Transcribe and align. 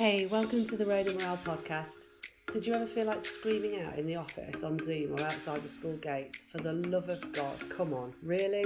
Hey, 0.00 0.24
welcome 0.24 0.64
to 0.64 0.78
the 0.78 0.84
Rhona 0.86 1.12
Morrell 1.12 1.38
podcast. 1.44 2.06
So, 2.50 2.58
do 2.58 2.70
you 2.70 2.74
ever 2.74 2.86
feel 2.86 3.04
like 3.04 3.20
screaming 3.20 3.82
out 3.82 3.98
in 3.98 4.06
the 4.06 4.16
office, 4.16 4.62
on 4.62 4.78
Zoom, 4.78 5.12
or 5.12 5.22
outside 5.22 5.62
the 5.62 5.68
school 5.68 5.98
gates? 5.98 6.38
For 6.50 6.56
the 6.56 6.72
love 6.72 7.10
of 7.10 7.20
God, 7.34 7.58
come 7.68 7.92
on, 7.92 8.14
really? 8.22 8.62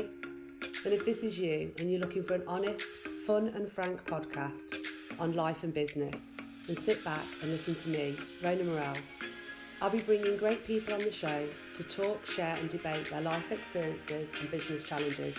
And 0.84 0.94
if 0.94 1.04
this 1.04 1.24
is 1.24 1.36
you 1.36 1.72
and 1.80 1.90
you're 1.90 1.98
looking 1.98 2.22
for 2.22 2.34
an 2.34 2.44
honest, 2.46 2.82
fun, 3.26 3.48
and 3.48 3.68
frank 3.68 4.04
podcast 4.04 4.76
on 5.18 5.32
life 5.32 5.64
and 5.64 5.74
business, 5.74 6.20
then 6.68 6.76
sit 6.76 7.04
back 7.04 7.24
and 7.42 7.50
listen 7.50 7.74
to 7.74 7.88
me, 7.88 8.16
Rhona 8.40 8.64
Morrell. 8.64 8.96
I'll 9.82 9.90
be 9.90 10.02
bringing 10.02 10.36
great 10.36 10.64
people 10.64 10.94
on 10.94 11.00
the 11.00 11.10
show 11.10 11.48
to 11.74 11.82
talk, 11.82 12.24
share, 12.26 12.54
and 12.54 12.70
debate 12.70 13.10
their 13.10 13.22
life 13.22 13.50
experiences 13.50 14.28
and 14.38 14.50
business 14.52 14.84
challenges, 14.84 15.34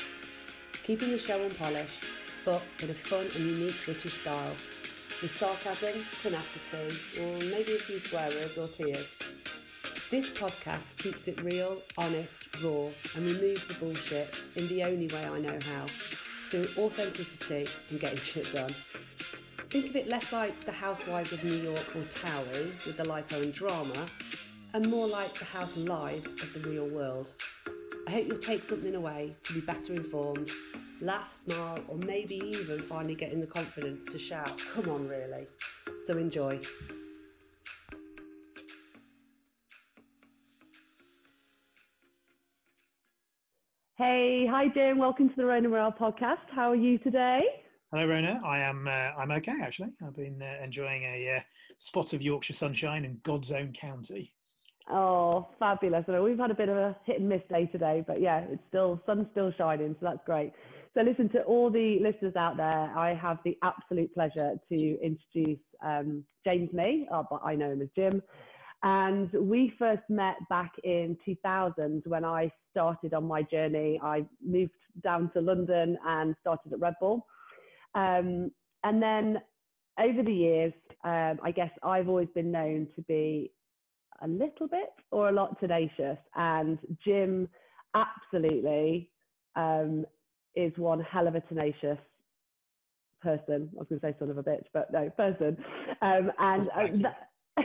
keeping 0.83 1.11
the 1.11 1.17
show 1.17 1.41
unpolished, 1.41 2.03
but 2.43 2.63
in 2.83 2.89
a 2.89 2.93
fun 2.93 3.27
and 3.33 3.57
unique 3.57 3.85
British 3.85 4.19
style 4.19 4.57
with 5.25 5.37
sarcasm, 5.37 6.05
tenacity, 6.21 6.95
or 7.19 7.37
maybe 7.49 7.73
a 7.75 7.79
few 7.79 7.97
swear 7.97 8.29
words 8.29 8.55
or 8.59 8.67
tears. 8.67 9.09
This 10.11 10.29
podcast 10.29 10.95
keeps 10.97 11.27
it 11.27 11.41
real, 11.41 11.81
honest, 11.97 12.45
raw, 12.63 12.89
and 13.15 13.25
removes 13.25 13.65
the 13.65 13.73
bullshit 13.73 14.29
in 14.55 14.67
the 14.67 14.83
only 14.83 15.07
way 15.07 15.25
I 15.25 15.39
know 15.39 15.57
how, 15.65 15.87
through 16.51 16.67
authenticity 16.77 17.65
and 17.89 17.99
getting 17.99 18.19
shit 18.19 18.51
done. 18.53 18.69
Think 19.71 19.87
of 19.89 19.95
it 19.95 20.07
less 20.07 20.31
like 20.31 20.63
the 20.63 20.71
Housewives 20.71 21.31
of 21.31 21.43
New 21.43 21.55
York 21.55 21.95
or 21.95 22.03
Towie 22.03 22.85
with 22.85 22.97
the 22.97 23.03
lipo 23.05 23.41
and 23.41 23.51
drama, 23.51 24.05
and 24.75 24.87
more 24.91 25.07
like 25.07 25.33
the 25.39 25.45
house 25.45 25.75
and 25.75 25.89
lives 25.89 26.27
of 26.43 26.53
the 26.53 26.69
real 26.69 26.87
world. 26.89 27.33
I 28.07 28.11
hope 28.11 28.27
you'll 28.27 28.37
take 28.37 28.61
something 28.61 28.93
away 28.93 29.33
to 29.45 29.53
be 29.53 29.61
better 29.61 29.93
informed 29.93 30.51
laugh, 31.01 31.31
smile, 31.45 31.79
or 31.87 31.97
maybe 31.97 32.35
even 32.35 32.81
finally 32.83 33.15
getting 33.15 33.39
the 33.39 33.47
confidence 33.47 34.05
to 34.05 34.17
shout, 34.17 34.61
come 34.73 34.89
on, 34.89 35.07
really. 35.07 35.47
So 36.05 36.17
enjoy. 36.17 36.59
Hey, 43.97 44.45
hi 44.45 44.67
Jim. 44.67 44.97
Welcome 44.97 45.29
to 45.29 45.35
the 45.35 45.43
Rhona 45.43 45.69
Morrell 45.69 45.91
podcast. 45.91 46.49
How 46.51 46.69
are 46.71 46.75
you 46.75 46.97
today? 46.97 47.43
Hello, 47.91 48.05
Rhona. 48.05 48.43
I 48.43 48.59
am. 48.59 48.87
Uh, 48.87 48.91
I'm 48.91 49.31
okay 49.31 49.55
actually. 49.61 49.93
I've 50.05 50.15
been 50.15 50.41
uh, 50.41 50.63
enjoying 50.63 51.03
a 51.03 51.37
uh, 51.37 51.39
spot 51.79 52.11
of 52.11 52.21
Yorkshire 52.21 52.53
sunshine 52.53 53.05
in 53.05 53.19
God's 53.23 53.51
own 53.51 53.71
county. 53.71 54.33
Oh, 54.91 55.47
fabulous! 55.59 56.05
We've 56.07 56.37
had 56.37 56.51
a 56.51 56.55
bit 56.55 56.69
of 56.69 56.77
a 56.77 56.95
hit 57.05 57.19
and 57.19 57.29
miss 57.29 57.41
day 57.49 57.67
today, 57.67 58.03
but 58.05 58.21
yeah, 58.21 58.39
it's 58.49 58.61
still 58.67 59.01
sun's 59.05 59.27
still 59.31 59.51
shining, 59.57 59.95
so 59.99 60.07
that's 60.07 60.25
great. 60.25 60.51
So, 60.95 61.03
listen 61.03 61.27
to 61.29 61.41
all 61.43 61.69
the 61.69 61.99
listeners 61.99 62.37
out 62.37 62.55
there. 62.55 62.89
I 62.97 63.13
have 63.13 63.39
the 63.43 63.57
absolute 63.63 64.13
pleasure 64.13 64.55
to 64.69 64.97
introduce 65.01 65.59
um, 65.83 66.23
James 66.45 66.71
Mee, 66.71 67.05
uh, 67.11 67.23
but 67.29 67.41
I 67.43 67.53
know 67.53 67.71
him 67.71 67.81
as 67.81 67.89
Jim. 67.95 68.21
And 68.83 69.29
we 69.33 69.73
first 69.77 70.03
met 70.07 70.37
back 70.49 70.71
in 70.85 71.17
2000 71.25 72.03
when 72.05 72.23
I 72.23 72.49
started 72.71 73.13
on 73.13 73.25
my 73.25 73.41
journey. 73.41 73.99
I 74.01 74.25
moved 74.41 74.71
down 75.03 75.31
to 75.33 75.41
London 75.41 75.97
and 76.05 76.33
started 76.39 76.71
at 76.71 76.79
Red 76.79 76.93
Bull. 77.01 77.25
Um, 77.93 78.51
and 78.85 79.03
then 79.03 79.41
over 79.99 80.23
the 80.23 80.33
years, 80.33 80.73
um, 81.03 81.39
I 81.43 81.51
guess 81.51 81.71
I've 81.83 82.07
always 82.07 82.29
been 82.33 82.51
known 82.51 82.87
to 82.95 83.01
be 83.01 83.51
a 84.21 84.27
little 84.29 84.69
bit 84.69 84.93
or 85.11 85.27
a 85.27 85.33
lot 85.33 85.59
tenacious. 85.59 86.19
And 86.35 86.79
Jim 87.03 87.49
absolutely 87.95 89.09
um, 89.55 90.05
is 90.55 90.71
one 90.77 90.99
hell 91.01 91.27
of 91.27 91.35
a 91.35 91.41
tenacious 91.41 91.97
person. 93.21 93.69
I 93.73 93.79
was 93.79 93.87
going 93.89 93.99
to 93.99 94.07
say 94.07 94.15
son 94.19 94.29
of 94.29 94.37
a 94.37 94.43
bitch, 94.43 94.65
but 94.73 94.91
no, 94.91 95.09
person. 95.11 95.57
Um, 96.01 96.31
and 96.39 96.69
uh, 96.75 97.09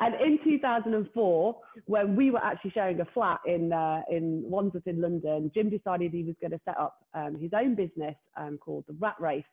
and 0.00 0.14
in 0.20 0.38
2004, 0.44 1.56
when 1.86 2.16
we 2.16 2.30
were 2.30 2.42
actually 2.42 2.70
sharing 2.70 3.00
a 3.00 3.04
flat 3.06 3.40
in 3.46 3.72
uh, 3.72 4.02
in 4.10 4.42
Wandsworth 4.44 4.86
in 4.86 5.00
London, 5.00 5.50
Jim 5.54 5.70
decided 5.70 6.12
he 6.12 6.24
was 6.24 6.36
going 6.40 6.52
to 6.52 6.60
set 6.64 6.78
up 6.78 7.04
um, 7.14 7.38
his 7.38 7.50
own 7.54 7.74
business 7.74 8.14
um, 8.36 8.58
called 8.58 8.84
the 8.86 8.94
Rat 8.98 9.16
Race. 9.20 9.44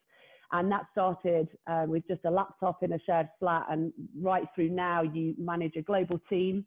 And 0.52 0.72
that 0.72 0.86
started 0.92 1.50
uh, 1.66 1.86
with 1.88 2.08
just 2.08 2.22
a 2.26 2.30
laptop 2.30 2.84
in 2.84 2.94
a 2.94 3.00
shared 3.06 3.30
flat, 3.40 3.66
and 3.70 3.92
right 4.22 4.46
through 4.54 4.70
now, 4.70 5.02
you 5.02 5.34
manage 5.40 5.76
a 5.76 5.82
global 5.82 6.22
team. 6.30 6.66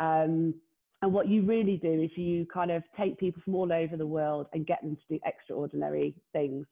Um, 0.00 0.54
and 1.02 1.12
what 1.12 1.28
you 1.28 1.42
really 1.42 1.76
do 1.76 2.02
is 2.02 2.10
you 2.16 2.46
kind 2.52 2.70
of 2.70 2.82
take 2.96 3.18
people 3.18 3.42
from 3.42 3.54
all 3.54 3.72
over 3.72 3.96
the 3.96 4.06
world 4.06 4.46
and 4.52 4.66
get 4.66 4.82
them 4.82 4.96
to 4.96 5.02
do 5.14 5.20
extraordinary 5.24 6.14
things. 6.32 6.66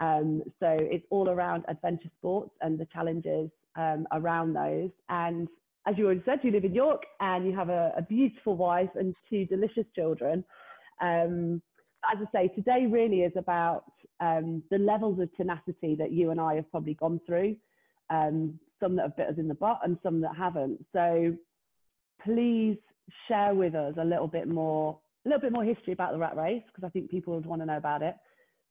Um, 0.00 0.42
so 0.58 0.68
it's 0.70 1.04
all 1.10 1.28
around 1.28 1.64
adventure 1.68 2.10
sports 2.18 2.52
and 2.62 2.78
the 2.78 2.86
challenges 2.86 3.50
um, 3.76 4.06
around 4.12 4.54
those. 4.54 4.90
And 5.08 5.48
as 5.86 5.98
you 5.98 6.06
already 6.06 6.22
said, 6.24 6.40
you 6.42 6.50
live 6.50 6.64
in 6.64 6.74
York 6.74 7.02
and 7.20 7.46
you 7.46 7.54
have 7.54 7.68
a, 7.68 7.92
a 7.96 8.02
beautiful 8.02 8.56
wife 8.56 8.90
and 8.94 9.14
two 9.28 9.44
delicious 9.44 9.86
children. 9.94 10.44
Um, 11.00 11.60
as 12.10 12.18
I 12.20 12.32
say, 12.32 12.48
today 12.48 12.86
really 12.86 13.20
is 13.20 13.32
about 13.36 13.84
um, 14.20 14.62
the 14.70 14.78
levels 14.78 15.20
of 15.20 15.34
tenacity 15.36 15.94
that 15.96 16.12
you 16.12 16.30
and 16.30 16.40
I 16.40 16.54
have 16.54 16.70
probably 16.70 16.94
gone 16.94 17.20
through. 17.26 17.56
Um, 18.08 18.58
some 18.80 18.96
that 18.96 19.02
have 19.02 19.16
bit 19.16 19.28
us 19.28 19.34
in 19.38 19.48
the 19.48 19.54
butt 19.54 19.80
and 19.82 19.98
some 20.02 20.20
that 20.22 20.36
haven't. 20.36 20.84
So 20.92 21.34
please 22.22 22.78
share 23.26 23.54
with 23.54 23.74
us 23.74 23.94
a 23.98 24.04
little 24.04 24.28
bit 24.28 24.48
more, 24.48 24.98
a 25.24 25.28
little 25.28 25.40
bit 25.40 25.52
more 25.52 25.64
history 25.64 25.92
about 25.92 26.12
the 26.12 26.18
rat 26.18 26.36
race 26.36 26.62
because 26.66 26.86
I 26.86 26.90
think 26.90 27.10
people 27.10 27.34
would 27.34 27.46
want 27.46 27.62
to 27.62 27.66
know 27.66 27.76
about 27.76 28.02
it, 28.02 28.14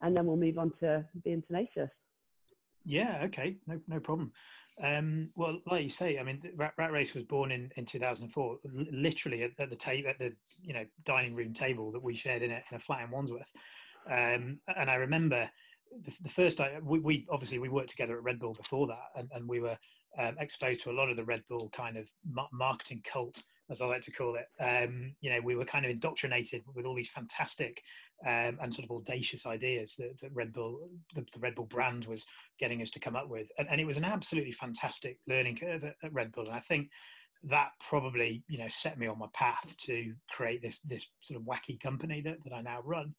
and 0.02 0.16
then 0.16 0.26
we'll 0.26 0.38
move 0.38 0.58
on 0.58 0.72
to 0.80 1.06
being 1.24 1.44
tenacious. 1.48 1.90
Yeah. 2.86 3.22
Okay. 3.26 3.58
No. 3.68 3.80
No 3.88 4.00
problem. 4.00 4.32
Um, 4.82 5.32
well, 5.36 5.60
like 5.66 5.84
you 5.84 5.90
say, 5.90 6.20
I 6.20 6.24
mean, 6.24 6.42
Rat, 6.56 6.74
Rat 6.78 6.92
Race 6.92 7.16
was 7.16 7.24
born 7.24 7.52
in, 7.52 7.72
in 7.78 7.86
2004, 7.86 8.60
literally 8.92 9.44
at, 9.44 9.52
at 9.60 9.70
the 9.72 9.76
table, 9.76 10.10
at 10.10 10.20
the 10.20 10.34
you 10.62 10.74
know 10.74 10.86
dining 11.04 11.36
room 11.36 11.54
table 11.54 11.92
that 11.92 12.04
we 12.04 12.16
shared 12.16 12.44
in 12.44 12.52
a, 12.52 12.62
in 12.72 12.78
a 12.78 12.80
flat 12.80 13.04
in 13.04 13.12
Wandsworth. 13.12 13.52
Um, 14.10 14.60
and 14.76 14.90
I 14.90 14.96
remember 14.96 15.50
the, 16.06 16.12
the 16.22 16.30
first 16.30 16.58
time 16.58 16.86
we, 16.86 17.00
we, 17.00 17.28
obviously 17.30 17.60
we 17.60 17.70
worked 17.70 17.90
together 17.90 18.18
at 18.18 18.24
Red 18.24 18.40
Bull 18.40 18.54
before 18.54 18.88
that, 18.88 19.10
and, 19.16 19.30
and 19.34 19.48
we 19.48 19.60
were 19.60 19.78
um, 20.18 20.36
exposed 20.40 20.82
to 20.82 20.92
a 20.92 20.94
lot 20.94 21.10
of 21.10 21.18
the 21.18 21.26
Red 21.26 21.44
Bull 21.50 21.70
kind 21.74 21.98
of 21.98 22.08
marketing 22.52 23.02
cult 23.12 23.42
as 23.70 23.82
I 23.82 23.86
like 23.86 24.02
to 24.04 24.12
call 24.12 24.36
it. 24.36 24.48
Um, 24.62 25.16
you 25.22 25.30
know, 25.30 25.40
we 25.42 25.56
were 25.56 25.66
kind 25.66 25.86
of 25.86 25.92
indoctrinated 25.92 26.64
with 26.74 26.86
all 26.86 26.96
these 26.96 27.10
fantastic 27.10 27.82
um, 28.26 28.58
and 28.62 28.74
sort 28.74 28.90
of 28.90 28.96
audacious 28.96 29.46
ideas 29.46 29.96
that, 29.98 30.20
that 30.22 30.34
Red 30.34 30.54
Bull, 30.54 30.90
the, 31.14 31.22
the, 31.34 31.40
Red 31.40 31.56
Bull 31.56 31.66
brand 31.66 32.06
was 32.06 32.26
getting 32.60 32.82
us 32.82 32.90
to 32.92 33.00
come 33.00 33.16
up 33.16 33.30
with. 33.30 33.48
And, 33.58 33.68
and 33.70 33.80
it 33.80 33.86
was 33.86 33.98
an 33.98 34.06
absolutely 34.06 34.54
fantastic 34.54 35.20
learning 35.28 35.58
curve 35.58 35.84
at, 35.84 35.96
at, 36.04 36.14
Red 36.14 36.32
Bull. 36.32 36.46
And 36.46 36.56
I 36.56 36.62
think 36.62 36.90
that 37.44 37.72
probably, 37.88 38.44
you 38.48 38.58
know, 38.58 38.68
set 38.70 38.98
me 38.98 39.08
on 39.08 39.20
my 39.20 39.28
path 39.34 39.76
to 39.86 40.14
create 40.32 40.62
this, 40.62 40.80
this 40.80 41.08
sort 41.22 41.40
of 41.40 41.46
wacky 41.46 41.80
company 41.80 42.22
that, 42.22 42.38
that 42.44 42.54
I 42.54 42.62
now 42.62 42.82
run. 42.84 43.14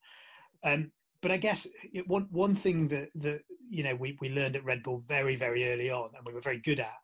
Um, 0.65 0.91
but 1.21 1.31
I 1.31 1.37
guess 1.37 1.67
it, 1.93 2.09
one, 2.09 2.27
one 2.31 2.55
thing 2.55 2.89
that, 2.89 3.11
that, 3.17 3.41
you 3.71 3.83
know, 3.85 3.95
we, 3.95 4.17
we 4.21 4.31
learned 4.31 4.57
at 4.57 4.65
Red 4.65 4.83
Bull 4.83 5.05
very, 5.07 5.37
very 5.37 5.71
early 5.71 5.91
on 5.91 6.11
and 6.17 6.27
we 6.27 6.33
were 6.33 6.41
very 6.41 6.59
good 6.59 6.81
at 6.81 6.95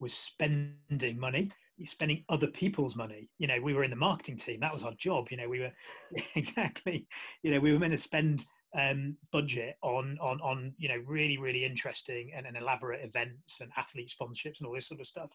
was 0.00 0.12
spending 0.12 1.18
money 1.18 1.50
spending 1.82 2.24
other 2.28 2.46
people's 2.46 2.96
money. 2.96 3.28
You 3.38 3.46
know 3.46 3.60
we 3.60 3.74
were 3.74 3.84
in 3.84 3.90
the 3.90 3.96
marketing 3.96 4.36
team 4.36 4.60
that 4.60 4.72
was 4.72 4.84
our 4.84 4.94
job 4.94 5.28
you 5.30 5.36
know 5.36 5.48
we 5.48 5.60
were 5.60 5.72
exactly 6.34 7.06
you 7.42 7.50
know 7.50 7.60
we 7.60 7.72
were 7.72 7.78
meant 7.78 7.92
to 7.92 7.98
spend 7.98 8.46
um, 8.76 9.16
budget 9.32 9.76
on 9.82 10.18
on 10.20 10.40
on 10.40 10.72
you 10.78 10.88
know 10.88 11.00
really 11.06 11.38
really 11.38 11.64
interesting 11.64 12.32
and, 12.34 12.46
and 12.46 12.56
elaborate 12.56 13.04
events 13.04 13.60
and 13.60 13.70
athlete 13.76 14.12
sponsorships 14.12 14.58
and 14.58 14.66
all 14.66 14.74
this 14.74 14.88
sort 14.88 15.00
of 15.00 15.06
stuff. 15.06 15.30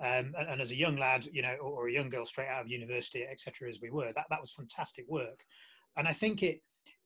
Um, 0.00 0.32
and, 0.38 0.48
and, 0.48 0.60
as 0.60 0.70
a 0.70 0.76
young 0.76 0.96
lad 0.96 1.26
you 1.32 1.42
know 1.42 1.56
or, 1.60 1.82
or 1.82 1.88
a 1.88 1.92
young 1.92 2.08
girl 2.08 2.24
straight 2.24 2.48
out 2.48 2.62
of 2.62 2.68
university 2.68 3.26
etc 3.28 3.68
as 3.68 3.80
we 3.80 3.90
were 3.90 4.12
that 4.14 4.26
that 4.30 4.40
was 4.40 4.52
fantastic 4.52 5.04
work. 5.08 5.40
And 5.96 6.06
i 6.06 6.12
think 6.12 6.42
it 6.42 6.60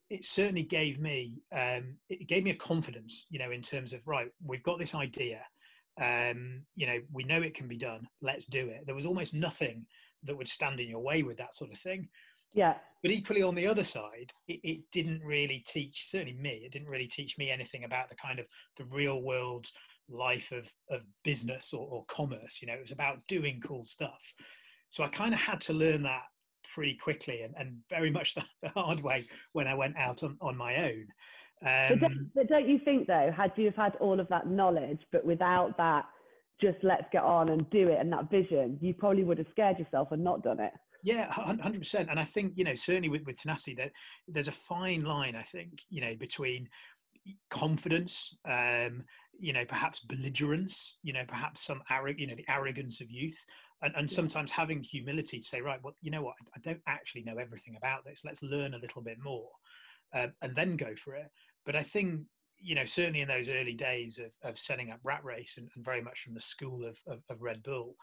it 0.09 0.23
certainly 0.23 0.63
gave 0.63 0.99
me 0.99 1.41
um, 1.51 1.95
it 2.09 2.27
gave 2.27 2.43
me 2.43 2.51
a 2.51 2.55
confidence 2.55 3.25
you 3.29 3.39
know 3.39 3.51
in 3.51 3.61
terms 3.61 3.93
of 3.93 4.07
right 4.07 4.27
we've 4.45 4.63
got 4.63 4.79
this 4.79 4.93
idea 4.93 5.41
um, 6.01 6.63
you 6.75 6.87
know, 6.87 6.99
we 7.11 7.23
know 7.23 7.41
it 7.41 7.55
can 7.55 7.67
be 7.67 7.77
done. 7.77 8.07
Let's 8.21 8.45
do 8.45 8.67
it. 8.67 8.85
There 8.85 8.95
was 8.95 9.05
almost 9.05 9.33
nothing 9.33 9.85
that 10.23 10.37
would 10.37 10.47
stand 10.47 10.79
in 10.79 10.89
your 10.89 11.01
way 11.01 11.23
with 11.23 11.37
that 11.37 11.55
sort 11.55 11.71
of 11.71 11.79
thing. 11.79 12.09
Yeah. 12.53 12.75
But 13.01 13.11
equally 13.11 13.41
on 13.41 13.55
the 13.55 13.67
other 13.67 13.83
side, 13.83 14.31
it, 14.47 14.59
it 14.63 14.79
didn't 14.91 15.21
really 15.23 15.63
teach, 15.67 16.05
certainly 16.09 16.33
me, 16.33 16.61
it 16.65 16.71
didn't 16.71 16.87
really 16.87 17.07
teach 17.07 17.37
me 17.37 17.49
anything 17.49 17.83
about 17.83 18.09
the 18.09 18.15
kind 18.15 18.39
of 18.39 18.47
the 18.77 18.85
real 18.85 19.21
world 19.21 19.67
life 20.09 20.51
of, 20.51 20.71
of 20.89 21.01
business 21.23 21.73
or, 21.73 21.87
or 21.89 22.05
commerce. 22.05 22.59
You 22.61 22.67
know, 22.67 22.75
it 22.75 22.81
was 22.81 22.91
about 22.91 23.19
doing 23.27 23.61
cool 23.61 23.83
stuff. 23.83 24.21
So 24.91 25.03
I 25.03 25.07
kind 25.07 25.33
of 25.33 25.39
had 25.39 25.61
to 25.61 25.73
learn 25.73 26.03
that 26.03 26.23
pretty 26.73 26.95
quickly 26.95 27.41
and, 27.41 27.53
and 27.57 27.77
very 27.89 28.09
much 28.09 28.35
the, 28.61 28.69
hard 28.69 29.01
way 29.01 29.25
when 29.53 29.67
I 29.67 29.73
went 29.73 29.97
out 29.97 30.23
on, 30.23 30.37
on 30.41 30.55
my 30.55 30.75
own. 30.75 31.07
Um, 31.65 31.89
but, 31.89 31.99
don't, 31.99 32.31
but 32.35 32.47
don't 32.47 32.67
you 32.67 32.79
think 32.79 33.07
though, 33.07 33.31
had 33.35 33.53
you 33.55 33.65
have 33.65 33.75
had 33.75 33.95
all 33.97 34.19
of 34.19 34.27
that 34.29 34.47
knowledge, 34.47 35.01
but 35.11 35.25
without 35.25 35.77
that, 35.77 36.05
just 36.61 36.77
let's 36.83 37.05
get 37.11 37.23
on 37.23 37.49
and 37.49 37.69
do 37.69 37.89
it 37.89 37.99
and 37.99 38.11
that 38.13 38.29
vision, 38.29 38.77
you 38.81 38.93
probably 38.93 39.23
would 39.23 39.37
have 39.37 39.47
scared 39.51 39.79
yourself 39.79 40.11
and 40.11 40.23
not 40.23 40.43
done 40.43 40.59
it. 40.59 40.71
Yeah, 41.03 41.29
hundred 41.31 41.79
percent. 41.79 42.09
And 42.09 42.19
I 42.19 42.23
think 42.23 42.53
you 42.55 42.63
know 42.63 42.75
certainly 42.75 43.09
with, 43.09 43.25
with 43.25 43.41
tenacity 43.41 43.75
that 43.75 43.91
there's 44.27 44.47
a 44.47 44.53
fine 44.53 45.03
line. 45.03 45.35
I 45.35 45.43
think 45.43 45.81
you 45.89 46.01
know 46.01 46.15
between 46.15 46.69
confidence, 47.49 48.35
um, 48.45 49.03
you 49.39 49.53
know, 49.53 49.65
perhaps 49.65 50.01
belligerence, 50.01 50.97
you 51.03 51.13
know, 51.13 51.23
perhaps 51.27 51.65
some 51.65 51.81
arrogant, 51.89 52.19
you 52.19 52.27
know, 52.27 52.35
the 52.35 52.51
arrogance 52.51 53.01
of 53.01 53.09
youth, 53.09 53.37
and, 53.81 53.93
and 53.95 54.09
sometimes 54.09 54.51
having 54.51 54.81
humility 54.81 55.39
to 55.39 55.47
say, 55.47 55.61
right, 55.61 55.79
well, 55.83 55.95
you 56.01 56.11
know 56.11 56.21
what, 56.21 56.35
I 56.55 56.59
don't 56.59 56.81
actually 56.87 57.23
know 57.23 57.37
everything 57.37 57.75
about 57.75 58.05
this. 58.05 58.21
Let's 58.23 58.41
learn 58.41 58.73
a 58.73 58.79
little 58.79 59.01
bit 59.01 59.17
more, 59.23 59.49
uh, 60.13 60.27
and 60.41 60.55
then 60.55 60.77
go 60.77 60.95
for 60.95 61.15
it. 61.15 61.29
But 61.65 61.75
I 61.75 61.83
think, 61.83 62.21
you 62.57 62.75
know, 62.75 62.85
certainly 62.85 63.21
in 63.21 63.27
those 63.27 63.49
early 63.49 63.73
days 63.73 64.19
of, 64.19 64.31
of 64.49 64.57
setting 64.57 64.91
up 64.91 64.99
Rat 65.03 65.23
Race, 65.23 65.55
and, 65.57 65.69
and 65.75 65.83
very 65.83 66.01
much 66.01 66.21
from 66.21 66.33
the 66.33 66.41
school 66.41 66.85
of, 66.85 66.99
of, 67.07 67.21
of 67.29 67.41
Red 67.41 67.63
Bull, 67.63 67.95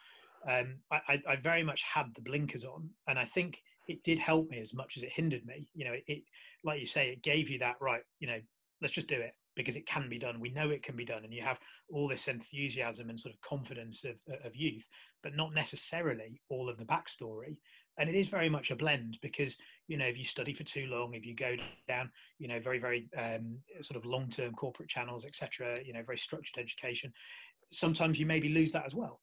um, 0.49 0.77
I, 0.91 1.23
I, 1.29 1.37
very 1.37 1.63
much 1.63 1.83
had 1.83 2.07
the 2.15 2.23
blinkers 2.23 2.65
on, 2.65 2.89
and 3.07 3.19
I 3.19 3.27
think 3.27 3.63
it 3.89 4.03
did 4.05 4.19
help 4.19 4.49
me 4.49 4.59
as 4.61 4.73
much 4.73 4.97
as 4.97 5.03
it 5.03 5.13
hindered 5.13 5.45
me. 5.45 5.69
You 5.75 5.85
know, 5.85 5.93
it, 5.93 6.05
it 6.07 6.23
like 6.65 6.81
you 6.81 6.87
say, 6.87 7.11
it 7.11 7.23
gave 7.23 7.51
you 7.51 7.59
that 7.59 7.77
right. 7.81 8.03
You 8.21 8.29
know, 8.29 8.41
let's 8.81 8.95
just 8.95 9.07
do 9.07 9.21
it 9.21 9.35
because 9.55 9.77
it 9.77 9.87
can 9.87 10.09
be 10.09 10.19
done. 10.19 10.41
We 10.41 10.51
know 10.51 10.71
it 10.71 10.83
can 10.83 10.97
be 10.97 11.05
done, 11.05 11.25
and 11.25 11.35
you 11.35 11.43
have 11.43 11.61
all 11.91 12.09
this 12.09 12.27
enthusiasm 12.27 13.11
and 13.11 13.21
sort 13.21 13.35
of 13.35 13.41
confidence 13.43 14.05
of, 14.05 14.17
of 14.45 14.57
youth, 14.57 14.89
but 15.23 15.37
not 15.37 15.53
necessarily 15.53 16.41
all 16.49 16.71
of 16.71 16.79
the 16.79 16.85
backstory. 16.85 17.59
And 17.99 18.09
it 18.09 18.15
is 18.15 18.29
very 18.29 18.49
much 18.49 18.71
a 18.71 18.77
blend 18.77 19.19
because 19.21 19.57
you 19.89 19.97
know 19.97 20.07
if 20.07 20.17
you 20.17 20.25
study 20.25 20.55
for 20.55 20.65
too 20.65 20.87
long, 20.87 21.15
if 21.15 21.27
you 21.27 21.35
go 21.35 21.57
down, 21.89 22.11
you 22.39 22.49
know, 22.49 22.61
very 22.61 22.79
very 22.79 23.09
um, 23.17 23.59
sort 23.83 23.97
of 23.97 24.05
long 24.05 24.29
term 24.29 24.55
corporate 24.55 24.89
channels, 24.89 25.25
etc. 25.25 25.81
You 25.85 25.93
know, 25.93 26.03
very 26.03 26.19
structured 26.19 26.59
education. 26.59 27.13
Sometimes 27.73 28.19
you 28.19 28.27
maybe 28.27 28.49
lose 28.49 28.73
that 28.73 28.87
as 28.87 28.95
well. 28.95 29.21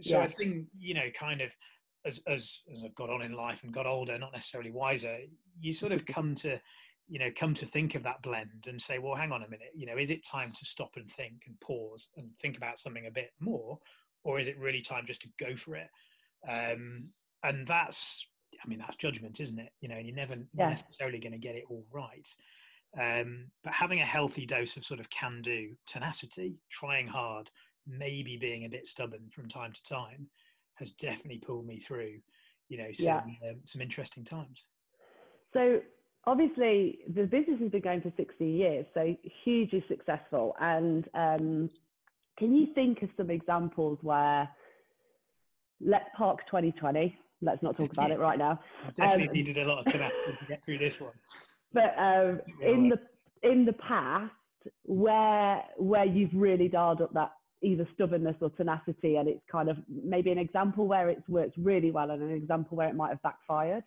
So 0.00 0.18
yeah. 0.18 0.24
I 0.24 0.28
think 0.28 0.66
you 0.78 0.94
know, 0.94 1.08
kind 1.18 1.40
of 1.40 1.50
as 2.04 2.20
as 2.26 2.58
as 2.72 2.82
I've 2.84 2.94
got 2.94 3.10
on 3.10 3.22
in 3.22 3.32
life 3.32 3.60
and 3.62 3.72
got 3.72 3.86
older, 3.86 4.18
not 4.18 4.32
necessarily 4.32 4.70
wiser, 4.70 5.18
you 5.60 5.72
sort 5.72 5.92
of 5.92 6.04
come 6.06 6.34
to 6.36 6.60
you 7.08 7.18
know 7.18 7.30
come 7.34 7.54
to 7.54 7.66
think 7.66 7.94
of 7.94 8.02
that 8.02 8.22
blend 8.22 8.66
and 8.66 8.80
say 8.80 8.98
well 8.98 9.14
hang 9.14 9.32
on 9.32 9.42
a 9.42 9.48
minute 9.48 9.70
you 9.74 9.86
know 9.86 9.96
is 9.96 10.10
it 10.10 10.24
time 10.26 10.52
to 10.52 10.64
stop 10.64 10.90
and 10.96 11.10
think 11.10 11.42
and 11.46 11.58
pause 11.60 12.08
and 12.16 12.28
think 12.40 12.56
about 12.56 12.78
something 12.78 13.06
a 13.06 13.10
bit 13.10 13.30
more 13.40 13.78
or 14.24 14.38
is 14.38 14.46
it 14.46 14.58
really 14.58 14.82
time 14.82 15.04
just 15.06 15.22
to 15.22 15.28
go 15.38 15.56
for 15.56 15.74
it 15.74 15.88
um, 16.46 17.08
and 17.44 17.66
that's 17.66 18.26
i 18.64 18.68
mean 18.68 18.78
that's 18.78 18.96
judgment 18.96 19.40
isn't 19.40 19.58
it 19.58 19.70
you 19.80 19.88
know 19.88 19.96
and 19.96 20.06
you're 20.06 20.16
never 20.16 20.36
yeah. 20.54 20.68
necessarily 20.68 21.18
going 21.18 21.32
to 21.32 21.38
get 21.38 21.54
it 21.54 21.64
all 21.68 21.84
right 21.92 22.28
um, 22.98 23.50
but 23.64 23.74
having 23.74 24.00
a 24.00 24.04
healthy 24.04 24.46
dose 24.46 24.78
of 24.78 24.84
sort 24.84 24.98
of 24.98 25.10
can 25.10 25.42
do 25.42 25.70
tenacity 25.86 26.56
trying 26.70 27.06
hard 27.06 27.50
maybe 27.86 28.36
being 28.36 28.64
a 28.64 28.68
bit 28.68 28.86
stubborn 28.86 29.28
from 29.30 29.46
time 29.48 29.72
to 29.72 29.82
time 29.82 30.26
has 30.74 30.92
definitely 30.92 31.38
pulled 31.38 31.66
me 31.66 31.78
through 31.78 32.18
you 32.68 32.78
know 32.78 32.90
some, 32.92 33.04
yeah. 33.04 33.20
um, 33.50 33.56
some 33.66 33.82
interesting 33.82 34.24
times 34.24 34.66
so 35.52 35.80
obviously 36.28 36.98
the 37.14 37.24
business 37.24 37.60
has 37.60 37.70
been 37.70 37.80
going 37.80 38.00
for 38.00 38.12
sixty 38.16 38.46
years, 38.46 38.86
so 38.94 39.16
hugely 39.44 39.84
successful. 39.88 40.54
And 40.60 41.08
um, 41.14 41.70
can 42.38 42.54
you 42.54 42.68
think 42.74 43.02
of 43.02 43.08
some 43.16 43.30
examples 43.30 43.98
where 44.02 44.48
let's 45.80 46.08
park 46.16 46.40
2020? 46.46 47.18
Let's 47.40 47.62
not 47.62 47.76
talk 47.76 47.92
about 47.92 48.10
it 48.10 48.18
right 48.18 48.38
now. 48.38 48.60
I 48.86 48.90
definitely 48.90 49.28
um, 49.28 49.32
needed 49.34 49.58
a 49.58 49.64
lot 49.64 49.86
of 49.86 49.92
tenacity 49.92 50.36
to 50.40 50.46
get 50.46 50.64
through 50.64 50.78
this 50.78 51.00
one. 51.00 51.12
But 51.70 51.94
um, 51.98 52.40
in 52.62 52.88
the 52.88 52.98
in 53.42 53.66
the 53.66 53.74
past, 53.74 54.32
where 54.84 55.62
where 55.76 56.06
you've 56.06 56.32
really 56.32 56.66
dialed 56.66 57.02
up 57.02 57.12
that 57.12 57.32
either 57.62 57.86
stubbornness 57.94 58.36
or 58.40 58.48
tenacity, 58.48 59.16
and 59.16 59.28
it's 59.28 59.42
kind 59.52 59.68
of 59.68 59.76
maybe 59.86 60.30
an 60.30 60.38
example 60.38 60.86
where 60.86 61.10
it's 61.10 61.28
worked 61.28 61.58
really 61.58 61.90
well, 61.90 62.10
and 62.10 62.22
an 62.22 62.32
example 62.32 62.76
where 62.76 62.88
it 62.88 62.94
might 62.94 63.10
have 63.10 63.22
backfired. 63.22 63.84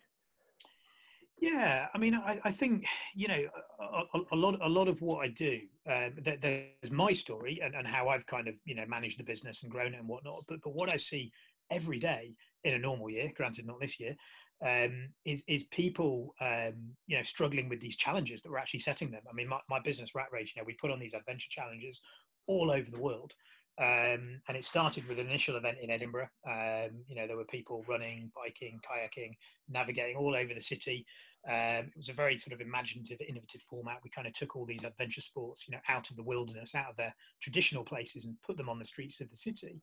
Yeah, 1.40 1.88
I 1.92 1.98
mean, 1.98 2.14
I, 2.14 2.38
I 2.44 2.52
think 2.52 2.86
you 3.16 3.26
know 3.26 3.48
a, 3.80 4.20
a, 4.30 4.36
lot. 4.36 4.58
A 4.62 4.68
lot 4.68 4.86
of 4.86 5.02
what 5.02 5.24
I 5.24 5.28
do, 5.28 5.58
um, 5.90 6.12
there's 6.22 6.92
my 6.92 7.12
story 7.12 7.60
and, 7.64 7.74
and 7.74 7.84
how 7.84 8.08
I've 8.08 8.26
kind 8.26 8.46
of 8.46 8.54
you 8.64 8.76
know 8.76 8.84
managed 8.86 9.18
the 9.18 9.24
business 9.24 9.64
and 9.64 9.70
grown 9.72 9.94
it 9.94 9.98
and 9.98 10.08
whatnot. 10.08 10.44
But 10.46 10.60
but 10.62 10.72
what 10.72 10.88
I 10.88 10.96
see 10.96 11.32
every 11.68 11.98
day 11.98 12.36
in 12.64 12.74
a 12.74 12.78
normal 12.78 13.10
year, 13.10 13.32
granted 13.36 13.66
not 13.66 13.80
this 13.80 13.98
year, 13.98 14.16
um, 14.64 15.08
is 15.24 15.42
is 15.48 15.64
people 15.64 16.34
um, 16.40 16.74
you 17.06 17.16
know 17.16 17.22
struggling 17.22 17.68
with 17.68 17.80
these 17.80 17.96
challenges 17.96 18.42
that 18.42 18.50
we're 18.50 18.58
actually 18.58 18.80
setting 18.80 19.10
them. 19.10 19.22
I 19.28 19.34
mean, 19.34 19.48
my, 19.48 19.58
my 19.68 19.80
business 19.80 20.14
Rat 20.14 20.28
Race, 20.32 20.52
you 20.54 20.60
know, 20.60 20.66
we 20.66 20.74
put 20.74 20.90
on 20.90 21.00
these 21.00 21.14
adventure 21.14 21.48
challenges 21.50 22.00
all 22.46 22.70
over 22.70 22.90
the 22.90 23.00
world. 23.00 23.34
Um, 23.78 24.42
and 24.48 24.56
it 24.56 24.64
started 24.64 25.08
with 25.08 25.18
an 25.18 25.28
initial 25.28 25.56
event 25.56 25.78
in 25.82 25.90
Edinburgh. 25.90 26.28
Um, 26.46 26.90
you 27.08 27.16
know, 27.16 27.26
there 27.26 27.38
were 27.38 27.44
people 27.44 27.84
running, 27.88 28.30
biking, 28.36 28.80
kayaking, 28.86 29.32
navigating 29.68 30.16
all 30.16 30.36
over 30.36 30.52
the 30.52 30.60
city. 30.60 31.06
Um, 31.48 31.86
it 31.86 31.96
was 31.96 32.10
a 32.10 32.12
very 32.12 32.36
sort 32.36 32.52
of 32.52 32.60
imaginative, 32.60 33.18
innovative 33.26 33.62
format. 33.62 34.00
We 34.04 34.10
kind 34.10 34.26
of 34.26 34.34
took 34.34 34.54
all 34.54 34.66
these 34.66 34.84
adventure 34.84 35.22
sports, 35.22 35.64
you 35.66 35.72
know, 35.72 35.80
out 35.88 36.10
of 36.10 36.16
the 36.16 36.22
wilderness, 36.22 36.74
out 36.74 36.90
of 36.90 36.96
their 36.96 37.14
traditional 37.40 37.82
places, 37.82 38.26
and 38.26 38.36
put 38.42 38.58
them 38.58 38.68
on 38.68 38.78
the 38.78 38.84
streets 38.84 39.20
of 39.22 39.30
the 39.30 39.36
city. 39.36 39.80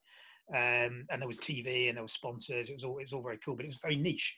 Um, 0.54 1.06
and 1.12 1.22
there 1.22 1.28
was 1.28 1.38
TV 1.38 1.90
and 1.90 1.98
there 1.98 2.04
was 2.04 2.13
sponsors. 2.13 2.69
It 2.69 2.74
was 2.74 2.84
all 2.84 2.98
it 2.98 3.04
was 3.04 3.13
all 3.13 3.22
very 3.22 3.40
cool, 3.44 3.56
but 3.56 3.66
it 3.66 3.69
was 3.69 3.80
very 3.81 3.96
niche. 3.96 4.36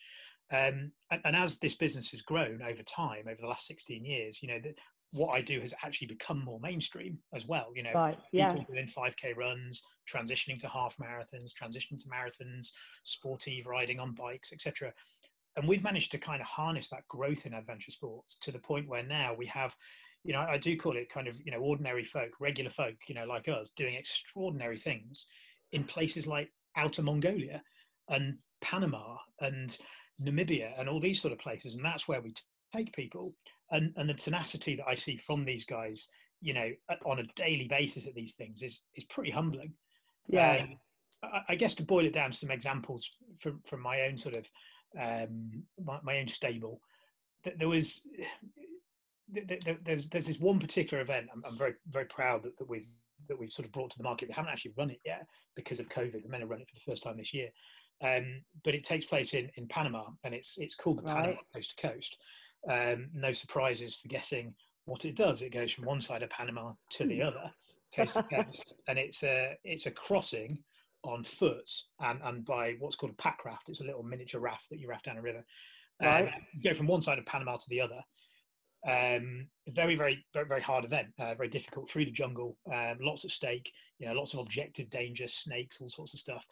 Um, 0.52 0.92
and, 1.12 1.22
and, 1.24 1.36
as 1.36 1.60
this 1.60 1.75
business 1.75 2.10
has 2.10 2.22
grown 2.22 2.62
over 2.62 2.84
time, 2.84 3.24
over 3.28 3.40
the 3.40 3.48
last 3.48 3.68
16 3.68 4.04
years, 4.04 4.40
you 4.42 4.50
know, 4.50 4.60
the, 4.60 4.74
what 5.12 5.30
I 5.34 5.42
do 5.42 5.62
has 5.62 5.74
actually 5.84 6.08
become 6.08 6.44
more 6.44 6.60
mainstream 6.62 7.18
as 7.34 7.46
well. 7.46 7.68
You 7.74 7.84
know, 7.84 7.94
right. 7.94 8.18
yeah. 8.34 8.54
people 8.54 8.74
doing 8.74 8.88
5k 8.88 9.38
runs, 9.38 9.81
transitioning 10.12 10.60
to 10.60 10.68
half 10.68 10.98
marathons, 10.98 11.52
transitioning 11.54 12.02
to 12.02 12.10
marathons, 12.10 12.69
sportive 13.04 13.66
riding 13.66 14.00
on 14.00 14.14
bikes, 14.14 14.52
etc. 14.52 14.94
And 15.56 15.68
we've 15.68 15.84
managed 15.84 16.12
to 16.12 16.18
kind 16.18 16.42
of 16.42 16.48
harness 16.48 16.90
that 16.90 17.07
growth 17.10 17.46
in 17.46 17.54
adventure 17.54 17.92
sports 17.92 18.38
to 18.42 18.52
the 18.52 18.60
point 18.60 18.88
where 18.88 19.04
now 19.04 19.34
we 19.34 19.46
have, 19.48 19.75
you 20.24 20.34
know, 20.34 20.42
I 20.42 20.57
do 20.57 20.78
call 20.78 20.96
it 20.96 21.10
kind 21.10 21.28
of, 21.28 21.38
you 21.46 21.52
know, 21.52 21.60
ordinary 21.60 22.06
folk, 22.06 22.31
regular 22.40 22.72
folk, 22.72 22.96
you 23.07 23.16
know, 23.16 23.25
like 23.25 23.48
us, 23.50 23.72
doing 23.75 23.96
extraordinary 23.96 24.78
things 24.78 25.28
in 25.71 25.83
places 25.83 26.27
like 26.27 26.50
Outer 26.75 27.01
Mongolia 27.01 27.62
and 28.09 28.38
Panama 28.62 29.18
and 29.39 29.77
Namibia 30.21 30.79
and 30.79 30.88
all 30.88 31.00
these 31.00 31.21
sort 31.21 31.33
of 31.33 31.39
places. 31.39 31.75
And 31.75 31.85
that's 31.85 32.07
where 32.07 32.21
we 32.21 32.33
take 32.73 32.94
people 32.94 33.33
and 33.71 33.94
and 33.95 34.09
the 34.09 34.13
tenacity 34.13 34.75
that 34.75 34.88
I 34.88 34.95
see 34.95 35.18
from 35.18 35.45
these 35.45 35.65
guys, 35.65 36.07
you 36.41 36.53
know, 36.53 36.69
on 37.06 37.19
a 37.19 37.23
daily 37.35 37.68
basis 37.68 38.06
at 38.06 38.13
these 38.13 38.33
things 38.33 38.62
is 38.62 38.81
is 38.95 39.06
pretty 39.06 39.31
humbling. 39.31 39.73
Yeah. 40.27 40.63
Um, 40.63 40.77
I, 41.23 41.41
I, 41.50 41.56
guess 41.56 41.73
to 41.75 41.83
boil 41.83 42.06
it 42.06 42.13
down 42.13 42.31
to 42.31 42.38
some 42.38 42.51
examples 42.51 43.09
from 43.39 43.62
from 43.65 43.81
my 43.81 44.01
own 44.01 44.18
sort 44.18 44.35
of 44.38 44.47
um, 45.00 45.63
my, 45.83 46.00
my 46.03 46.19
own 46.19 46.27
stable, 46.27 46.81
that 47.44 47.57
there 47.57 47.69
was 47.69 48.01
there's 49.29 50.07
there's 50.07 50.25
this 50.25 50.40
one 50.40 50.59
particular 50.59 51.01
event 51.01 51.30
I'm, 51.33 51.44
I'm 51.45 51.57
very 51.57 51.75
very 51.90 52.06
proud 52.06 52.44
that, 52.44 52.57
that 52.57 52.69
we've 52.69 52.87
that 53.31 53.40
we've 53.40 53.52
sort 53.52 53.66
of 53.66 53.71
brought 53.71 53.90
to 53.92 53.97
the 53.97 54.04
market. 54.04 54.28
We 54.28 54.35
haven't 54.35 54.52
actually 54.52 54.73
run 54.78 54.90
it 54.90 55.00
yet 55.06 55.26
because 55.56 55.80
of 55.80 55.90
COVID. 55.90 56.23
We're 56.23 56.30
meant 56.30 56.44
to 56.44 56.47
run 56.47 56.61
it 56.61 56.68
for 56.68 56.76
the 56.76 56.92
first 56.92 57.04
time 57.04 57.18
this 57.18 57.33
year, 57.33 57.50
um, 58.04 58.42
but 58.64 58.76
it 58.76 58.83
takes 58.83 59.06
place 59.06 59.33
in 59.33 59.50
in 59.56 59.68
Panama 59.68 60.06
and 60.23 60.33
it's 60.33 60.56
it's 60.57 60.76
called 60.76 61.00
the 61.00 61.04
Panama 61.04 61.40
Coast 61.54 61.73
to 61.78 61.88
Coast. 61.88 62.18
Um, 62.69 63.09
no 63.14 63.31
surprises 63.31 63.95
for 63.95 64.07
guessing 64.07 64.54
what 64.85 65.06
it 65.06 65.16
does. 65.16 65.42
It 65.42 65.54
goes 65.54 65.71
from 65.71 65.85
one 65.85 66.02
side 66.02 66.23
of 66.23 66.30
Panama 66.30 66.73
to 66.92 67.06
the 67.06 67.21
hmm. 67.21 67.28
other, 67.28 67.52
coast 67.95 68.14
to 68.16 68.23
coast, 68.44 68.73
and 68.88 69.00
it's 69.00 69.23
a 69.23 69.57
it's 69.64 69.85
a 69.85 69.92
crossing 69.92 70.59
on 71.04 71.23
foot 71.23 71.69
and, 72.02 72.19
and 72.23 72.45
by 72.45 72.76
what's 72.80 72.95
called 72.95 73.14
a 73.14 73.21
pack 73.21 73.44
raft. 73.45 73.69
It's 73.69 73.81
a 73.81 73.85
little 73.85 74.04
miniature 74.04 74.42
raft 74.42 74.69
that 74.69 74.80
you 74.80 74.88
raft 74.88 75.06
down 75.06 75.18
a 75.18 75.21
river. 75.21 75.44
Um, 76.02 76.07
right. 76.07 76.31
you 76.54 76.61
go 76.64 76.76
from 76.76 76.88
one 76.88 77.02
side 77.02 77.19
of 77.19 77.26
Panama 77.26 77.57
to 77.57 77.69
the 77.69 77.81
other. 77.81 78.02
Um, 78.88 79.47
very, 79.69 79.95
very, 79.95 80.26
very, 80.33 80.47
very 80.47 80.61
hard 80.61 80.85
event. 80.85 81.07
Uh, 81.19 81.35
very 81.35 81.50
difficult 81.50 81.90
through 81.90 82.06
the 82.06 82.11
jungle. 82.11 82.57
Um, 82.71 82.97
lots 83.00 83.26
at 83.26 83.31
stake. 83.31 83.71
You 84.00 84.07
know, 84.07 84.14
lots 84.14 84.33
of 84.33 84.40
objective 84.40 84.90
danger, 84.90 85.28
snakes, 85.28 85.78
all 85.80 85.90
sorts 85.90 86.14
of 86.14 86.19
stuff. 86.19 86.45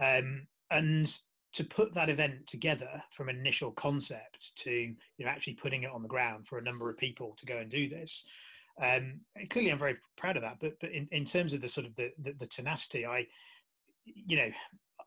Um, 0.00 0.46
and 0.70 1.10
to 1.52 1.64
put 1.64 1.94
that 1.94 2.10
event 2.10 2.46
together 2.46 3.02
from 3.10 3.28
an 3.28 3.36
initial 3.36 3.72
concept 3.72 4.52
to 4.56 4.70
you 4.70 4.96
know 5.18 5.28
actually 5.28 5.54
putting 5.54 5.82
it 5.82 5.90
on 5.90 6.02
the 6.02 6.08
ground 6.08 6.46
for 6.46 6.58
a 6.58 6.62
number 6.62 6.90
of 6.90 6.96
people 6.96 7.34
to 7.38 7.46
go 7.46 7.56
and 7.56 7.70
do 7.70 7.88
this 7.88 8.24
um, 8.82 9.20
clearly 9.50 9.70
i'm 9.70 9.78
very 9.78 9.96
proud 10.16 10.36
of 10.36 10.42
that 10.42 10.58
but 10.60 10.72
but 10.80 10.92
in, 10.92 11.08
in 11.10 11.24
terms 11.24 11.52
of 11.52 11.60
the 11.60 11.68
sort 11.68 11.86
of 11.86 11.94
the, 11.96 12.10
the, 12.22 12.32
the 12.38 12.46
tenacity 12.46 13.06
i 13.06 13.26
you 14.04 14.36
know 14.36 14.50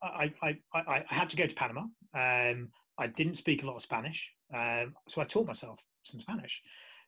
I, 0.04 0.34
I, 0.42 0.58
I, 0.74 0.80
I, 0.80 1.04
had 1.08 1.30
to 1.30 1.38
go 1.38 1.46
to 1.46 1.56
panama 1.56 1.82
um, 2.13 2.70
i 2.98 3.08
didn't 3.08 3.36
speak 3.36 3.63
a 3.63 3.68
lot 3.68 3.75
of 3.75 3.82
spanish 3.82 4.32
um, 4.55 4.93
so 5.08 5.22
i 5.22 5.25
taught 5.25 5.48
myself 5.48 5.79
some 6.03 6.20
spanish 6.20 6.62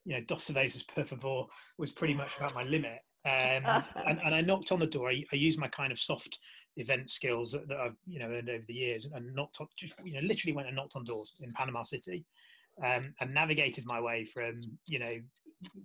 you 0.05 0.13
know 0.13 0.21
dos 0.27 0.47
cervezas 0.47 0.87
per 0.87 1.03
favor 1.03 1.43
was 1.77 1.91
pretty 1.91 2.13
much 2.13 2.31
about 2.37 2.53
my 2.53 2.63
limit 2.63 2.99
um, 3.25 3.83
and, 4.07 4.19
and, 4.23 4.35
i 4.35 4.41
knocked 4.41 4.71
on 4.71 4.79
the 4.79 4.87
door 4.87 5.09
I, 5.09 5.23
I 5.31 5.35
used 5.35 5.59
my 5.59 5.67
kind 5.67 5.91
of 5.91 5.99
soft 5.99 6.39
event 6.77 7.09
skills 7.11 7.51
that, 7.51 7.67
that 7.67 7.79
I've 7.79 7.95
you 8.07 8.19
know 8.19 8.27
earned 8.27 8.49
over 8.49 8.63
the 8.67 8.73
years, 8.73 9.07
and 9.11 9.33
knocked 9.35 9.57
on, 9.59 9.67
just 9.77 9.93
you 10.03 10.13
know 10.13 10.21
literally 10.21 10.53
went 10.53 10.67
and 10.67 10.75
knocked 10.75 10.95
on 10.95 11.03
doors 11.03 11.33
in 11.41 11.53
Panama 11.53 11.83
City, 11.83 12.25
um, 12.83 13.13
and 13.19 13.33
navigated 13.33 13.85
my 13.85 13.99
way 14.01 14.25
from 14.25 14.61
you 14.85 14.99
know 14.99 15.19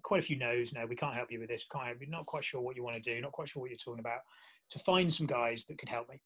quite 0.02 0.20
a 0.20 0.26
few 0.26 0.38
no's. 0.38 0.72
No, 0.72 0.86
we 0.86 0.96
can't 0.96 1.14
help 1.14 1.30
you 1.30 1.40
with 1.40 1.48
this. 1.48 1.64
We 1.72 1.78
can't. 1.78 1.98
We're 1.98 2.08
not 2.08 2.26
quite 2.26 2.44
sure 2.44 2.60
what 2.60 2.76
you 2.76 2.82
want 2.82 3.02
to 3.02 3.14
do. 3.14 3.20
Not 3.20 3.32
quite 3.32 3.48
sure 3.48 3.60
what 3.60 3.70
you're 3.70 3.78
talking 3.78 4.00
about. 4.00 4.20
To 4.70 4.78
find 4.80 5.12
some 5.12 5.26
guys 5.26 5.64
that 5.64 5.78
could 5.78 5.88
help 5.88 6.08
me. 6.08 6.20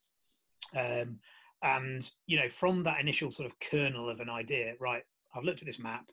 Um, 0.78 1.18
and 1.62 2.08
you 2.26 2.38
know, 2.38 2.48
from 2.48 2.82
that 2.84 3.00
initial 3.00 3.30
sort 3.30 3.46
of 3.46 3.58
kernel 3.60 4.08
of 4.08 4.20
an 4.20 4.30
idea, 4.30 4.74
right? 4.80 5.02
I've 5.34 5.44
looked 5.44 5.60
at 5.60 5.66
this 5.66 5.78
map. 5.78 6.10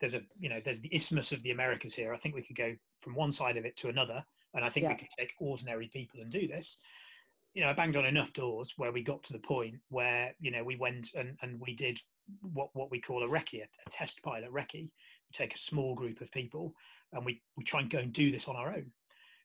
there's 0.00 0.14
a 0.14 0.20
you 0.38 0.48
know 0.50 0.60
there's 0.64 0.80
the 0.80 0.94
isthmus 0.94 1.32
of 1.32 1.42
the 1.42 1.52
Americas 1.52 1.94
here. 1.94 2.12
I 2.12 2.18
think 2.18 2.34
we 2.34 2.42
could 2.42 2.56
go 2.56 2.74
from 3.00 3.14
one 3.14 3.32
side 3.32 3.56
of 3.56 3.64
it 3.64 3.76
to 3.78 3.88
another, 3.88 4.24
and 4.54 4.64
I 4.64 4.68
think 4.68 4.84
Yeah. 4.84 4.90
we 4.92 4.98
could 4.98 5.08
take 5.18 5.32
ordinary 5.40 5.88
people 5.88 6.20
and 6.20 6.30
do 6.30 6.46
this. 6.46 6.76
You 7.54 7.62
know, 7.62 7.70
I 7.70 7.72
banged 7.72 7.96
on 7.96 8.04
enough 8.04 8.32
doors 8.34 8.74
where 8.76 8.92
we 8.92 9.02
got 9.02 9.22
to 9.24 9.32
the 9.32 9.38
point 9.38 9.76
where 9.88 10.34
you 10.38 10.50
know 10.50 10.62
we 10.64 10.76
went 10.76 11.14
and, 11.14 11.38
and 11.40 11.58
we 11.60 11.74
did 11.74 11.98
what 12.42 12.68
what 12.74 12.90
we 12.90 13.00
call 13.00 13.22
a 13.22 13.28
recce, 13.28 13.62
a, 13.62 13.68
a 13.86 13.90
test 13.90 14.22
pilot 14.22 14.52
recce. 14.52 14.82
We 14.82 15.32
take 15.32 15.54
a 15.54 15.58
small 15.58 15.94
group 15.94 16.20
of 16.20 16.30
people 16.30 16.74
and 17.12 17.24
we 17.24 17.40
we 17.56 17.64
try 17.64 17.80
and 17.80 17.88
go 17.90 17.98
and 18.00 18.12
do 18.12 18.30
this 18.30 18.48
on 18.48 18.56
our 18.56 18.68
own. 18.74 18.92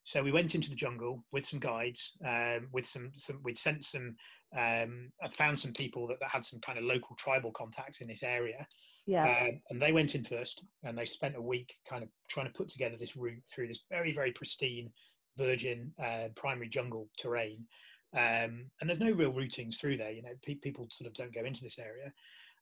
So 0.04 0.22
we 0.24 0.32
went 0.32 0.56
into 0.56 0.70
the 0.70 0.76
jungle 0.76 1.24
with 1.32 1.46
some 1.46 1.60
guides, 1.60 2.12
um, 2.26 2.68
with 2.74 2.86
some 2.86 3.12
some 3.16 3.40
we'd 3.44 3.58
sent 3.58 3.86
some 3.86 4.16
um, 4.58 5.14
I 5.24 5.30
found 5.32 5.58
some 5.58 5.72
people 5.72 6.08
that, 6.08 6.20
that 6.20 6.30
had 6.30 6.44
some 6.44 6.60
kind 6.60 6.78
of 6.78 6.84
local 6.84 7.16
tribal 7.16 7.52
contacts 7.52 8.02
in 8.02 8.08
this 8.10 8.24
area, 8.24 8.68
Yeah. 9.06 9.48
um, 9.48 9.62
and 9.70 9.82
they 9.82 9.92
went 9.92 10.16
in 10.16 10.24
first, 10.24 10.64
and 10.84 10.98
they 10.98 11.06
spent 11.06 11.36
a 11.36 11.42
week 11.42 11.74
kind 11.90 12.04
of 12.04 12.10
trying 12.30 12.48
to 12.48 12.54
put 12.54 12.70
together 12.70 12.96
this 12.98 13.16
route 13.16 13.42
through 13.54 13.68
this 13.68 13.84
very, 13.90 14.14
very 14.14 14.32
pristine, 14.32 14.92
virgin 15.38 15.92
uh, 16.02 16.28
primary 16.36 16.70
jungle 16.70 17.10
terrain. 17.18 17.66
Um, 18.14 18.66
and 18.80 18.88
there's 18.88 19.00
no 19.00 19.12
real 19.12 19.34
routings 19.34 19.78
through 19.78 19.98
there. 19.98 20.12
You 20.12 20.22
know, 20.22 20.34
pe- 20.44 20.56
people 20.56 20.88
sort 20.92 21.08
of 21.08 21.14
don't 21.14 21.34
go 21.34 21.46
into 21.46 21.64
this 21.64 21.80
area. 21.80 22.12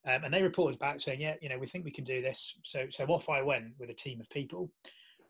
Um, 0.05 0.24
and 0.24 0.34
they 0.34 0.41
reported 0.41 0.79
back 0.79 1.01
saying, 1.01 1.19
"Yeah, 1.19 1.36
you 1.41 1.50
know, 1.50 1.58
we 1.58 1.67
think 1.67 1.84
we 1.84 1.91
can 1.91 2.05
do 2.05 2.22
this." 2.22 2.55
So, 2.63 2.86
so 2.89 3.05
off 3.05 3.27
I 3.29 3.41
went 3.41 3.74
with 3.79 3.89
a 3.89 3.93
team 3.93 4.22
of 4.22 4.29
people, 4.29 4.72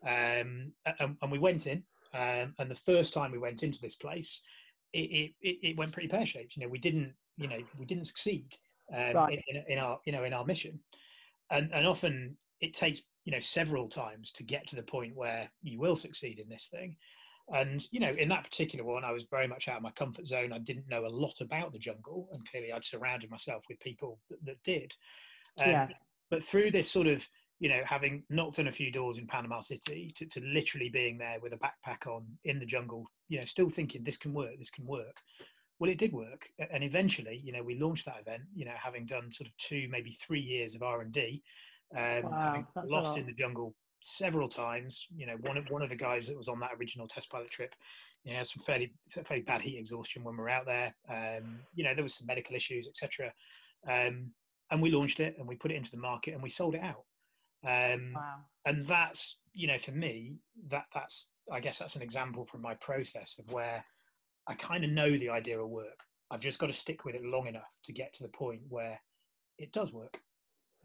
um, 0.06 0.72
and, 0.86 1.16
and 1.20 1.32
we 1.32 1.38
went 1.38 1.66
in. 1.66 1.82
Um, 2.12 2.54
and 2.58 2.70
the 2.70 2.74
first 2.74 3.12
time 3.12 3.32
we 3.32 3.38
went 3.38 3.62
into 3.62 3.80
this 3.80 3.94
place, 3.94 4.42
it, 4.92 5.32
it, 5.40 5.58
it, 5.62 5.76
went 5.76 5.92
pretty 5.92 6.08
pear 6.08 6.26
shaped. 6.26 6.56
You 6.56 6.62
know, 6.62 6.68
we 6.68 6.78
didn't, 6.78 7.14
you 7.36 7.46
know, 7.46 7.60
we 7.78 7.86
didn't 7.86 8.06
succeed 8.06 8.56
um, 8.92 9.14
Right. 9.14 9.42
in, 9.48 9.64
in, 9.68 9.78
our, 9.78 10.00
you 10.04 10.12
know, 10.12 10.24
in 10.24 10.32
our 10.32 10.44
mission. 10.44 10.80
And 11.50 11.72
and 11.72 11.86
often 11.86 12.36
it 12.60 12.74
takes, 12.74 13.02
you 13.24 13.32
know, 13.32 13.40
several 13.40 13.88
times 13.88 14.30
to 14.32 14.42
get 14.42 14.66
to 14.68 14.76
the 14.76 14.82
point 14.82 15.16
where 15.16 15.50
you 15.62 15.78
will 15.78 15.96
succeed 15.96 16.38
in 16.38 16.48
this 16.48 16.68
thing. 16.70 16.96
And 17.52 17.84
you 17.90 17.98
know, 17.98 18.10
in 18.10 18.28
that 18.28 18.44
particular 18.44 18.84
one, 18.84 19.04
I 19.04 19.10
was 19.10 19.24
very 19.24 19.48
much 19.48 19.66
out 19.66 19.76
of 19.76 19.82
my 19.82 19.90
comfort 19.90 20.26
zone. 20.26 20.52
I 20.52 20.58
didn't 20.58 20.88
know 20.88 21.06
a 21.06 21.08
lot 21.08 21.40
about 21.40 21.72
the 21.72 21.78
jungle, 21.78 22.28
and 22.32 22.48
clearly, 22.48 22.72
I'd 22.72 22.84
surrounded 22.84 23.30
myself 23.30 23.64
with 23.68 23.80
people 23.80 24.20
that, 24.30 24.44
that 24.44 24.62
did. 24.62 24.94
Um, 25.58 25.70
Yeah. 25.70 25.88
But 26.30 26.44
through 26.44 26.70
this 26.70 26.88
sort 26.88 27.08
of, 27.08 27.26
you 27.58 27.68
know, 27.68 27.82
having 27.84 28.22
knocked 28.30 28.60
on 28.60 28.68
a 28.68 28.72
few 28.72 28.92
doors 28.92 29.18
in 29.18 29.26
Panama 29.26 29.60
City, 29.62 30.12
to, 30.14 30.26
to 30.26 30.40
literally 30.40 30.88
being 30.88 31.18
there 31.18 31.38
with 31.42 31.52
a 31.52 31.56
backpack 31.56 32.06
on 32.06 32.24
in 32.44 32.60
the 32.60 32.66
jungle, 32.66 33.04
you 33.28 33.40
know, 33.40 33.44
still 33.44 33.68
thinking 33.68 34.04
this 34.04 34.16
can 34.16 34.32
work, 34.32 34.56
this 34.58 34.70
can 34.70 34.86
work. 34.86 35.16
Well, 35.80 35.90
it 35.90 35.96
did 35.96 36.12
work, 36.12 36.50
and 36.70 36.84
eventually, 36.84 37.40
you 37.42 37.52
know, 37.52 37.62
we 37.62 37.78
launched 37.78 38.04
that 38.04 38.20
event. 38.20 38.42
You 38.54 38.66
know, 38.66 38.74
having 38.76 39.06
done 39.06 39.32
sort 39.32 39.48
of 39.48 39.56
two, 39.56 39.88
maybe 39.90 40.12
three 40.12 40.40
years 40.40 40.74
of 40.74 40.82
R 40.82 41.00
and 41.00 41.10
D, 41.10 41.42
um, 41.96 42.24
Wow, 42.24 42.30
having 42.44 42.66
that's 42.74 42.86
a 42.86 42.90
lost 42.90 43.16
in 43.16 43.24
the 43.26 43.32
jungle 43.32 43.74
several 44.02 44.46
times. 44.46 45.06
You 45.16 45.26
know, 45.26 45.36
one 45.40 45.56
of 45.56 45.70
one 45.70 45.80
of 45.80 45.88
the 45.88 45.96
guys 45.96 46.26
that 46.26 46.36
was 46.36 46.48
on 46.48 46.60
that 46.60 46.72
original 46.78 47.08
test 47.08 47.30
pilot 47.30 47.50
trip, 47.50 47.74
you 48.24 48.32
know, 48.32 48.36
had 48.38 48.46
some 48.46 48.62
fairly 48.62 48.92
fairly 49.24 49.42
bad 49.42 49.62
heat 49.62 49.78
exhaustion 49.78 50.22
when 50.22 50.36
we 50.36 50.42
were 50.42 50.50
out 50.50 50.66
there. 50.66 50.94
Um, 51.08 51.60
you 51.74 51.82
know, 51.82 51.94
there 51.94 52.04
was 52.04 52.14
some 52.14 52.26
medical 52.26 52.54
issues, 52.54 52.86
etc. 52.86 53.32
Um, 53.88 54.32
and 54.70 54.82
we 54.82 54.90
launched 54.90 55.18
it 55.18 55.36
and 55.38 55.48
we 55.48 55.56
put 55.56 55.72
it 55.72 55.76
into 55.76 55.90
the 55.90 55.96
market 55.96 56.34
and 56.34 56.42
we 56.42 56.50
sold 56.50 56.74
it 56.74 56.82
out. 56.82 57.04
Um, 57.64 58.12
Wow. 58.14 58.44
and 58.66 58.84
that's 58.84 59.38
you 59.54 59.66
know 59.66 59.78
for 59.78 59.92
me 59.92 60.36
that 60.68 60.84
that's 60.92 61.28
I 61.50 61.60
guess 61.60 61.78
that's 61.78 61.96
an 61.96 62.02
example 62.02 62.44
from 62.44 62.60
my 62.60 62.74
process 62.74 63.36
of 63.38 63.50
where 63.52 63.82
I 64.46 64.54
kind 64.54 64.84
of 64.84 64.90
know 64.90 65.10
the 65.10 65.30
idea 65.30 65.58
will 65.58 65.68
work. 65.68 66.00
I've 66.30 66.40
just 66.40 66.58
got 66.58 66.66
to 66.66 66.72
stick 66.72 67.04
with 67.04 67.14
it 67.14 67.24
long 67.24 67.46
enough 67.46 67.70
to 67.84 67.92
get 67.92 68.14
to 68.14 68.22
the 68.22 68.28
point 68.28 68.60
where 68.68 69.00
it 69.58 69.72
does 69.72 69.92
work. 69.92 70.20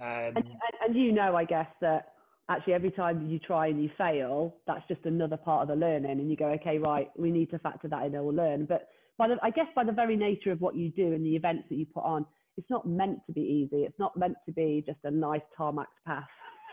Um, 0.02 0.08
And, 0.08 0.38
and, 0.38 0.56
and 0.86 0.96
you 0.96 1.12
know, 1.12 1.36
I 1.36 1.46
guess 1.46 1.70
that 1.82 2.14
actually 2.50 2.74
every 2.74 2.92
time 2.92 3.28
you 3.28 3.40
try 3.40 3.68
and 3.68 3.82
you 3.82 3.90
fail, 3.98 4.58
that's 4.68 4.88
just 4.88 5.06
another 5.06 5.38
part 5.38 5.64
of 5.64 5.68
the 5.68 5.76
learning, 5.76 6.12
and 6.12 6.30
you 6.30 6.36
go, 6.36 6.50
okay, 6.50 6.78
right, 6.78 7.10
we 7.18 7.32
need 7.32 7.50
to 7.52 7.60
factor 7.60 7.88
that 7.88 8.06
in, 8.06 8.16
and 8.16 8.26
we'll 8.26 8.36
learn. 8.36 8.66
But 8.66 8.90
by 9.18 9.28
the, 9.30 9.38
I 9.42 9.50
guess 9.50 9.68
by 9.76 9.84
the 9.84 9.92
very 9.92 10.16
nature 10.16 10.52
of 10.52 10.62
what 10.62 10.76
you 10.76 10.90
do 10.90 11.14
and 11.14 11.26
the 11.26 11.36
events 11.36 11.66
that 11.70 11.76
you 11.76 11.86
put 11.86 12.04
on, 12.04 12.26
it's 12.58 12.70
not 12.70 12.88
meant 12.88 13.20
to 13.28 13.34
be 13.34 13.42
easy. 13.42 13.84
It's 13.84 14.00
not 14.00 14.18
meant 14.18 14.38
to 14.46 14.52
be 14.52 14.84
just 14.86 15.00
a 15.04 15.12
nice 15.12 15.42
tarmac 15.58 15.88
path 16.06 16.24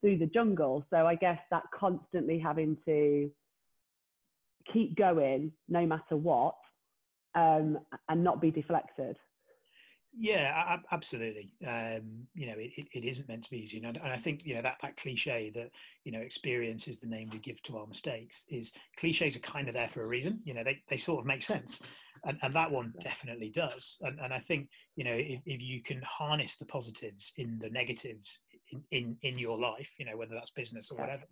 through 0.00 0.18
the 0.18 0.30
jungle. 0.32 0.84
So 0.90 1.06
I 1.06 1.14
guess 1.14 1.38
that 1.50 1.64
constantly 1.78 2.38
having 2.38 2.76
to 2.86 3.30
keep 4.72 4.96
going 4.96 5.52
no 5.68 5.86
matter 5.86 6.16
what, 6.16 6.56
um, 7.34 7.78
and 8.08 8.22
not 8.24 8.40
be 8.40 8.50
deflected. 8.50 9.16
Yeah, 10.16 10.78
absolutely. 10.92 11.50
Um, 11.66 12.28
you 12.34 12.46
know, 12.46 12.54
it, 12.56 12.70
it, 12.76 12.86
it 12.92 13.04
isn't 13.04 13.28
meant 13.28 13.42
to 13.44 13.50
be 13.50 13.58
easy, 13.58 13.82
and 13.82 13.98
I, 13.98 14.16
think 14.16 14.46
you 14.46 14.54
know 14.54 14.62
that 14.62 14.76
that 14.80 14.96
cliche 14.96 15.50
that 15.56 15.70
you 16.04 16.12
know 16.12 16.20
experience 16.20 16.86
is 16.86 17.00
the 17.00 17.08
name 17.08 17.30
we 17.32 17.38
give 17.38 17.60
to 17.64 17.78
our 17.78 17.86
mistakes 17.86 18.44
is 18.48 18.72
cliches 18.96 19.34
are 19.34 19.40
kind 19.40 19.66
of 19.66 19.74
there 19.74 19.88
for 19.88 20.04
a 20.04 20.06
reason. 20.06 20.40
You 20.44 20.54
know, 20.54 20.62
they, 20.62 20.80
they 20.88 20.98
sort 20.98 21.18
of 21.18 21.26
make 21.26 21.42
sense, 21.42 21.80
and 22.24 22.38
and 22.42 22.54
that 22.54 22.70
one 22.70 22.94
definitely 23.00 23.50
does. 23.50 23.96
And 24.02 24.20
and 24.20 24.32
I 24.32 24.38
think 24.38 24.68
you 24.94 25.02
know 25.02 25.14
if, 25.14 25.40
if 25.46 25.60
you 25.60 25.82
can 25.82 26.00
harness 26.02 26.54
the 26.56 26.66
positives 26.66 27.32
in 27.36 27.58
the 27.58 27.70
negatives 27.70 28.38
in, 28.70 28.82
in 28.90 29.16
in 29.22 29.38
your 29.38 29.58
life, 29.58 29.90
you 29.98 30.04
know 30.04 30.16
whether 30.16 30.34
that's 30.34 30.50
business 30.50 30.90
or 30.90 30.98
whatever, 30.98 31.24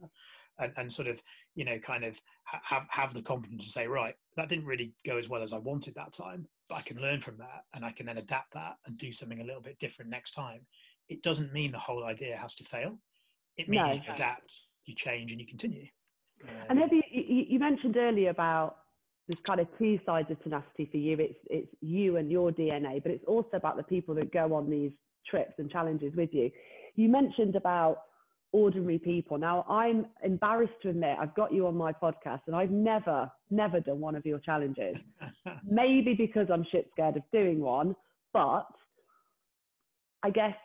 and 0.59 0.73
and 0.77 0.93
sort 0.93 1.09
of 1.09 1.23
you 1.55 1.65
know 1.65 1.79
kind 1.79 2.05
of 2.05 2.21
have 2.45 2.87
have 2.89 3.15
the 3.15 3.23
confidence 3.23 3.65
to 3.65 3.71
say 3.71 3.87
right 3.87 4.15
that 4.37 4.49
didn't 4.49 4.67
really 4.67 4.93
go 5.07 5.17
as 5.17 5.29
well 5.29 5.43
as 5.43 5.53
I 5.53 5.59
wanted 5.59 5.95
that 5.95 6.12
time, 6.12 6.47
but 6.69 6.77
I 6.77 6.83
can 6.83 7.01
learn 7.01 7.21
from 7.21 7.37
that 7.39 7.65
and 7.75 7.85
I 7.85 7.93
can 7.93 8.07
then 8.07 8.19
adapt 8.19 8.53
that 8.55 8.77
and 8.87 8.97
do 8.97 9.12
something 9.12 9.41
a 9.41 9.45
little 9.45 9.62
bit 9.62 9.79
different 9.79 10.11
next 10.11 10.33
time. 10.33 10.61
It 11.09 11.23
doesn't 11.23 11.53
mean 11.53 11.73
the 11.73 11.79
whole 11.79 12.05
idea 12.05 12.37
has 12.37 12.55
to 12.57 12.65
fail. 12.65 12.99
It 13.57 13.69
means 13.69 13.99
No. 13.99 14.03
you 14.07 14.12
adapt, 14.15 14.59
you 14.87 14.95
change, 14.95 15.33
and 15.33 15.41
you 15.41 15.47
continue. 15.47 15.87
And 16.69 16.79
Um, 16.79 16.79
have 16.79 16.93
you, 16.93 17.03
you, 17.11 17.45
you 17.49 17.59
mentioned 17.59 17.97
earlier 17.97 18.31
about 18.31 18.79
there's 19.29 19.41
kind 19.45 19.61
of 19.61 19.69
two 19.79 20.01
sides 20.05 20.31
of 20.31 20.43
tenacity 20.43 20.89
for 20.91 20.97
you. 20.97 21.17
It's, 21.19 21.39
it's 21.49 21.69
you 21.81 22.17
and 22.17 22.31
your 22.31 22.51
DNA, 22.51 23.03
but 23.03 23.12
it's 23.12 23.25
also 23.27 23.51
about 23.57 23.77
the 23.77 23.83
people 23.85 24.15
that 24.17 24.33
go 24.33 24.55
on 24.55 24.69
these 24.69 24.93
trips 25.27 25.55
and 25.59 25.71
challenges 25.71 26.15
with 26.17 26.31
you. 26.33 26.51
You 26.95 27.09
mentioned 27.09 27.57
about 27.57 28.03
ordinary 28.53 28.99
people. 28.99 29.39
Now, 29.39 29.65
I'm 29.69 30.07
embarrassed 30.23 30.75
to 30.83 30.91
admit 30.91 31.17
I've 31.19 31.35
got 31.35 31.53
you 31.53 31.67
on 31.67 31.75
my 31.75 31.93
podcast 31.93 32.41
and 32.47 32.55
I've 32.55 32.71
never, 32.71 33.31
never 33.51 33.81
done 33.81 34.01
one 34.01 34.15
of 34.15 34.27
your 34.27 34.39
challenges. 34.39 34.97
Maybe 35.69 36.15
because 36.15 36.49
I'm 36.53 36.67
shit 36.71 36.89
scared 36.93 37.17
of 37.17 37.23
doing 37.33 37.61
one, 37.61 37.97
but 38.33 38.67
I 40.23 40.31
guess 40.31 40.57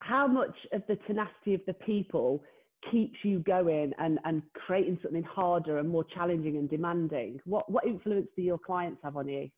how 0.00 0.26
much 0.28 0.54
of 0.72 0.82
the 0.88 0.96
tenacity 1.06 1.54
of 1.54 1.60
the 1.66 1.74
people 1.74 2.42
keeps 2.90 3.16
you 3.24 3.40
going 3.40 3.92
and, 3.98 4.20
and 4.24 4.42
creating 4.54 4.98
something 5.02 5.24
harder 5.24 5.78
and 5.78 5.88
more 5.88 6.04
challenging 6.04 6.56
and 6.56 6.70
demanding? 6.70 7.40
What, 7.44 7.70
what 7.70 7.84
influence 7.84 8.28
do 8.36 8.42
your 8.42 8.58
clients 8.58 9.00
have 9.02 9.16
on 9.16 9.28
you? 9.28 9.50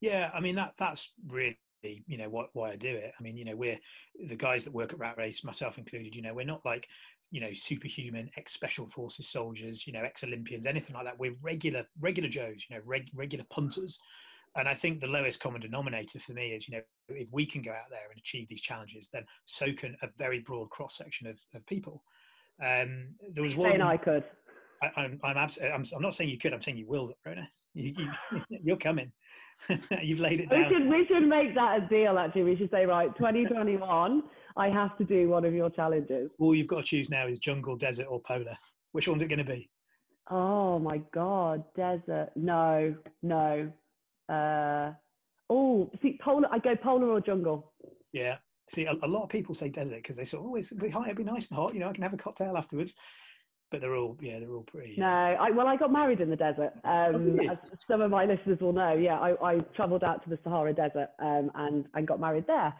Yeah, 0.00 0.30
I 0.32 0.40
mean 0.40 0.54
that 0.54 0.74
that's 0.78 1.10
really 1.28 1.58
you 1.82 2.18
know 2.18 2.28
what 2.28 2.50
why 2.52 2.72
I 2.72 2.76
do 2.76 2.88
it. 2.88 3.12
I 3.18 3.22
mean, 3.22 3.36
you 3.36 3.44
know, 3.44 3.56
we're 3.56 3.78
the 4.26 4.36
guys 4.36 4.64
that 4.64 4.72
work 4.72 4.92
at 4.92 4.98
Rat 4.98 5.16
Race, 5.18 5.44
myself 5.44 5.78
included. 5.78 6.14
You 6.14 6.22
know, 6.22 6.34
we're 6.34 6.44
not 6.44 6.64
like 6.64 6.88
you 7.30 7.40
know 7.40 7.50
superhuman 7.52 8.30
ex 8.36 8.52
special 8.52 8.88
forces 8.88 9.28
soldiers, 9.28 9.86
you 9.86 9.92
know, 9.92 10.02
ex 10.02 10.24
Olympians, 10.24 10.66
anything 10.66 10.94
like 10.94 11.04
that. 11.04 11.18
We're 11.18 11.36
regular 11.42 11.84
regular 12.00 12.28
Joes, 12.28 12.66
you 12.68 12.76
know, 12.76 12.82
reg, 12.84 13.10
regular 13.14 13.44
punters. 13.50 13.98
And 14.56 14.68
I 14.68 14.74
think 14.74 15.00
the 15.00 15.06
lowest 15.06 15.38
common 15.38 15.60
denominator 15.60 16.18
for 16.18 16.32
me 16.32 16.48
is, 16.48 16.68
you 16.68 16.76
know, 16.76 16.82
if 17.08 17.28
we 17.30 17.46
can 17.46 17.62
go 17.62 17.70
out 17.70 17.88
there 17.88 18.10
and 18.10 18.18
achieve 18.18 18.48
these 18.48 18.60
challenges, 18.60 19.08
then 19.12 19.24
so 19.44 19.72
can 19.72 19.96
a 20.02 20.08
very 20.18 20.40
broad 20.40 20.70
cross 20.70 20.96
section 20.96 21.28
of, 21.28 21.38
of 21.54 21.64
people. 21.66 22.02
Um, 22.60 23.14
there 23.32 23.44
was 23.44 23.54
one. 23.54 23.70
Saying 23.70 23.82
I 23.82 23.96
could. 23.96 24.24
I, 24.82 24.90
I'm, 24.96 25.20
I'm, 25.22 25.36
abs- 25.36 25.58
I'm, 25.62 25.84
I'm 25.94 26.02
not 26.02 26.14
saying 26.14 26.30
you 26.30 26.38
could. 26.38 26.52
I'm 26.52 26.60
saying 26.60 26.78
you 26.78 26.88
will, 26.88 27.12
Rhona. 27.26 27.46
You, 27.74 27.94
you, 27.96 28.42
you're 28.62 28.76
coming. 28.76 29.12
You've 30.02 30.20
laid 30.20 30.40
it 30.40 30.50
We 30.50 30.62
down. 30.62 30.72
should, 30.72 30.88
we 30.88 31.06
should 31.06 31.26
make 31.26 31.54
that 31.54 31.82
a 31.82 31.86
deal, 31.86 32.18
actually. 32.18 32.44
We 32.44 32.56
should 32.56 32.70
say, 32.70 32.86
right, 32.86 33.14
2021, 33.16 34.22
I 34.56 34.68
have 34.68 34.96
to 34.98 35.04
do 35.04 35.28
one 35.28 35.44
of 35.44 35.54
your 35.54 35.70
challenges. 35.70 36.30
All 36.38 36.54
you've 36.54 36.66
got 36.66 36.78
to 36.78 36.82
choose 36.82 37.08
now 37.10 37.26
is 37.26 37.38
jungle, 37.38 37.76
desert, 37.76 38.06
or 38.08 38.20
polar. 38.20 38.56
Which 38.92 39.06
one's 39.06 39.22
it 39.22 39.28
going 39.28 39.38
to 39.38 39.44
be? 39.44 39.70
Oh 40.30 40.78
my 40.78 40.98
God, 41.12 41.64
desert. 41.76 42.30
No, 42.36 42.94
no. 43.22 43.72
Uh, 44.28 44.92
oh, 45.48 45.90
see, 46.02 46.18
polar, 46.22 46.48
I 46.50 46.58
go 46.58 46.76
polar 46.76 47.08
or 47.08 47.20
jungle. 47.20 47.72
Yeah. 48.12 48.36
See, 48.68 48.84
a, 48.84 48.92
a 49.02 49.08
lot 49.08 49.24
of 49.24 49.28
people 49.28 49.54
say 49.54 49.68
desert 49.68 49.96
because 49.96 50.16
they 50.16 50.24
sort 50.24 50.44
of, 50.44 50.50
oh, 50.50 50.54
it's, 50.56 50.70
it'd 50.70 50.82
be 50.82 50.90
hot, 50.90 51.06
it'd 51.06 51.16
be 51.16 51.24
nice 51.24 51.48
and 51.48 51.56
hot. 51.56 51.74
You 51.74 51.80
know, 51.80 51.88
I 51.88 51.92
can 51.92 52.02
have 52.02 52.14
a 52.14 52.16
cocktail 52.16 52.56
afterwards. 52.56 52.94
But 53.70 53.80
they're 53.80 53.94
all, 53.94 54.16
yeah, 54.20 54.40
they're 54.40 54.52
all 54.52 54.64
pretty. 54.64 54.96
No, 54.98 55.06
I, 55.06 55.50
well, 55.50 55.68
I 55.68 55.76
got 55.76 55.92
married 55.92 56.20
in 56.20 56.28
the 56.28 56.36
desert. 56.36 56.72
Um, 56.84 57.24
did 57.24 57.42
you? 57.44 57.50
as 57.50 57.58
some 57.88 58.00
of 58.00 58.10
my 58.10 58.24
listeners 58.24 58.58
will 58.60 58.72
know, 58.72 58.94
yeah, 58.94 59.18
I, 59.18 59.34
I 59.42 59.58
travelled 59.76 60.02
out 60.02 60.24
to 60.24 60.30
the 60.30 60.38
Sahara 60.42 60.72
Desert 60.72 61.10
um, 61.20 61.52
and, 61.54 61.86
and 61.94 62.06
got 62.06 62.18
married 62.18 62.46
there. 62.48 62.74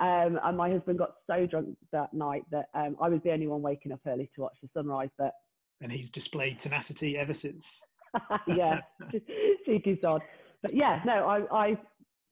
Um, 0.00 0.38
and 0.42 0.56
my 0.56 0.70
husband 0.70 0.98
got 0.98 1.14
so 1.26 1.46
drunk 1.46 1.76
that 1.92 2.14
night 2.14 2.44
that 2.50 2.66
um, 2.74 2.96
I 3.00 3.08
was 3.08 3.20
the 3.24 3.32
only 3.32 3.46
one 3.46 3.62
waking 3.62 3.92
up 3.92 4.00
early 4.06 4.30
to 4.34 4.40
watch 4.42 4.56
the 4.62 4.68
sunrise. 4.74 5.10
But 5.18 5.32
And 5.80 5.92
he's 5.92 6.10
displayed 6.10 6.58
tenacity 6.58 7.18
ever 7.18 7.34
since. 7.34 7.80
yeah, 8.46 8.80
cheeky 9.66 9.98
sod. 10.02 10.22
But 10.62 10.74
yeah, 10.74 11.02
no, 11.04 11.26
I, 11.26 11.64
I 11.64 11.78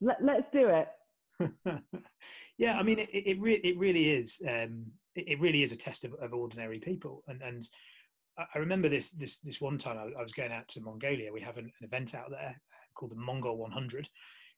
let, 0.01 0.23
let's 0.23 0.47
do 0.53 0.69
it. 0.69 0.89
yeah, 2.59 2.79
I 2.79 2.83
mean, 2.83 2.99
it, 3.01 3.09
it, 3.13 3.41
re- 3.41 3.61
it 3.65 3.79
really 3.79 4.11
is. 4.11 4.41
It, 5.27 5.41
really 5.41 5.63
is 5.63 5.73
a 5.73 5.77
test 5.77 6.05
of, 6.05 6.15
of 6.15 6.33
ordinary 6.33 6.79
people. 6.79 7.23
And 7.29 7.43
and 7.43 7.69
I 8.39 8.59
remember 8.59 8.89
this 8.89 9.11
this 9.11 9.37
this 9.39 9.61
one 9.61 9.79
time 9.79 9.99
I, 9.99 10.19
I 10.19 10.23
was 10.23 10.33
going 10.33 10.53
out 10.53 10.69
to 10.69 10.81
Mongolia. 10.81 11.33
We 11.33 11.41
have 11.41 11.57
an, 11.57 11.73
an 11.81 11.85
event 11.85 12.15
out 12.15 12.31
there 12.31 12.61
called 12.95 13.13
the 13.13 13.17
Mongol 13.17 13.57
100. 13.57 14.09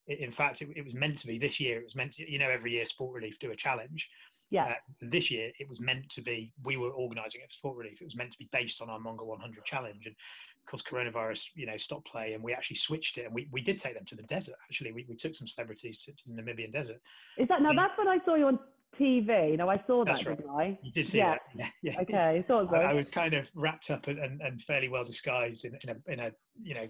in 0.06 0.32
fact, 0.32 0.62
it, 0.62 0.68
it, 0.74 0.84
was 0.84 0.94
meant 0.94 1.18
to 1.18 1.26
be 1.26 1.38
this 1.38 1.60
year. 1.60 1.78
It 1.78 1.84
was 1.84 1.94
meant 1.94 2.12
to, 2.14 2.30
you 2.30 2.38
know, 2.38 2.48
every 2.48 2.72
year 2.72 2.84
Sport 2.84 3.14
Relief 3.14 3.38
do 3.38 3.50
a 3.50 3.56
challenge. 3.56 4.08
Yeah. 4.50 4.64
Uh, 4.64 4.74
this 5.00 5.30
year 5.30 5.50
it 5.58 5.68
was 5.68 5.80
meant 5.80 6.10
to 6.10 6.20
be. 6.20 6.52
We 6.62 6.76
were 6.76 6.90
organising 6.90 7.40
it 7.40 7.48
for 7.48 7.54
Sport 7.54 7.76
Relief. 7.78 8.02
It 8.02 8.04
was 8.04 8.16
meant 8.16 8.32
to 8.32 8.38
be 8.38 8.50
based 8.52 8.82
on 8.82 8.90
our 8.90 9.00
Mongol 9.00 9.28
100 9.28 9.64
challenge, 9.64 10.04
and 10.04 10.14
of 10.14 10.70
course 10.70 10.82
coronavirus, 10.82 11.46
you 11.54 11.64
know, 11.64 11.78
stopped 11.78 12.06
play, 12.06 12.34
and 12.34 12.44
we 12.44 12.52
actually 12.52 12.76
switched 12.76 13.16
it, 13.16 13.24
and 13.24 13.34
we, 13.34 13.48
we 13.50 13.62
did 13.62 13.78
take 13.78 13.94
them 13.94 14.04
to 14.04 14.14
the 14.14 14.22
desert. 14.24 14.54
Actually, 14.68 14.92
we, 14.92 15.06
we 15.08 15.16
took 15.16 15.34
some 15.34 15.48
celebrities 15.48 16.02
to, 16.04 16.12
to 16.12 16.22
the 16.28 16.42
Namibian 16.42 16.70
desert. 16.70 17.00
Is 17.38 17.48
that 17.48 17.62
now? 17.62 17.70
And, 17.70 17.78
that's 17.78 17.96
when 17.96 18.08
I 18.08 18.18
saw 18.26 18.34
you 18.34 18.46
on 18.48 18.58
TV. 18.98 19.56
No, 19.56 19.68
I 19.68 19.82
saw 19.86 20.04
that, 20.04 20.24
right. 20.26 20.36
didn't 20.36 20.50
I? 20.50 20.78
You 20.82 20.92
did 20.92 21.08
see 21.08 21.18
yeah. 21.18 21.32
that. 21.32 21.40
Yeah, 21.54 21.68
yeah. 21.82 22.00
Okay, 22.00 22.44
so 22.46 22.68
I, 22.68 22.82
I, 22.82 22.92
was 22.92 23.08
kind 23.08 23.34
of 23.34 23.48
wrapped 23.54 23.90
up 23.90 24.06
and, 24.06 24.18
and, 24.18 24.40
and 24.40 24.60
fairly 24.62 24.88
well 24.88 25.04
disguised 25.04 25.64
in, 25.64 25.76
in, 25.82 25.90
a 25.90 26.12
in 26.12 26.20
a 26.20 26.30
you 26.62 26.74
know 26.74 26.88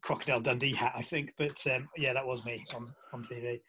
crocodile 0.00 0.40
Dundee 0.40 0.74
hat, 0.74 0.92
I 0.94 1.02
think. 1.02 1.32
But 1.38 1.64
um, 1.66 1.88
yeah, 1.96 2.12
that 2.12 2.26
was 2.26 2.44
me 2.44 2.64
on 2.74 2.92
on 3.12 3.24
TV. 3.24 3.60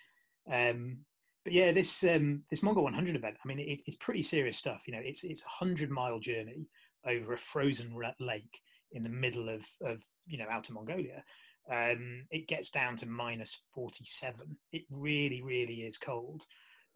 Um, 0.52 0.98
but 1.44 1.54
yeah, 1.54 1.72
this 1.72 2.04
um, 2.04 2.44
this 2.50 2.64
Mongol 2.64 2.84
100 2.84 3.16
event. 3.16 3.38
I 3.44 3.48
mean, 3.48 3.60
it, 3.60 3.82
it's 3.86 3.98
pretty 3.98 4.24
serious 4.24 4.58
stuff. 4.58 4.84
You 4.88 4.94
know, 4.94 5.02
it's 5.04 5.24
it's 5.24 5.42
a 5.42 5.50
hundred 5.50 5.90
mile 5.90 6.20
journey 6.20 6.68
over 7.06 7.34
a 7.34 7.38
frozen 7.38 7.96
lake 8.20 8.60
in 8.92 9.04
the 9.04 9.10
middle 9.10 9.50
of 9.50 9.66
of 9.84 10.02
you 10.28 10.38
know 10.38 10.48
outer 10.50 10.74
Mongolia. 10.74 11.24
Um, 11.72 12.26
it 12.32 12.48
gets 12.48 12.72
down 12.72 12.96
to 12.98 13.06
minus 13.06 13.60
47. 13.76 14.58
It 14.72 14.84
really, 14.90 15.44
really 15.44 15.82
is 15.82 15.98
cold. 16.00 16.44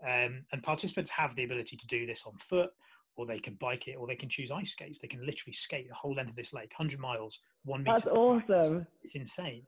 Um, 0.06 0.44
and 0.52 0.62
participants 0.62 1.10
have 1.12 1.36
the 1.36 1.44
ability 1.44 1.78
to 1.78 1.88
do 1.88 2.06
this 2.06 2.24
on 2.26 2.34
foot, 2.38 2.72
or 3.16 3.26
they 3.26 3.40
can 3.40 3.56
bike 3.56 3.88
it, 3.88 3.96
or 3.96 4.08
they 4.08 4.16
can 4.16 4.30
choose 4.30 4.52
ice 4.52 4.72
skates. 4.72 5.00
They 5.00 5.08
can 5.08 5.26
literally 5.26 5.54
skate 5.54 5.88
the 5.88 5.96
whole 5.96 6.14
length 6.14 6.32
of 6.32 6.36
this 6.36 6.54
lake, 6.54 6.72
100 6.78 7.00
miles, 7.00 7.40
one 7.64 7.84
meter. 7.84 8.00
That's 8.00 8.08
awesome. 8.08 8.88
It's 9.04 9.16
insane. 9.16 9.64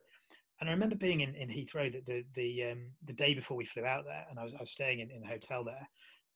And 0.60 0.70
I 0.70 0.74
remember 0.74 0.96
being 0.96 1.22
in, 1.22 1.36
in 1.36 1.50
Heathrow 1.50 1.92
the 1.92 2.02
the 2.06 2.26
the, 2.34 2.72
um, 2.72 2.92
the 3.06 3.14
day 3.14 3.34
before 3.34 3.58
we 3.58 3.66
flew 3.66 3.86
out 3.86 4.06
there, 4.06 4.26
and 4.30 4.40
I 4.40 4.44
was 4.44 4.54
I 4.54 4.60
was 4.60 4.72
staying 4.72 5.00
in, 5.00 5.12
in 5.12 5.24
a 5.24 5.28
hotel 5.28 5.64
there, 5.64 5.88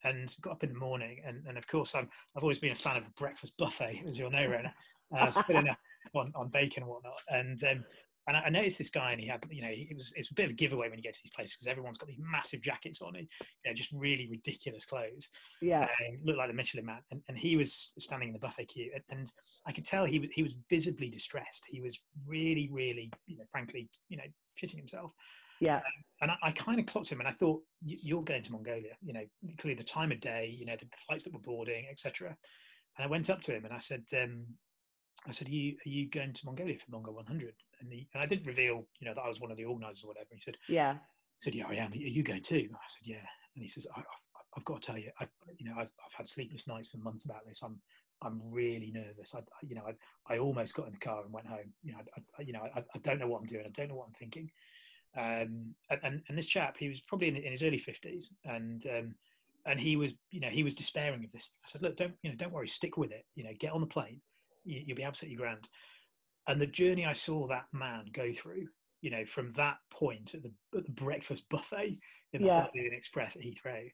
and 0.03 0.33
got 0.41 0.51
up 0.51 0.63
in 0.63 0.73
the 0.73 0.79
morning, 0.79 1.21
and, 1.25 1.45
and 1.47 1.57
of 1.57 1.67
course 1.67 1.95
I'm 1.95 2.09
I've 2.35 2.43
always 2.43 2.59
been 2.59 2.71
a 2.71 2.75
fan 2.75 2.97
of 2.97 3.03
a 3.03 3.11
breakfast 3.17 3.53
buffet, 3.59 4.03
as 4.07 4.17
you'll 4.17 4.31
know, 4.31 4.47
Rhona. 4.47 4.73
And 5.11 5.19
I 5.19 5.25
was 5.25 5.37
filling 5.47 5.69
up 5.69 5.79
on, 6.15 6.31
on 6.35 6.49
bacon 6.49 6.83
and 6.83 6.91
whatnot, 6.91 7.21
and 7.29 7.63
um, 7.63 7.85
and 8.29 8.37
I, 8.37 8.49
noticed 8.49 8.77
this 8.77 8.89
guy, 8.89 9.11
and 9.11 9.19
he 9.19 9.27
had, 9.27 9.43
you 9.49 9.61
know, 9.61 9.69
it 9.71 9.95
was 9.95 10.13
it's 10.15 10.31
a 10.31 10.33
bit 10.33 10.45
of 10.45 10.51
a 10.51 10.53
giveaway 10.53 10.89
when 10.89 10.97
you 10.97 11.03
get 11.03 11.13
to 11.13 11.19
these 11.23 11.33
places 11.35 11.55
because 11.55 11.67
everyone's 11.67 11.97
got 11.97 12.07
these 12.07 12.19
massive 12.19 12.61
jackets 12.61 13.01
on, 13.01 13.15
and 13.15 13.27
you 13.63 13.71
know, 13.71 13.75
just 13.75 13.91
really 13.91 14.27
ridiculous 14.29 14.85
clothes. 14.85 15.29
Yeah, 15.61 15.83
um, 15.83 16.17
looked 16.23 16.37
like 16.37 16.49
the 16.49 16.53
Michelin 16.53 16.85
Man, 16.85 16.99
and, 17.11 17.21
and 17.27 17.37
he 17.37 17.57
was 17.57 17.91
standing 17.99 18.29
in 18.29 18.33
the 18.33 18.39
buffet 18.39 18.67
queue, 18.67 18.91
and, 18.93 19.03
and 19.09 19.31
I 19.65 19.71
could 19.71 19.85
tell 19.85 20.05
he 20.05 20.19
was 20.19 20.29
he 20.31 20.43
was 20.43 20.55
visibly 20.69 21.09
distressed. 21.09 21.63
He 21.67 21.81
was 21.81 21.99
really, 22.25 22.69
really, 22.71 23.11
you 23.25 23.37
know, 23.37 23.45
frankly, 23.51 23.89
you 24.09 24.17
know, 24.17 24.23
shitting 24.61 24.77
himself. 24.77 25.11
Yeah, 25.59 25.77
um, 25.77 25.81
and 26.21 26.31
I, 26.31 26.35
I 26.43 26.51
kind 26.51 26.79
of 26.79 26.85
clocked 26.85 27.09
him, 27.09 27.19
and 27.19 27.27
I 27.27 27.33
thought, 27.33 27.61
you're 27.83 28.23
going 28.23 28.43
to 28.43 28.51
Mongolia, 28.51 28.93
you 29.01 29.13
know, 29.13 29.23
clearly 29.59 29.77
the 29.77 29.83
time 29.83 30.11
of 30.11 30.21
day, 30.21 30.55
you 30.57 30.65
know, 30.65 30.75
the 30.79 30.87
flights 31.07 31.25
that 31.25 31.33
were 31.33 31.39
boarding, 31.39 31.87
etc. 31.91 32.35
And 32.97 33.05
I 33.05 33.07
went 33.07 33.29
up 33.29 33.41
to 33.41 33.55
him 33.55 33.63
and 33.63 33.73
I 33.73 33.79
said, 33.79 34.03
um, 34.21 34.45
I 35.27 35.31
said, 35.31 35.47
are 35.47 35.51
you, 35.51 35.75
are 35.85 35.89
you 35.89 36.09
going 36.09 36.33
to 36.33 36.45
Mongolia 36.45 36.77
for 36.77 36.91
Mongol 36.91 37.15
100? 37.15 37.53
And, 37.81 37.91
he, 37.91 38.07
and 38.13 38.23
I 38.23 38.25
didn't 38.25 38.47
reveal, 38.47 38.85
you 38.99 39.07
know, 39.07 39.13
that 39.13 39.21
I 39.21 39.27
was 39.27 39.39
one 39.39 39.51
of 39.51 39.57
the 39.57 39.65
organisers 39.65 40.03
or 40.03 40.07
whatever. 40.07 40.27
He 40.33 40.41
said, 40.41 40.57
yeah. 40.67 40.91
I 40.91 41.37
said, 41.37 41.55
yeah, 41.55 41.65
I 41.67 41.75
am. 41.75 41.91
Are 41.91 41.97
you 41.97 42.23
going 42.23 42.41
too? 42.41 42.67
I 42.73 42.87
said, 42.87 43.03
yeah. 43.03 43.25
And 43.55 43.63
he 43.63 43.67
says, 43.67 43.87
I, 43.95 43.99
have 43.99 44.05
I've 44.57 44.65
got 44.65 44.81
to 44.81 44.87
tell 44.87 44.97
you, 44.97 45.11
I've, 45.19 45.29
you 45.57 45.65
know, 45.65 45.75
I've, 45.77 45.91
I've 46.05 46.13
had 46.13 46.27
sleepless 46.27 46.67
nights 46.67 46.89
for 46.89 46.97
months 46.97 47.25
about 47.25 47.45
this. 47.47 47.61
I'm, 47.63 47.79
I'm 48.21 48.41
really 48.43 48.91
nervous. 48.93 49.33
I, 49.33 49.39
you 49.67 49.75
know, 49.75 49.83
I, 49.87 50.33
I 50.33 50.39
almost 50.39 50.73
got 50.73 50.87
in 50.87 50.93
the 50.93 50.99
car 50.99 51.23
and 51.23 51.31
went 51.31 51.47
home. 51.47 51.71
You 51.83 51.93
know, 51.93 51.99
I, 52.37 52.41
you 52.41 52.53
know, 52.53 52.67
I, 52.75 52.79
I 52.79 52.97
don't 52.99 53.19
know 53.19 53.27
what 53.27 53.41
I'm 53.41 53.47
doing. 53.47 53.63
I 53.65 53.69
don't 53.69 53.89
know 53.89 53.95
what 53.95 54.07
I'm 54.07 54.13
thinking. 54.13 54.51
Um, 55.15 55.73
and, 56.03 56.21
and 56.27 56.37
this 56.37 56.45
chap, 56.45 56.75
he 56.77 56.89
was 56.89 56.99
probably 57.01 57.29
in, 57.29 57.37
in 57.37 57.51
his 57.51 57.63
early 57.63 57.79
fifties, 57.79 58.29
and 58.45 58.85
um, 58.85 59.15
and 59.65 59.79
he 59.79 59.95
was, 59.95 60.13
you 60.31 60.39
know, 60.39 60.49
he 60.49 60.63
was 60.63 60.75
despairing 60.75 61.23
of 61.23 61.31
this. 61.31 61.51
I 61.65 61.69
said, 61.69 61.81
look, 61.81 61.97
don't, 61.97 62.13
you 62.21 62.29
know, 62.29 62.35
don't 62.35 62.53
worry, 62.53 62.67
stick 62.67 62.97
with 62.97 63.11
it. 63.11 63.25
You 63.35 63.43
know, 63.43 63.51
get 63.59 63.71
on 63.71 63.81
the 63.81 63.87
plane 63.87 64.21
you, 64.63 64.83
will 64.87 64.95
be 64.95 65.03
absolutely 65.03 65.37
grand. 65.37 65.67
And 66.49 66.59
the 66.59 66.67
journey 66.67 67.05
I 67.05 67.13
saw 67.13 67.47
that 67.47 67.65
man 67.71 68.05
go 68.11 68.33
through, 68.33 68.67
you 69.01 69.11
know, 69.11 69.23
from 69.23 69.51
that 69.51 69.77
point 69.91 70.33
at 70.33 70.41
the, 70.41 70.51
at 70.75 70.83
the 70.83 70.91
breakfast 70.91 71.43
buffet 71.49 71.99
in 72.33 72.41
the 72.41 72.47
yeah. 72.47 72.65
Express 72.73 73.35
at 73.35 73.43
Heathrow 73.43 73.87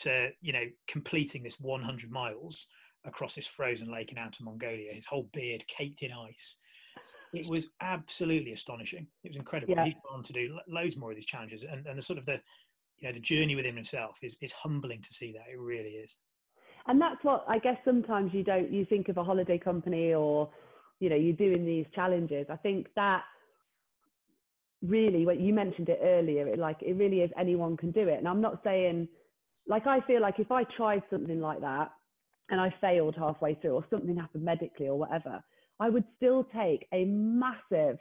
to, 0.00 0.30
you 0.42 0.52
know, 0.52 0.66
completing 0.86 1.42
this 1.42 1.58
100 1.58 2.10
miles 2.10 2.66
across 3.06 3.34
this 3.34 3.46
frozen 3.46 3.90
lake 3.90 4.12
in 4.12 4.18
Outer 4.18 4.44
Mongolia, 4.44 4.92
his 4.92 5.06
whole 5.06 5.28
beard 5.32 5.64
caked 5.66 6.02
in 6.02 6.12
ice. 6.12 6.56
It 7.32 7.48
was 7.48 7.68
absolutely 7.80 8.52
astonishing. 8.52 9.06
It 9.24 9.28
was 9.28 9.36
incredible. 9.36 9.72
Yeah. 9.74 9.86
He's 9.86 9.94
gone 9.94 10.18
on 10.18 10.22
to 10.24 10.34
do 10.34 10.58
loads 10.68 10.98
more 10.98 11.10
of 11.10 11.16
these 11.16 11.24
challenges, 11.24 11.64
and, 11.64 11.86
and 11.86 11.96
the 11.96 12.02
sort 12.02 12.18
of 12.18 12.26
the, 12.26 12.38
you 12.98 13.08
know, 13.08 13.12
the 13.12 13.20
journey 13.20 13.56
within 13.56 13.74
himself 13.74 14.18
is 14.20 14.36
is 14.42 14.52
humbling 14.52 15.00
to 15.00 15.14
see 15.14 15.32
that. 15.32 15.44
It 15.50 15.58
really 15.58 15.92
is 15.92 16.14
and 16.86 17.00
that's 17.00 17.22
what 17.22 17.44
I 17.48 17.58
guess 17.58 17.78
sometimes 17.84 18.34
you 18.34 18.42
don't 18.42 18.70
you 18.70 18.84
think 18.84 19.08
of 19.08 19.16
a 19.16 19.24
holiday 19.24 19.58
company 19.58 20.14
or 20.14 20.50
you 21.02 21.08
know 21.10 21.16
you're 21.16 21.34
doing 21.34 21.66
these 21.66 21.86
challenges. 21.94 22.46
I 22.48 22.56
think 22.56 22.86
that 22.94 23.24
really 24.82 25.26
what 25.26 25.40
you 25.40 25.52
mentioned 25.52 25.88
it 25.88 26.00
earlier 26.02 26.48
it 26.48 26.58
like 26.58 26.82
it 26.82 26.94
really 26.94 27.20
is 27.20 27.30
anyone 27.38 27.76
can 27.76 27.92
do 27.92 28.08
it 28.08 28.18
and 28.18 28.26
i'm 28.26 28.40
not 28.40 28.58
saying 28.64 29.06
like 29.68 29.86
i 29.86 30.00
feel 30.08 30.20
like 30.20 30.40
if 30.40 30.50
i 30.50 30.64
tried 30.76 31.00
something 31.08 31.40
like 31.40 31.60
that 31.60 31.92
and 32.50 32.60
i 32.60 32.74
failed 32.80 33.14
halfway 33.16 33.54
through 33.54 33.74
or 33.74 33.86
something 33.90 34.16
happened 34.16 34.44
medically 34.44 34.88
or 34.88 34.98
whatever 34.98 35.40
i 35.78 35.88
would 35.88 36.02
still 36.16 36.44
take 36.52 36.88
a 36.92 37.04
massive 37.04 37.96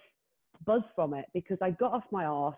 buzz 0.65 0.81
from 0.95 1.13
it 1.13 1.25
because 1.35 1.59
i 1.61 1.69
got 1.69 1.91
off 1.93 2.03
my 2.09 2.25
arse 2.25 2.55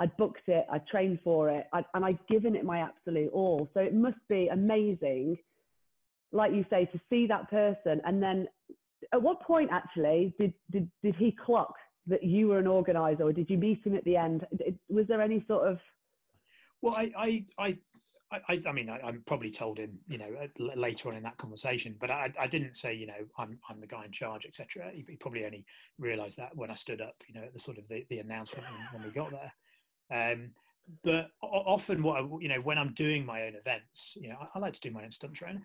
i'd 0.00 0.14
booked 0.18 0.46
it 0.48 0.66
i 0.70 0.76
trained 0.90 1.18
for 1.24 1.48
it 1.48 1.66
I'd, 1.72 1.86
and 1.94 2.04
i'd 2.04 2.18
given 2.28 2.54
it 2.54 2.66
my 2.66 2.80
absolute 2.80 3.32
all 3.32 3.70
so 3.72 3.80
it 3.80 3.94
must 3.94 4.18
be 4.28 4.48
amazing 4.48 5.38
like 6.32 6.52
you 6.52 6.64
say, 6.70 6.86
to 6.86 7.00
see 7.10 7.26
that 7.26 7.50
person. 7.50 8.00
And 8.04 8.22
then 8.22 8.48
at 9.12 9.22
what 9.22 9.40
point 9.42 9.70
actually 9.72 10.34
did, 10.38 10.54
did, 10.70 10.90
did 11.02 11.16
he 11.16 11.32
clock 11.32 11.74
that 12.06 12.22
you 12.22 12.48
were 12.48 12.58
an 12.58 12.66
organizer 12.66 13.24
or 13.24 13.32
did 13.32 13.48
you 13.48 13.58
meet 13.58 13.84
him 13.84 13.94
at 13.94 14.04
the 14.04 14.16
end? 14.16 14.46
Was 14.88 15.06
there 15.06 15.20
any 15.20 15.44
sort 15.46 15.68
of. 15.68 15.78
Well, 16.80 16.94
I, 16.94 17.12
I, 17.16 17.44
I, 17.58 17.78
I, 18.48 18.62
I 18.66 18.72
mean, 18.72 18.88
I, 18.88 19.08
am 19.08 19.22
probably 19.26 19.50
told 19.50 19.78
him, 19.78 19.98
you 20.08 20.18
know, 20.18 20.30
later 20.58 21.08
on 21.08 21.16
in 21.16 21.22
that 21.22 21.36
conversation, 21.36 21.94
but 22.00 22.10
I, 22.10 22.32
I 22.38 22.46
didn't 22.46 22.76
say, 22.76 22.94
you 22.94 23.06
know, 23.06 23.26
I'm, 23.38 23.58
I'm 23.68 23.80
the 23.80 23.86
guy 23.86 24.04
in 24.04 24.10
charge, 24.10 24.46
etc. 24.46 24.90
He, 24.92 25.04
he, 25.08 25.16
probably 25.16 25.44
only 25.44 25.64
realised 25.98 26.38
that 26.38 26.56
when 26.56 26.70
I 26.70 26.74
stood 26.74 27.00
up, 27.00 27.16
you 27.28 27.34
know, 27.34 27.46
at 27.46 27.52
the 27.52 27.60
sort 27.60 27.78
of 27.78 27.86
the, 27.88 28.04
the 28.08 28.18
announcement 28.18 28.64
when, 28.64 29.00
when 29.00 29.08
we 29.08 29.14
got 29.14 29.30
there. 29.30 30.32
Um, 30.32 30.50
but 31.04 31.28
often 31.42 32.02
what 32.02 32.22
I, 32.22 32.28
you 32.40 32.48
know 32.48 32.60
when 32.60 32.78
i'm 32.78 32.92
doing 32.94 33.24
my 33.24 33.42
own 33.44 33.54
events 33.54 34.14
you 34.16 34.28
know 34.28 34.36
i, 34.40 34.46
I 34.54 34.58
like 34.58 34.72
to 34.74 34.80
do 34.80 34.90
my 34.90 35.04
own 35.04 35.12
stunt 35.12 35.34
training 35.34 35.62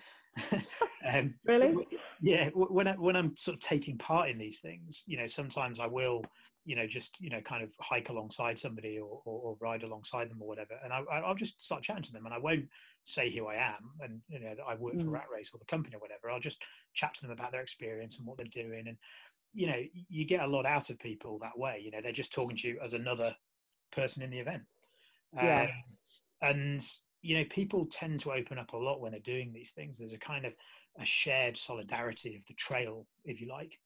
um, 1.11 1.33
really? 1.45 1.87
yeah 2.21 2.49
when, 2.53 2.87
I, 2.87 2.93
when 2.93 3.15
i'm 3.15 3.35
sort 3.35 3.55
of 3.55 3.61
taking 3.61 3.97
part 3.97 4.29
in 4.29 4.37
these 4.37 4.59
things 4.59 5.03
you 5.05 5.17
know 5.17 5.27
sometimes 5.27 5.79
i 5.79 5.87
will 5.87 6.23
you 6.67 6.75
know 6.75 6.85
just 6.85 7.19
you 7.19 7.29
know 7.29 7.41
kind 7.41 7.63
of 7.63 7.73
hike 7.79 8.09
alongside 8.09 8.59
somebody 8.59 8.99
or, 8.99 9.21
or, 9.25 9.39
or 9.41 9.57
ride 9.59 9.83
alongside 9.83 10.29
them 10.29 10.37
or 10.41 10.47
whatever 10.47 10.73
and 10.83 10.93
I, 10.93 10.99
I'll 10.99 11.33
just 11.33 11.63
start 11.63 11.81
chatting 11.81 12.03
to 12.03 12.11
them 12.11 12.25
and 12.25 12.33
i 12.33 12.37
won't 12.37 12.65
say 13.05 13.33
who 13.33 13.47
i 13.47 13.55
am 13.55 13.89
and 14.01 14.19
you 14.27 14.39
know 14.39 14.53
that 14.53 14.63
i 14.67 14.75
work 14.75 14.95
mm. 14.95 15.03
for 15.03 15.09
rat 15.09 15.27
race 15.33 15.49
or 15.53 15.59
the 15.59 15.65
company 15.65 15.95
or 15.95 15.99
whatever. 15.99 16.29
I'll 16.29 16.41
just 16.41 16.61
chat 16.93 17.15
to 17.15 17.21
them 17.21 17.31
about 17.31 17.53
their 17.53 17.61
experience 17.61 18.17
and 18.17 18.27
what 18.27 18.37
they're 18.37 18.45
doing 18.63 18.87
and 18.87 18.97
you 19.53 19.67
know 19.67 19.81
you 20.09 20.25
get 20.25 20.41
a 20.41 20.47
lot 20.47 20.65
out 20.65 20.89
of 20.89 20.99
people 20.99 21.39
that 21.39 21.57
way 21.57 21.81
you 21.83 21.89
know 21.89 21.99
they're 22.03 22.11
just 22.11 22.33
talking 22.33 22.57
to 22.57 22.67
you 22.67 22.79
as 22.83 22.91
another 22.91 23.33
person 23.91 24.21
in 24.21 24.29
the 24.29 24.39
event 24.39 24.63
yeah. 25.35 25.63
Um, 25.63 26.49
and 26.49 26.87
you 27.21 27.37
know, 27.37 27.45
people 27.49 27.87
tend 27.91 28.19
to 28.21 28.31
open 28.31 28.57
up 28.57 28.73
a 28.73 28.77
lot 28.77 29.01
when 29.01 29.11
they're 29.11 29.21
doing 29.21 29.51
these 29.51 29.71
things. 29.71 29.97
There's 29.97 30.13
a 30.13 30.17
kind 30.17 30.45
of 30.45 30.53
a 30.99 31.05
shared 31.05 31.57
solidarity 31.57 32.35
of 32.35 32.45
the 32.45 32.53
trail, 32.53 33.07
if 33.25 33.41
you 33.41 33.49
like. 33.49 33.79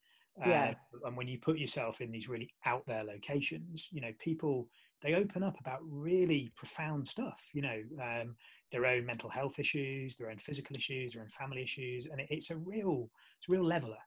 Yeah. 0.45 0.73
Uh, 0.93 1.07
and 1.07 1.17
when 1.17 1.27
you 1.27 1.39
put 1.39 1.57
yourself 1.57 2.01
in 2.01 2.11
these 2.11 2.29
really 2.29 2.53
out 2.65 2.83
there 2.87 3.03
locations, 3.03 3.87
you 3.91 4.01
know, 4.01 4.11
people 4.19 4.69
they 5.01 5.15
open 5.15 5.43
up 5.43 5.59
about 5.59 5.79
really 5.83 6.51
profound 6.55 7.07
stuff. 7.07 7.41
You 7.53 7.63
know, 7.63 7.81
um, 8.01 8.35
their 8.71 8.85
own 8.85 9.05
mental 9.05 9.29
health 9.29 9.59
issues, 9.59 10.15
their 10.15 10.29
own 10.29 10.37
physical 10.37 10.75
issues, 10.75 11.13
their 11.13 11.23
own 11.23 11.29
family 11.29 11.63
issues, 11.63 12.05
and 12.05 12.21
it, 12.21 12.27
it's 12.29 12.51
a 12.51 12.57
real, 12.57 13.09
it's 13.37 13.47
a 13.49 13.55
real 13.55 13.65
leveler. 13.65 13.97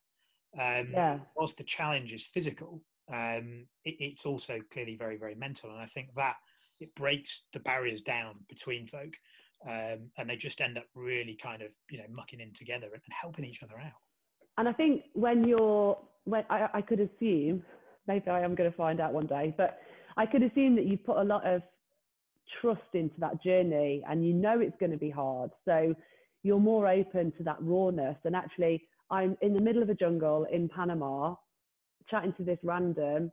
Um, 0.58 0.88
yeah. 0.92 1.18
Whilst 1.36 1.56
the 1.56 1.64
challenge 1.64 2.12
is 2.12 2.24
physical, 2.24 2.80
um, 3.12 3.66
it, 3.84 3.96
it's 3.98 4.24
also 4.24 4.60
clearly 4.72 4.96
very, 4.96 5.16
very 5.16 5.34
mental, 5.34 5.70
and 5.70 5.80
I 5.80 5.86
think 5.86 6.10
that 6.16 6.36
it 6.80 6.94
breaks 6.94 7.42
the 7.52 7.60
barriers 7.60 8.02
down 8.02 8.34
between 8.48 8.86
folk 8.86 9.14
um, 9.66 10.10
and 10.18 10.28
they 10.28 10.36
just 10.36 10.60
end 10.60 10.76
up 10.76 10.84
really 10.94 11.38
kind 11.40 11.62
of 11.62 11.68
you 11.90 11.98
know 11.98 12.04
mucking 12.10 12.40
in 12.40 12.52
together 12.52 12.88
and, 12.92 13.02
helping 13.10 13.44
each 13.44 13.62
other 13.62 13.78
out 13.78 14.00
and 14.58 14.68
i 14.68 14.72
think 14.72 15.04
when 15.12 15.44
you're 15.44 15.98
when 16.24 16.44
I, 16.50 16.68
I 16.74 16.80
could 16.80 17.00
assume 17.00 17.62
maybe 18.06 18.28
i 18.28 18.40
am 18.40 18.54
going 18.54 18.70
to 18.70 18.76
find 18.76 19.00
out 19.00 19.12
one 19.12 19.26
day 19.26 19.54
but 19.56 19.78
i 20.16 20.26
could 20.26 20.42
assume 20.42 20.76
that 20.76 20.86
you've 20.86 21.04
put 21.04 21.18
a 21.18 21.24
lot 21.24 21.46
of 21.46 21.62
trust 22.60 22.82
into 22.92 23.14
that 23.18 23.42
journey 23.42 24.02
and 24.08 24.26
you 24.26 24.34
know 24.34 24.60
it's 24.60 24.76
going 24.78 24.92
to 24.92 24.98
be 24.98 25.10
hard 25.10 25.50
so 25.64 25.94
you're 26.44 26.60
more 26.60 26.86
open 26.86 27.32
to 27.38 27.42
that 27.42 27.56
rawness. 27.60 28.16
And 28.24 28.36
actually, 28.36 28.86
I'm 29.10 29.36
in 29.40 29.54
the 29.54 29.60
middle 29.60 29.82
of 29.82 29.88
a 29.88 29.94
jungle 29.94 30.46
in 30.52 30.68
Panama, 30.68 31.34
chatting 32.08 32.34
to 32.34 32.44
this 32.44 32.58
random. 32.62 33.32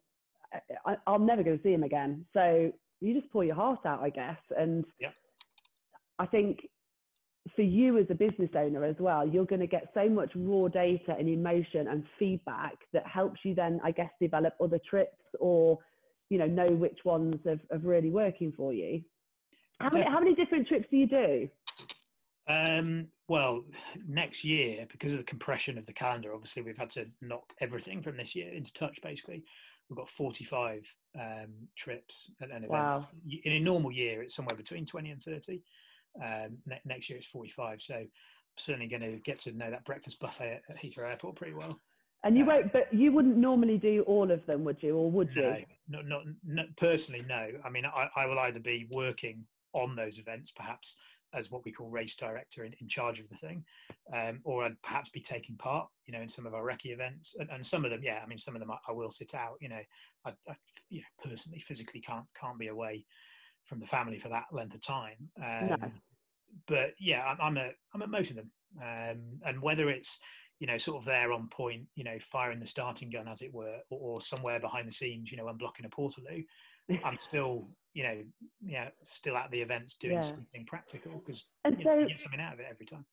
I, 0.86 0.95
am 1.06 1.25
never 1.25 1.43
going 1.43 1.58
to 1.58 1.63
see 1.63 1.73
him 1.73 1.84
again. 1.84 2.25
So 2.34 2.71
you 3.01 3.19
just 3.19 3.31
pour 3.31 3.43
your 3.43 3.55
heart 3.55 3.79
out, 3.85 4.01
I 4.01 4.09
guess. 4.09 4.37
And 4.57 4.85
yeah. 4.99 5.09
I 6.19 6.27
think 6.27 6.59
for 7.55 7.63
you 7.63 7.97
as 7.97 8.05
a 8.09 8.15
business 8.15 8.51
owner 8.55 8.85
as 8.85 8.95
well, 8.99 9.27
you're 9.27 9.45
going 9.45 9.61
to 9.61 9.67
get 9.67 9.89
so 9.93 10.07
much 10.07 10.31
raw 10.35 10.67
data 10.67 11.15
and 11.17 11.27
emotion 11.27 11.87
and 11.87 12.05
feedback 12.19 12.75
that 12.93 13.05
helps 13.07 13.39
you 13.43 13.55
then, 13.55 13.81
I 13.83 13.91
guess, 13.91 14.11
develop 14.21 14.53
other 14.63 14.79
trips 14.87 15.17
or, 15.39 15.79
you 16.29 16.37
know, 16.37 16.45
know 16.45 16.69
which 16.69 16.99
ones 17.03 17.37
have, 17.45 17.59
have 17.71 17.83
really 17.83 18.11
working 18.11 18.53
for 18.55 18.71
you. 18.71 19.01
How 19.79 19.89
many, 19.91 20.05
how 20.05 20.19
many 20.19 20.35
different 20.35 20.67
trips 20.67 20.85
do 20.91 20.97
you 20.97 21.07
do? 21.07 21.49
Um, 22.47 23.07
well, 23.27 23.63
next 24.07 24.43
year, 24.43 24.85
because 24.91 25.13
of 25.13 25.17
the 25.17 25.23
compression 25.23 25.77
of 25.77 25.87
the 25.87 25.93
calendar, 25.93 26.33
obviously 26.33 26.61
we've 26.61 26.77
had 26.77 26.89
to 26.91 27.07
knock 27.21 27.45
everything 27.59 28.03
from 28.03 28.17
this 28.17 28.35
year 28.35 28.53
into 28.53 28.71
touch. 28.73 28.99
Basically, 29.01 29.43
we've 29.91 29.97
got 29.97 30.10
45 30.10 30.88
um, 31.19 31.51
trips 31.75 32.32
and, 32.39 32.49
and 32.51 32.63
events. 32.63 32.71
Wow. 32.71 33.08
In 33.43 33.51
a 33.51 33.60
normal 33.60 33.91
year, 33.91 34.23
it's 34.23 34.34
somewhere 34.34 34.56
between 34.56 34.86
20 34.86 35.12
and 35.12 35.21
30. 35.21 35.62
Um, 36.23 36.58
ne- 36.65 36.82
next 36.86 37.10
year 37.10 37.17
it's 37.17 37.27
45. 37.27 37.82
So 37.82 37.95
I'm 37.95 38.08
certainly 38.58 38.88
going 38.88 39.01
to 39.01 39.17
get 39.17 39.39
to 39.41 39.51
know 39.51 39.69
that 39.69 39.84
breakfast 39.84 40.21
buffet 40.21 40.62
at 40.69 40.77
Heathrow 40.82 41.10
Airport 41.10 41.36
pretty 41.36 41.54
well. 41.54 41.77
And 42.23 42.38
you 42.38 42.45
uh, 42.45 42.47
won't, 42.47 42.71
but 42.71 42.93
you 42.93 43.12
wouldn't 43.12 43.36
normally 43.36 43.77
do 43.77 44.04
all 44.08 44.32
of 44.32 44.45
them, 44.45 44.63
would 44.63 44.82
you, 44.82 44.95
or 44.95 45.12
would 45.12 45.36
no, 45.36 45.58
you? 45.58 45.65
No, 45.89 46.01
not, 46.01 46.21
not 46.45 46.67
personally. 46.77 47.25
No. 47.27 47.49
I 47.65 47.69
mean, 47.69 47.86
I, 47.86 48.08
I 48.15 48.25
will 48.25 48.39
either 48.39 48.60
be 48.60 48.88
working 48.93 49.43
on 49.73 49.95
those 49.95 50.19
events, 50.19 50.51
perhaps 50.51 50.95
as 51.34 51.52
what 51.52 51.63
we 51.65 51.72
call 51.72 51.89
race 51.89 52.15
director 52.15 52.63
in, 52.65 52.74
in 52.82 52.88
charge 52.88 53.20
of 53.20 53.30
the 53.30 53.36
thing, 53.36 53.63
um, 54.13 54.39
or 54.44 54.63
I'd 54.63 54.82
perhaps 54.82 55.10
be 55.10 55.22
taking 55.22 55.56
part, 55.58 55.88
you 56.06 56.13
know, 56.13 56.22
in 56.22 56.30
some 56.30 56.46
of 56.46 56.54
our 56.54 56.63
recce 56.63 56.91
events, 56.94 57.36
and, 57.39 57.50
and 57.50 57.65
some 57.65 57.86
of 57.86 57.91
them, 57.91 58.02
yeah, 58.04 58.20
I 58.24 58.28
mean, 58.28 58.38
some 58.38 58.56
of 58.56 58.60
them 58.60 58.72
I, 58.72 58.78
I 58.88 58.91
will 58.91 59.12
sit 59.12 59.34
out, 59.34 59.56
you 59.62 59.70
know, 59.70 59.82
I, 60.26 60.32
I, 60.50 60.56
you 60.89 61.00
know, 61.00 61.30
personally, 61.30 61.60
physically 61.60 62.02
can't 62.02 62.26
can't 62.39 62.60
be 62.60 62.67
away 62.67 63.06
from 63.65 63.80
the 63.80 63.88
family 63.88 64.20
for 64.20 64.30
that 64.30 64.46
length 64.52 64.76
of 64.76 64.82
time. 64.82 65.30
Um, 65.38 65.78
no. 65.82 65.91
But 66.67 66.94
yeah, 67.00 67.24
I'm, 67.26 67.38
I'm 67.41 67.58
at 67.58 67.76
I'm 67.94 68.02
at 68.02 68.10
most 68.10 68.30
of 68.32 68.36
them, 68.36 68.52
um, 68.82 69.39
and 69.46 69.62
whether 69.62 69.89
it's 69.89 70.20
you 70.60 70.67
know 70.67 70.78
sort 70.78 70.98
of 70.98 71.06
there 71.06 71.32
on 71.32 71.48
point, 71.48 71.84
you 71.96 72.04
know, 72.04 72.17
firing 72.20 72.60
the 72.60 72.65
starting 72.65 73.10
gun 73.10 73.28
as 73.28 73.41
it 73.41 73.54
were, 73.54 73.78
or, 73.89 74.00
or 74.00 74.22
somewhere 74.22 74.60
behind 74.60 74.88
the 74.88 74.94
scenes, 74.94 75.32
you 75.32 75.38
know, 75.38 75.46
unblocking 75.46 75.86
a 75.86 75.89
portaloo, 75.89 76.44
I'm 77.04 77.17
still 77.21 77.67
you 77.93 78.04
know 78.04 78.23
yeah 78.65 78.89
still 79.04 79.36
at 79.38 79.51
the 79.51 79.62
events 79.62 79.95
doing 79.99 80.13
yeah. 80.13 80.21
something 80.21 80.65
practical 80.65 81.21
because 81.25 81.43
you, 81.65 81.77
so, 81.84 81.99
you 81.99 82.08
get 82.08 82.21
something 82.21 82.39
out 82.39 82.54
of 82.54 82.60
it 82.60 82.67
every 82.69 82.86
time. 82.86 83.06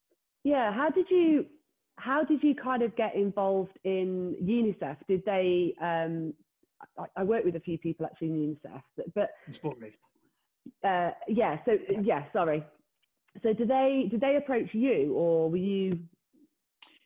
Yeah, 0.45 0.73
how 0.73 0.91
did 0.91 1.11
you 1.11 1.47
how 1.97 2.23
did 2.23 2.43
you 2.43 2.55
kind 2.55 2.83
of 2.83 2.95
get 2.97 3.14
involved 3.14 3.77
in 3.85 4.37
UNICEF? 4.43 4.97
Did 5.09 5.25
they 5.25 5.75
um, 5.83 6.33
I, 6.99 7.05
I 7.17 7.25
work 7.25 7.45
with 7.45 7.57
a 7.57 7.61
few 7.61 7.79
people 7.79 8.07
actually 8.07 8.29
in 8.29 8.57
UNICEF, 8.64 8.83
but, 8.97 9.14
but. 9.14 9.31
Uh, 10.85 11.11
yeah. 11.27 11.59
So 11.64 11.73
yeah. 11.91 12.01
yeah. 12.03 12.25
sorry. 12.33 12.64
So 13.43 13.53
did 13.53 13.69
they 13.69 14.09
did 14.11 14.21
they 14.21 14.37
approach 14.37 14.75
you, 14.75 15.12
or 15.14 15.51
were 15.51 15.57
you? 15.57 15.99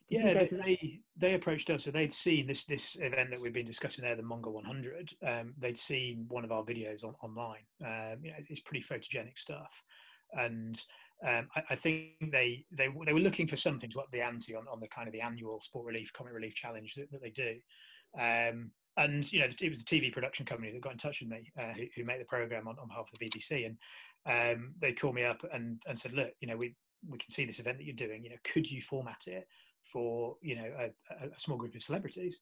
Yeah, 0.08 0.34
they, 0.34 1.00
they, 1.16 1.34
approached 1.34 1.70
us. 1.70 1.84
So 1.84 1.90
they'd 1.90 2.12
seen 2.12 2.46
this 2.46 2.64
this 2.64 2.96
event 3.00 3.30
that 3.30 3.40
we've 3.40 3.52
been 3.52 3.66
discussing 3.66 4.04
there, 4.04 4.16
the 4.16 4.22
Mongol 4.22 4.52
100. 4.54 5.14
Um, 5.26 5.54
they'd 5.58 5.78
seen 5.78 6.26
one 6.28 6.44
of 6.44 6.52
our 6.52 6.62
videos 6.62 7.04
on, 7.04 7.14
online. 7.22 7.64
Um, 7.84 8.18
you 8.22 8.30
know, 8.30 8.36
it's 8.48 8.60
pretty 8.60 8.84
photogenic 8.84 9.38
stuff, 9.38 9.82
and 10.32 10.80
um, 11.26 11.48
I, 11.54 11.62
I, 11.70 11.76
think 11.76 12.32
they, 12.32 12.64
they 12.72 12.88
they 13.06 13.12
were 13.12 13.20
looking 13.20 13.46
for 13.46 13.56
something 13.56 13.90
to 13.90 14.00
up 14.00 14.10
the 14.12 14.22
ante 14.22 14.54
on, 14.54 14.64
on 14.70 14.80
the 14.80 14.88
kind 14.88 15.06
of 15.06 15.12
the 15.12 15.20
annual 15.20 15.60
sport 15.60 15.86
relief 15.86 16.12
comic 16.12 16.32
relief 16.32 16.54
challenge 16.54 16.94
that, 16.94 17.10
that 17.12 17.22
they 17.22 17.30
do. 17.30 17.56
Um, 18.18 18.70
and 18.98 19.30
you 19.32 19.40
know 19.40 19.46
it 19.46 19.70
was 19.70 19.80
a 19.80 19.84
TV 19.84 20.12
production 20.12 20.44
company 20.44 20.70
that 20.70 20.80
got 20.80 20.92
in 20.92 20.98
touch 20.98 21.20
with 21.20 21.30
me 21.30 21.50
uh, 21.58 21.72
who, 21.74 21.84
who, 21.96 22.04
made 22.04 22.20
the 22.20 22.26
program 22.26 22.68
on, 22.68 22.76
on 22.78 22.88
behalf 22.88 23.06
of 23.12 23.18
the 23.18 23.26
BBC, 23.26 23.66
and 23.66 23.76
um, 24.26 24.74
they 24.80 24.92
called 24.92 25.14
me 25.14 25.24
up 25.24 25.42
and, 25.52 25.82
and 25.86 25.98
said, 25.98 26.12
look, 26.12 26.30
you 26.40 26.48
know, 26.48 26.56
we 26.56 26.74
we 27.08 27.18
can 27.18 27.30
see 27.30 27.44
this 27.44 27.58
event 27.58 27.78
that 27.78 27.84
you're 27.84 27.94
doing. 27.94 28.22
You 28.22 28.30
know, 28.30 28.36
could 28.44 28.70
you 28.70 28.82
format 28.82 29.22
it 29.26 29.46
for 29.92 30.36
you 30.42 30.56
know 30.56 30.70
a, 30.78 31.26
a 31.26 31.40
small 31.40 31.56
group 31.56 31.74
of 31.74 31.82
celebrities? 31.82 32.40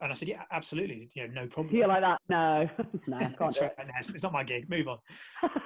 And 0.00 0.10
I 0.10 0.14
said, 0.14 0.28
yeah, 0.28 0.42
absolutely. 0.50 1.10
You 1.14 1.28
know, 1.28 1.42
no 1.42 1.46
problem. 1.46 1.72
Feel 1.72 1.88
like 1.88 2.00
that? 2.00 2.20
No, 2.28 2.68
no, 3.06 3.18
can't 3.38 3.60
right. 3.60 3.72
It's 4.00 4.22
not 4.22 4.32
my 4.32 4.42
gig. 4.42 4.68
Move 4.68 4.88
on. 4.88 4.98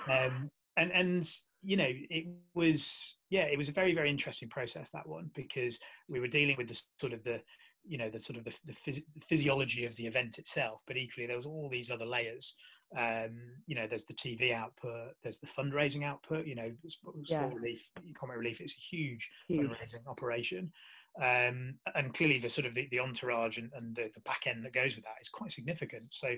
um, 0.09 0.51
and 0.77 0.93
and 0.93 1.31
you 1.63 1.77
know, 1.77 1.89
it 1.89 2.27
was 2.55 3.17
yeah, 3.31 3.45
it 3.45 3.59
was 3.59 3.69
a 3.69 3.73
very 3.73 3.95
very 3.95 4.11
interesting 4.11 4.49
process 4.49 4.91
that 4.91 5.09
one 5.09 5.31
because 5.35 5.79
we 6.09 6.21
were 6.21 6.29
dealing 6.29 6.57
with 6.57 6.69
the 6.69 6.81
sort 7.01 7.13
of 7.13 7.25
the 7.25 7.41
you 7.89 7.99
know 7.99 8.11
the 8.11 8.19
sort 8.19 8.39
of 8.39 8.45
the, 8.45 8.53
the, 8.67 8.73
phys- 8.73 9.05
the, 9.15 9.21
physiology 9.29 9.85
of 9.85 9.97
the 9.97 10.07
event 10.07 10.39
itself 10.39 10.83
but 10.87 10.97
equally 10.97 11.27
there 11.27 11.37
was 11.37 11.47
all 11.47 11.69
these 11.69 11.91
other 11.91 12.05
layers 12.05 12.55
um, 12.97 13.39
you 13.67 13.75
know 13.75 13.87
there's 13.87 14.05
the 14.05 14.15
tv 14.15 14.55
output 14.55 15.13
there's 15.23 15.39
the 15.39 15.47
fundraising 15.47 16.05
output 16.05 16.47
you 16.47 16.55
know 16.55 16.71
sport, 16.87 17.17
yeah. 17.25 17.49
relief 17.53 17.91
comic 18.19 18.37
relief 18.37 18.61
it's 18.61 18.75
a 18.75 18.97
huge, 18.97 19.29
huge. 19.49 19.67
fundraising 19.67 20.07
operation 20.07 20.71
um, 21.21 21.75
and 21.95 22.15
clearly 22.15 22.39
the 22.39 22.51
sort 22.51 22.67
of 22.67 22.75
the, 22.75 22.87
the 22.91 23.01
entourage 23.01 23.59
and, 23.59 23.71
and 23.77 23.95
the, 23.97 24.11
the 24.15 24.21
back 24.21 24.47
end 24.47 24.65
that 24.65 24.73
goes 24.73 24.95
with 24.95 25.05
that 25.05 25.17
is 25.21 25.29
quite 25.29 25.53
significant. 25.53 26.05
So 26.11 26.35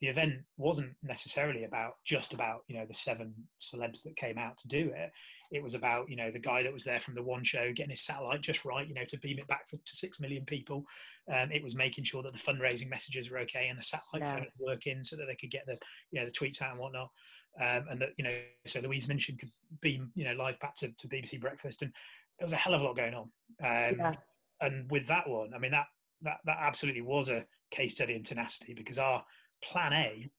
the 0.00 0.08
event 0.08 0.34
wasn't 0.58 0.92
necessarily 1.02 1.64
about 1.64 1.94
just 2.04 2.34
about 2.34 2.64
you 2.68 2.76
know 2.76 2.84
the 2.86 2.94
seven 2.94 3.32
celebs 3.60 4.02
that 4.02 4.16
came 4.16 4.36
out 4.36 4.58
to 4.58 4.68
do 4.68 4.92
it. 4.94 5.10
It 5.52 5.62
was 5.62 5.74
about 5.74 6.10
you 6.10 6.16
know 6.16 6.30
the 6.30 6.38
guy 6.38 6.62
that 6.62 6.72
was 6.72 6.84
there 6.84 7.00
from 7.00 7.14
the 7.14 7.22
one 7.22 7.44
show 7.44 7.72
getting 7.72 7.90
his 7.90 8.04
satellite 8.04 8.42
just 8.42 8.64
right 8.64 8.86
you 8.86 8.94
know 8.94 9.04
to 9.08 9.18
beam 9.18 9.38
it 9.38 9.46
back 9.46 9.68
to 9.70 9.78
six 9.86 10.20
million 10.20 10.44
people. 10.44 10.84
Um, 11.32 11.50
it 11.50 11.62
was 11.62 11.74
making 11.74 12.04
sure 12.04 12.22
that 12.22 12.32
the 12.32 12.38
fundraising 12.38 12.90
messages 12.90 13.30
were 13.30 13.38
okay 13.38 13.68
and 13.68 13.78
the 13.78 13.82
satellite 13.82 14.22
yeah. 14.22 14.36
phones 14.36 14.52
working 14.58 15.02
so 15.02 15.16
that 15.16 15.26
they 15.26 15.36
could 15.36 15.50
get 15.50 15.66
the 15.66 15.78
you 16.10 16.20
know 16.20 16.26
the 16.26 16.32
tweets 16.32 16.60
out 16.60 16.72
and 16.72 16.80
whatnot. 16.80 17.10
Um, 17.58 17.86
and 17.90 18.00
that 18.02 18.10
you 18.18 18.24
know 18.24 18.36
so 18.66 18.80
louise 18.80 19.08
minchin 19.08 19.38
could 19.38 19.50
beam 19.80 20.10
you 20.14 20.24
know 20.24 20.34
live 20.34 20.60
back 20.60 20.76
to, 20.76 20.88
to 20.88 21.08
bbc 21.08 21.40
breakfast. 21.40 21.80
And 21.80 21.90
there 22.38 22.44
was 22.44 22.52
a 22.52 22.56
hell 22.56 22.74
of 22.74 22.80
a 22.80 22.84
lot 22.84 22.96
going 22.96 23.14
on 23.14 23.30
um, 23.64 23.96
yeah. 23.98 24.12
and 24.60 24.90
with 24.90 25.06
that 25.06 25.28
one 25.28 25.52
i 25.54 25.58
mean 25.58 25.70
that 25.72 25.86
that 26.22 26.38
that 26.44 26.58
absolutely 26.60 27.02
was 27.02 27.28
a 27.28 27.44
case 27.70 27.92
study 27.92 28.14
in 28.14 28.22
tenacity 28.22 28.74
because 28.74 28.98
our 28.98 29.24
plan 29.62 29.92
A 29.92 30.30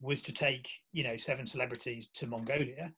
was 0.00 0.22
to 0.22 0.32
take 0.32 0.68
you 0.92 1.04
know 1.04 1.16
seven 1.16 1.46
celebrities 1.46 2.08
to 2.14 2.26
Mongolia. 2.26 2.92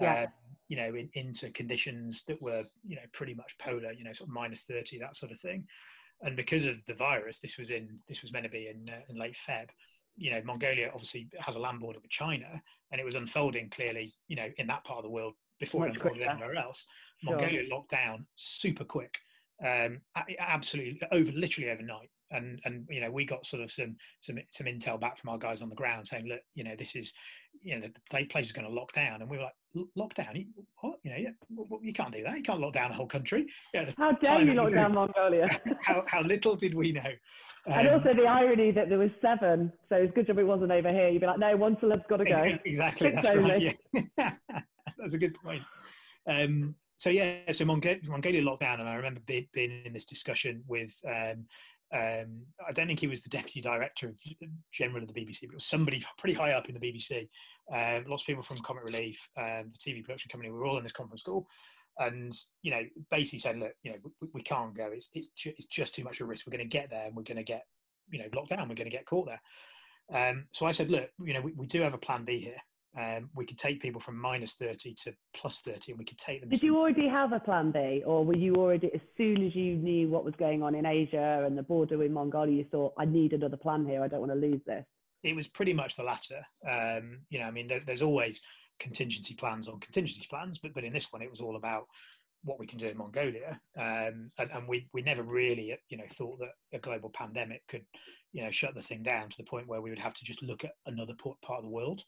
Yeah. 0.00 0.22
Um, 0.22 0.28
you 0.68 0.76
know, 0.76 0.94
in, 0.94 1.10
into 1.14 1.50
conditions 1.50 2.22
that 2.28 2.40
were, 2.40 2.62
you 2.86 2.94
know, 2.94 3.02
pretty 3.12 3.34
much 3.34 3.56
polar, 3.58 3.92
you 3.92 4.04
know, 4.04 4.12
sort 4.12 4.28
of 4.28 4.34
minus 4.34 4.62
30, 4.62 5.00
that 5.00 5.16
sort 5.16 5.32
of 5.32 5.40
thing. 5.40 5.64
And 6.22 6.36
because 6.36 6.64
of 6.64 6.76
the 6.86 6.94
virus, 6.94 7.40
this 7.40 7.58
was 7.58 7.70
in, 7.70 7.98
this 8.08 8.22
was 8.22 8.32
meant 8.32 8.44
to 8.44 8.50
be 8.50 8.68
in, 8.68 8.88
uh, 8.88 9.00
in 9.08 9.18
late 9.18 9.36
Feb. 9.48 9.68
You 10.16 10.30
know, 10.30 10.40
Mongolia 10.44 10.92
obviously 10.94 11.28
has 11.40 11.56
a 11.56 11.58
land 11.58 11.80
border 11.80 11.98
with 12.00 12.10
China, 12.10 12.62
and 12.92 13.00
it 13.00 13.04
was 13.04 13.16
unfolding 13.16 13.68
clearly, 13.68 14.14
you 14.28 14.36
know, 14.36 14.46
in 14.58 14.68
that 14.68 14.84
part 14.84 14.98
of 14.98 15.04
the 15.04 15.10
world 15.10 15.34
before 15.60 15.82
Much 15.82 15.90
it 15.90 15.96
unfolded 15.96 16.18
quicker. 16.18 16.30
anywhere 16.30 16.56
else. 16.56 16.86
Sure. 17.22 17.36
Mongolia 17.36 17.62
locked 17.70 17.90
down 17.90 18.26
super 18.36 18.84
quick, 18.84 19.18
um, 19.64 20.00
absolutely 20.38 21.00
over, 21.12 21.30
literally 21.32 21.70
overnight. 21.70 22.10
And 22.32 22.60
and 22.64 22.86
you 22.88 23.00
know 23.00 23.10
we 23.10 23.24
got 23.24 23.44
sort 23.44 23.60
of 23.62 23.72
some 23.72 23.96
some 24.20 24.38
some 24.50 24.66
intel 24.66 25.00
back 25.00 25.18
from 25.18 25.30
our 25.30 25.38
guys 25.38 25.62
on 25.62 25.68
the 25.68 25.74
ground 25.74 26.06
saying 26.06 26.28
look 26.28 26.38
you 26.54 26.62
know 26.62 26.76
this 26.78 26.94
is 26.94 27.12
you 27.60 27.76
know 27.76 27.88
the 28.12 28.24
place 28.26 28.46
is 28.46 28.52
going 28.52 28.68
to 28.68 28.72
lock 28.72 28.92
down. 28.92 29.20
And 29.20 29.28
we 29.28 29.36
were 29.36 29.42
like 29.42 29.86
lockdown 29.98 30.46
what? 30.80 30.98
You 31.02 31.10
know 31.10 31.16
yeah, 31.16 31.30
you 31.82 31.92
can't 31.92 32.12
do 32.12 32.22
that. 32.22 32.36
You 32.36 32.42
can't 32.44 32.60
lock 32.60 32.74
down 32.74 32.92
a 32.92 32.94
whole 32.94 33.06
country. 33.08 33.46
Yeah, 33.74 33.90
how 33.98 34.12
dare 34.12 34.42
you 34.42 34.54
lock 34.54 34.72
down 34.72 34.94
mongolia? 34.94 35.48
How, 35.82 36.04
how 36.06 36.22
little 36.22 36.54
did 36.56 36.74
we 36.74 36.92
know? 36.92 37.10
Um, 37.66 37.72
and 37.74 37.88
also 37.88 38.14
the 38.14 38.26
irony 38.26 38.70
that 38.70 38.88
there 38.88 38.98
was 38.98 39.10
seven 39.20 39.72
so 39.88 39.96
it's 39.96 40.14
good 40.14 40.26
job 40.26 40.38
it 40.38 40.44
wasn't 40.44 40.70
over 40.72 40.90
here. 40.90 41.08
You'd 41.08 41.20
be 41.20 41.26
like 41.26 41.38
no 41.40 41.56
one 41.56 41.76
celeb's 41.80 42.04
got 42.08 42.18
to 42.18 42.24
go. 42.24 42.58
Exactly 42.64 43.10
that's 43.10 43.26
right 43.26 43.76
yeah. 44.16 44.32
That's 45.00 45.14
a 45.14 45.18
good 45.18 45.34
point 45.34 45.62
um, 46.26 46.74
so 47.00 47.08
yeah, 47.08 47.50
so 47.52 47.64
Mongolia, 47.64 47.98
Mongolia 48.04 48.42
locked 48.42 48.60
down, 48.60 48.78
and 48.78 48.88
I 48.88 48.94
remember 48.94 49.22
being 49.26 49.82
in 49.86 49.92
this 49.92 50.04
discussion 50.04 50.62
with 50.66 50.94
um, 51.08 51.46
um, 51.92 52.42
I 52.68 52.72
don't 52.72 52.86
think 52.86 53.00
he 53.00 53.06
was 53.06 53.22
the 53.22 53.30
deputy 53.30 53.62
director 53.62 54.08
of 54.08 54.20
general 54.70 55.02
of 55.02 55.12
the 55.12 55.14
BBC, 55.14 55.40
but 55.42 55.52
it 55.52 55.54
was 55.54 55.64
somebody 55.64 56.04
pretty 56.18 56.34
high 56.34 56.52
up 56.52 56.68
in 56.68 56.78
the 56.78 56.80
BBC. 56.80 57.28
Um, 57.72 58.04
lots 58.06 58.22
of 58.22 58.26
people 58.26 58.42
from 58.42 58.58
Comic 58.58 58.84
Relief, 58.84 59.18
um, 59.38 59.72
the 59.72 59.92
TV 59.92 60.04
production 60.04 60.28
company, 60.30 60.50
we 60.50 60.58
were 60.58 60.66
all 60.66 60.76
in 60.76 60.82
this 60.82 60.92
conference 60.92 61.22
call, 61.22 61.46
and 61.98 62.36
you 62.62 62.70
know, 62.70 62.82
basically 63.10 63.38
said, 63.38 63.58
look, 63.58 63.72
you 63.82 63.92
know, 63.92 63.98
we, 64.20 64.28
we 64.34 64.42
can't 64.42 64.76
go. 64.76 64.90
It's 64.92 65.08
it's 65.14 65.28
ju- 65.28 65.54
it's 65.56 65.66
just 65.66 65.94
too 65.94 66.04
much 66.04 66.20
of 66.20 66.26
a 66.26 66.28
risk. 66.28 66.46
We're 66.46 66.56
going 66.56 66.68
to 66.68 66.76
get 66.76 66.90
there, 66.90 67.06
and 67.06 67.16
we're 67.16 67.22
going 67.22 67.38
to 67.38 67.42
get 67.42 67.64
you 68.10 68.18
know 68.18 68.28
locked 68.34 68.50
down. 68.50 68.68
We're 68.68 68.74
going 68.74 68.90
to 68.90 68.96
get 68.96 69.06
caught 69.06 69.26
there. 69.26 69.40
Um, 70.12 70.48
so 70.52 70.66
I 70.66 70.72
said, 70.72 70.90
look, 70.90 71.08
you 71.24 71.32
know, 71.32 71.40
we, 71.40 71.52
we 71.52 71.66
do 71.66 71.80
have 71.80 71.94
a 71.94 71.98
plan 71.98 72.26
B 72.26 72.40
here 72.40 72.60
um, 72.98 73.30
we 73.34 73.46
could 73.46 73.58
take 73.58 73.80
people 73.80 74.00
from 74.00 74.16
minus 74.18 74.54
30 74.54 74.94
to 74.94 75.12
plus 75.34 75.60
30 75.60 75.92
and 75.92 75.98
we 75.98 76.04
could 76.04 76.18
take 76.18 76.40
them 76.40 76.48
did 76.48 76.62
you 76.62 76.76
already 76.76 77.08
have 77.08 77.32
a 77.32 77.40
plan 77.40 77.70
b 77.70 78.02
or 78.04 78.24
were 78.24 78.36
you 78.36 78.56
already 78.56 78.92
as 78.94 79.00
soon 79.16 79.44
as 79.46 79.54
you 79.54 79.76
knew 79.76 80.08
what 80.08 80.24
was 80.24 80.34
going 80.38 80.62
on 80.62 80.74
in 80.74 80.84
asia 80.84 81.44
and 81.46 81.56
the 81.56 81.62
border 81.62 81.98
with 81.98 82.10
mongolia 82.10 82.56
you 82.56 82.64
thought 82.64 82.92
i 82.98 83.04
need 83.04 83.32
another 83.32 83.56
plan 83.56 83.86
here 83.86 84.02
i 84.02 84.08
don't 84.08 84.20
want 84.20 84.32
to 84.32 84.38
lose 84.38 84.60
this 84.66 84.84
it 85.22 85.36
was 85.36 85.46
pretty 85.46 85.72
much 85.72 85.96
the 85.96 86.02
latter 86.02 86.44
um, 86.68 87.20
you 87.30 87.38
know 87.38 87.46
i 87.46 87.50
mean 87.50 87.68
there, 87.68 87.80
there's 87.86 88.02
always 88.02 88.40
contingency 88.78 89.34
plans 89.34 89.68
on 89.68 89.78
contingency 89.78 90.26
plans 90.28 90.58
but 90.58 90.74
but 90.74 90.84
in 90.84 90.92
this 90.92 91.12
one 91.12 91.22
it 91.22 91.30
was 91.30 91.40
all 91.40 91.56
about 91.56 91.84
what 92.44 92.58
we 92.58 92.66
can 92.66 92.78
do 92.78 92.88
in 92.88 92.96
Mongolia. 92.96 93.60
Um, 93.76 94.30
and, 94.38 94.50
and, 94.52 94.68
we, 94.68 94.88
we 94.92 95.02
never 95.02 95.22
really, 95.22 95.76
you 95.88 95.96
know, 95.96 96.04
thought 96.10 96.38
that 96.38 96.52
a 96.72 96.78
global 96.78 97.10
pandemic 97.10 97.62
could, 97.68 97.84
you 98.32 98.42
know, 98.42 98.50
shut 98.50 98.74
the 98.74 98.82
thing 98.82 99.02
down 99.02 99.28
to 99.28 99.36
the 99.36 99.44
point 99.44 99.68
where 99.68 99.82
we 99.82 99.90
would 99.90 99.98
have 99.98 100.14
to 100.14 100.24
just 100.24 100.42
look 100.42 100.64
at 100.64 100.72
another 100.86 101.14
part 101.18 101.58
of 101.58 101.64
the 101.64 101.70
world. 101.70 102.02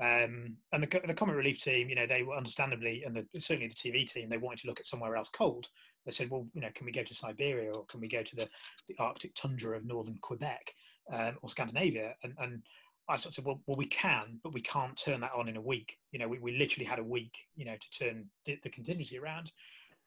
Um, 0.00 0.56
and 0.72 0.82
the, 0.82 1.00
the 1.06 1.14
Comic 1.14 1.36
Relief 1.36 1.62
team, 1.62 1.88
you 1.88 1.94
know, 1.94 2.06
they 2.06 2.22
were 2.22 2.36
understandably, 2.36 3.04
and 3.04 3.14
the, 3.14 3.40
certainly 3.40 3.68
the 3.68 3.74
TV 3.74 4.10
team, 4.10 4.28
they 4.28 4.38
wanted 4.38 4.60
to 4.60 4.68
look 4.68 4.80
at 4.80 4.86
somewhere 4.86 5.16
else 5.16 5.28
cold. 5.28 5.68
They 6.06 6.12
said, 6.12 6.30
well, 6.30 6.46
you 6.54 6.62
know, 6.62 6.70
can 6.74 6.86
we 6.86 6.92
go 6.92 7.02
to 7.02 7.14
Siberia 7.14 7.70
or 7.72 7.84
can 7.84 8.00
we 8.00 8.08
go 8.08 8.22
to 8.22 8.36
the, 8.36 8.48
the 8.88 8.96
Arctic 8.98 9.34
tundra 9.34 9.76
of 9.76 9.84
northern 9.84 10.18
Quebec 10.22 10.74
um, 11.12 11.36
or 11.42 11.50
Scandinavia? 11.50 12.14
And, 12.22 12.34
and 12.38 12.62
I 13.08 13.16
sort 13.16 13.32
of 13.32 13.34
said, 13.34 13.44
well, 13.44 13.60
well, 13.66 13.76
we 13.76 13.86
can, 13.86 14.40
but 14.42 14.54
we 14.54 14.62
can't 14.62 14.96
turn 14.96 15.20
that 15.20 15.32
on 15.36 15.48
in 15.48 15.56
a 15.56 15.60
week. 15.60 15.98
You 16.12 16.18
know, 16.18 16.28
we, 16.28 16.38
we 16.38 16.56
literally 16.56 16.86
had 16.86 16.98
a 16.98 17.04
week, 17.04 17.36
you 17.54 17.66
know, 17.66 17.76
to 17.76 17.90
turn 17.90 18.24
the, 18.46 18.58
the 18.62 18.70
contingency 18.70 19.18
around. 19.18 19.52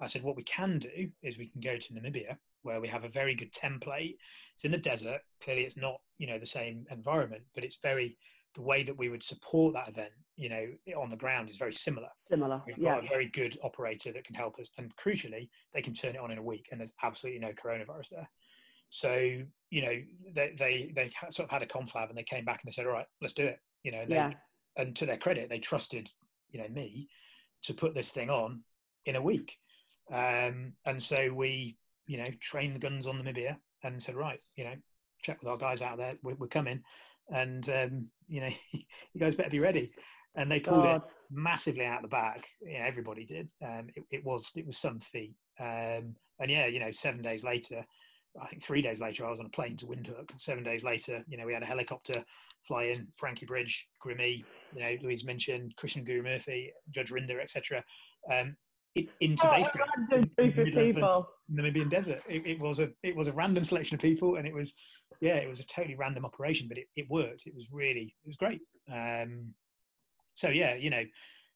I 0.02 0.08
said, 0.08 0.24
what 0.24 0.36
we 0.36 0.44
can 0.44 0.80
do 0.80 1.10
is 1.22 1.38
we 1.38 1.48
can 1.48 1.62
go 1.62 1.78
to 1.78 1.94
Namibia, 1.94 2.38
where 2.64 2.82
we 2.82 2.88
have 2.88 3.04
a 3.04 3.10
very 3.10 3.36
good 3.36 3.54
template. 3.54 4.18
It's 4.56 4.66
in 4.66 4.72
the 4.72 4.78
desert. 4.78 5.22
Clearly, 5.42 5.64
it's 5.64 5.78
not, 5.78 6.02
you 6.18 6.28
know, 6.28 6.40
the 6.40 6.46
same 6.46 6.86
environment, 6.90 7.44
but 7.54 7.64
it's 7.64 7.78
very 7.82 8.18
the 8.56 8.62
way 8.62 8.84
that 8.84 8.98
we 8.98 9.10
would 9.10 9.24
support 9.24 9.74
that 9.74 9.90
event, 9.90 10.12
you 10.36 10.50
know, 10.50 10.68
on 11.00 11.10
the 11.10 11.16
ground 11.16 11.50
is 11.50 11.58
very 11.58 11.74
similar. 11.74 12.10
Similar. 12.30 12.62
We've 12.66 12.78
yeah. 12.78 12.96
got 12.96 13.06
a 13.06 13.08
very 13.08 13.28
good 13.30 13.58
operator 13.64 14.12
that 14.12 14.26
can 14.26 14.36
help 14.36 14.60
us, 14.60 14.70
and 14.78 14.96
crucially, 14.96 15.50
they 15.74 15.82
can 15.82 15.94
turn 15.94 16.16
it 16.16 16.22
on 16.22 16.32
in 16.32 16.38
a 16.38 16.44
week, 16.44 16.70
and 16.72 16.80
there's 16.80 16.94
absolutely 17.02 17.40
no 17.40 17.52
coronavirus 17.52 18.10
there. 18.10 18.30
So 18.90 19.42
you 19.70 19.82
know, 19.82 20.02
they 20.36 20.56
they 20.58 20.92
they 20.96 21.12
sort 21.30 21.48
of 21.48 21.50
had 21.50 21.64
a 21.64 21.68
conflab, 21.68 22.10
and 22.10 22.18
they 22.18 22.24
came 22.24 22.46
back 22.46 22.62
and 22.64 22.72
they 22.72 22.76
said, 22.76 22.86
"All 22.86 22.94
right, 22.94 23.08
let's 23.22 23.34
do 23.34 23.46
it." 23.46 23.60
You 23.84 23.92
know, 23.92 24.06
they, 24.08 24.16
yeah. 24.16 24.32
And 24.76 24.96
to 24.98 25.06
their 25.06 25.18
credit, 25.18 25.50
they 25.50 25.60
trusted 25.60 26.10
you 26.52 26.62
know 26.62 26.70
me 26.70 27.08
to 27.64 27.74
put 27.74 27.96
this 27.96 28.12
thing 28.12 28.30
on 28.30 28.64
in 29.06 29.16
a 29.16 29.22
week, 29.22 29.58
um, 30.12 30.74
and 30.86 31.02
so 31.02 31.32
we 31.34 31.78
you 32.06 32.18
know 32.18 32.28
trained 32.40 32.76
the 32.76 32.80
guns 32.80 33.08
on 33.08 33.22
Namibia 33.22 33.58
and 33.84 34.02
said, 34.02 34.16
"Right, 34.16 34.40
you 34.56 34.64
know, 34.64 34.76
check 35.24 35.42
with 35.42 35.50
our 35.50 35.58
guys 35.58 35.82
out 35.82 35.98
there, 35.98 36.16
we're, 36.22 36.36
we're 36.36 36.48
coming." 36.48 36.84
and 37.30 37.70
um, 37.70 38.08
you 38.34 38.42
know 38.42 38.50
you 38.72 39.20
guys 39.20 39.36
better 39.36 39.50
be 39.50 39.60
ready 39.60 39.92
and 40.36 40.52
they 40.52 40.60
pulled 40.60 40.84
God. 40.84 40.96
it 40.98 41.02
massively 41.32 41.86
out 41.86 42.02
the 42.02 42.08
back 42.08 42.48
you 42.62 42.80
know 42.80 42.86
everybody 42.86 43.26
did 43.26 43.48
um, 43.64 43.88
it, 43.96 44.04
it, 44.12 44.26
was 44.26 44.50
it 44.56 44.66
was 44.66 44.78
some 44.78 45.00
feat 45.00 45.36
um, 45.60 46.16
and 46.40 46.50
yeah 46.50 46.66
you 46.66 46.80
know 46.80 46.92
seven 46.92 47.22
days 47.22 47.44
later 47.44 47.86
i 48.42 48.48
think 48.48 48.64
three 48.64 48.82
days 48.82 49.00
later 49.00 49.26
i 49.26 49.30
was 49.30 49.40
on 49.40 49.46
a 49.46 49.50
plane 49.50 49.78
to 49.78 49.86
windhoek 49.86 50.30
seven 50.38 50.64
days 50.64 50.84
later 50.84 51.24
you 51.28 51.38
know 51.38 51.46
we 51.46 51.54
had 51.54 51.64
a 51.64 51.68
helicopter 51.68 52.24
fly 52.68 52.86
in 52.86 53.08
frankie 53.16 53.46
bridge 53.46 53.88
grimmy 54.04 54.44
you 54.76 54.82
know 54.82 54.96
louise 55.04 55.24
minchin 55.24 55.70
Krishnan 55.80 56.04
Guru-Murthy 56.04 56.70
judge 56.92 57.12
rinder 57.12 57.40
etc 57.40 57.84
um, 58.32 58.56
into 59.20 59.48
oh, 59.48 59.52
base 59.52 59.68
people. 60.74 61.28
Namibian 61.52 61.90
desert. 61.90 62.22
It, 62.30 62.46
it, 62.46 62.60
was 62.60 62.80
a 62.80 62.90
it 63.02 63.16
was 63.16 63.28
a 63.28 63.32
random 63.34 63.66
selection 63.66 63.96
of 63.96 64.02
people, 64.02 64.36
and 64.36 64.48
it 64.48 64.54
was 64.54 64.74
yeah, 65.24 65.36
it 65.36 65.50
was 65.50 65.60
a 65.60 65.66
totally 65.66 65.96
random 65.96 66.26
operation, 66.26 66.68
but 66.68 66.78
it, 66.78 66.88
it 66.96 67.10
worked. 67.10 67.48
It 67.48 67.56
was 67.56 67.72
really 67.72 68.16
it 68.24 68.28
was 68.28 68.36
great. 68.36 68.62
Um, 68.92 69.54
so 70.36 70.50
yeah, 70.50 70.76
you 70.76 70.90
know, 70.90 71.04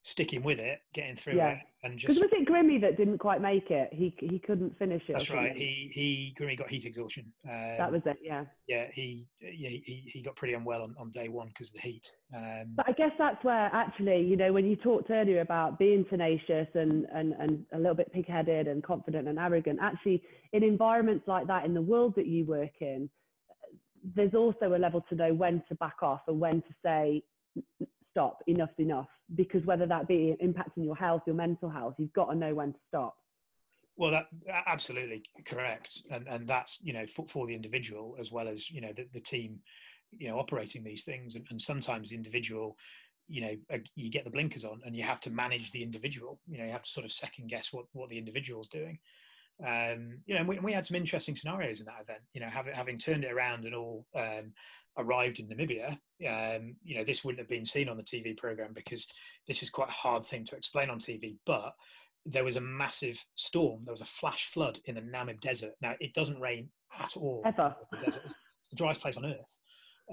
sticking 0.04 0.42
with 0.42 0.60
it, 0.60 0.80
getting 0.94 1.18
through 1.18 1.36
yeah. 1.36 1.50
it, 1.50 1.60
and 1.84 2.00
just. 2.00 2.08
Because 2.08 2.22
was 2.22 2.32
it 2.32 2.48
Grimmy 2.48 2.80
that 2.80 2.96
didn't 2.96 3.18
quite 3.18 3.42
make 3.42 3.72
it? 3.72 3.90
He 3.92 4.16
he 4.20 4.40
couldn't 4.40 4.78
finish 4.80 5.04
it. 5.10 5.14
That's 5.14 5.30
right. 5.30 5.56
He 5.56 5.92
he 5.94 6.36
Grimmy 6.40 6.58
got 6.58 6.70
heat 6.70 6.86
exhaustion. 6.86 7.26
Um, 7.46 7.76
that 7.78 7.92
was 7.92 8.02
it. 8.06 8.18
Yeah. 8.22 8.46
Yeah, 8.68 8.88
he 8.94 9.28
yeah 9.42 9.70
he, 9.70 10.04
he 10.14 10.22
got 10.22 10.36
pretty 10.36 10.54
unwell 10.54 10.84
on, 10.84 10.96
on 10.98 11.12
day 11.12 11.28
one 11.28 11.50
because 11.50 11.70
of 11.70 11.74
the 11.74 11.82
heat. 11.82 12.10
Um, 12.34 12.74
but 12.76 12.88
I 12.88 12.94
guess 12.94 13.12
that's 13.18 13.44
where 13.44 13.70
actually, 13.74 14.22
you 14.22 14.38
know, 14.38 14.54
when 14.54 14.66
you 14.66 14.76
talked 14.78 15.10
earlier 15.10 15.42
about 15.42 15.78
being 15.78 16.06
tenacious 16.06 16.68
and 16.74 17.06
and 17.14 17.34
and 17.34 17.66
a 17.74 17.78
little 17.78 17.96
bit 17.96 18.14
pig-headed 18.14 18.68
and 18.68 18.82
confident 18.84 19.28
and 19.28 19.38
arrogant, 19.38 19.80
actually, 19.82 20.24
in 20.54 20.64
environments 20.64 21.28
like 21.28 21.48
that 21.48 21.66
in 21.66 21.74
the 21.74 21.82
world 21.82 22.16
that 22.16 22.28
you 22.28 22.46
work 22.46 22.82
in, 22.82 23.10
there's 24.16 24.34
also 24.34 24.76
a 24.76 24.78
level 24.78 25.04
to 25.10 25.16
know 25.16 25.34
when 25.34 25.64
to 25.68 25.76
back 25.76 25.98
off 26.02 26.22
and 26.28 26.40
when 26.40 26.62
to 26.62 26.74
say 26.84 27.24
stop 28.12 28.44
enough's 28.48 28.70
enough. 28.80 29.08
Because 29.36 29.66
whether 29.66 29.86
that 29.86 30.08
be 30.08 30.36
impacting 30.42 30.86
your 30.86 30.96
health 30.96 31.24
your 31.26 31.36
mental 31.36 31.70
health 31.70 31.96
you've 31.98 32.14
got 32.14 32.30
to 32.32 32.36
know 32.36 32.54
when 32.54 32.74
to 32.74 32.80
stop. 32.88 33.16
Well 33.98 34.12
that 34.12 34.28
absolutely 34.68 35.24
correct. 35.46 36.02
And 36.10 36.28
and 36.28 36.48
that's 36.48 36.80
you 36.82 36.94
know 36.94 37.06
for, 37.08 37.26
for 37.28 37.48
the 37.48 37.56
individual 37.56 38.16
as 38.20 38.32
well 38.32 38.48
as 38.48 38.70
you 38.70 38.82
know 38.82 38.94
the, 38.94 39.08
the 39.14 39.20
team 39.20 39.60
you 40.12 40.30
know 40.30 40.40
operating 40.40 40.84
these 40.84 41.04
things. 41.04 41.36
And, 41.36 41.46
and 41.50 41.62
sometimes 41.62 42.10
the 42.10 42.16
individual 42.16 42.78
you 43.28 43.42
know 43.42 43.80
you 43.96 44.10
get 44.10 44.24
the 44.24 44.32
blinkers 44.32 44.64
on 44.64 44.82
and 44.86 44.96
you 44.96 45.04
have 45.04 45.20
to 45.22 45.30
manage 45.30 45.72
the 45.72 45.84
individual. 45.84 46.40
You 46.48 46.60
know 46.60 46.66
you 46.66 46.72
have 46.72 46.84
to 46.84 46.90
sort 46.90 47.06
of 47.06 47.12
second 47.12 47.50
guess 47.50 47.74
what 47.74 47.86
what 47.92 48.10
the 48.10 48.18
individual's 48.18 48.70
doing 48.70 49.00
um, 49.66 50.20
you 50.26 50.36
know, 50.36 50.42
and 50.42 50.48
we, 50.48 50.60
we, 50.60 50.72
had 50.72 50.86
some 50.86 50.96
interesting 50.96 51.36
scenarios 51.36 51.80
in 51.80 51.86
that 51.86 52.02
event. 52.02 52.22
You 52.34 52.42
know, 52.42 52.48
having 52.48 52.74
having 52.74 52.98
turned 52.98 53.24
it 53.24 53.32
around 53.32 53.66
and 53.66 53.74
all 53.74 54.06
um, 54.16 54.54
arrived 54.98 55.40
in 55.40 55.48
Namibia, 55.48 55.98
um, 56.28 56.76
you 56.84 56.96
know, 56.96 57.04
this 57.04 57.24
wouldn't 57.24 57.40
have 57.40 57.50
been 57.50 57.66
seen 57.66 57.90
on 57.90 57.98
the 57.98 58.04
TV 58.04 58.38
program 58.38 58.72
because 58.74 59.08
this 59.48 59.64
is 59.64 59.70
quite 59.70 59.90
a 59.90 59.94
hard 59.94 60.26
thing 60.26 60.46
to 60.46 60.56
explain 60.56 60.90
on 60.90 61.00
TV. 61.00 61.38
But 61.46 61.74
there 62.26 62.44
was 62.44 62.56
a 62.56 62.62
massive 62.62 63.24
storm. 63.36 63.82
There 63.86 63.94
was 63.94 64.02
a 64.02 64.06
flash 64.06 64.46
flood 64.46 64.80
in 64.86 64.96
the 64.96 65.02
Namib 65.02 65.40
Desert. 65.42 65.74
Now 65.82 65.96
it 66.00 66.14
doesn't 66.14 66.40
rain 66.40 66.70
at 67.00 67.18
all. 67.18 67.42
Ever. 67.46 67.76
The 67.92 67.98
desert. 67.98 68.22
It's 68.26 68.70
the 68.70 68.76
driest 68.76 69.02
place 69.02 69.18
on 69.18 69.26
earth. 69.26 69.50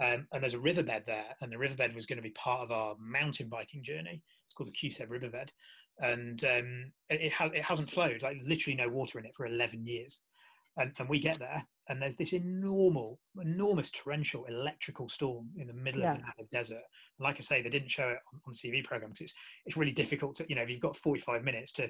Um, 0.01 0.27
and 0.33 0.43
there's 0.43 0.55
a 0.55 0.59
riverbed 0.59 1.05
there, 1.07 1.37
and 1.41 1.53
the 1.53 1.59
riverbed 1.59 1.95
was 1.95 2.07
going 2.07 2.17
to 2.17 2.23
be 2.23 2.31
part 2.31 2.63
of 2.63 2.73
our 2.73 2.97
mountain 2.99 3.49
biking 3.49 3.83
journey. 3.83 4.23
It's 4.45 4.55
called 4.55 4.69
the 4.69 4.89
Kuiseb 4.89 5.09
Riverbed, 5.09 5.53
and 6.01 6.43
um, 6.45 6.93
it, 7.11 7.33
ha- 7.33 7.51
it 7.55 7.63
hasn't 7.63 7.91
flowed, 7.91 8.23
like 8.23 8.39
literally 8.45 8.77
no 8.77 8.89
water 8.89 9.19
in 9.19 9.25
it 9.25 9.35
for 9.37 9.47
11 9.47 9.87
years. 9.87 10.19
And, 10.77 10.93
and 10.99 11.09
we 11.09 11.21
get 11.21 11.39
there, 11.39 11.65
and 11.89 12.03
there's 12.03 12.17
this 12.17 12.33
enormous, 12.33 13.17
enormous 13.41 13.93
torrential 13.93 14.45
electrical 14.47 15.09
storm 15.09 15.49
in 15.57 15.69
the 15.69 15.73
middle 15.73 16.01
yeah. 16.01 16.13
of 16.13 16.17
the 16.17 16.23
Namib 16.23 16.51
Desert. 16.51 16.83
And 17.19 17.25
like 17.25 17.37
I 17.39 17.43
say, 17.43 17.63
they 17.63 17.69
didn't 17.69 17.91
show 17.91 18.09
it 18.09 18.19
on, 18.33 18.41
on 18.47 18.53
the 18.53 18.69
TV 18.69 18.83
program 18.83 19.11
because 19.11 19.27
it's 19.27 19.35
it's 19.67 19.77
really 19.77 19.93
difficult 19.93 20.35
to, 20.37 20.47
you 20.49 20.57
know, 20.57 20.63
if 20.63 20.71
you've 20.71 20.81
got 20.81 20.97
45 20.97 21.45
minutes 21.45 21.71
to, 21.73 21.89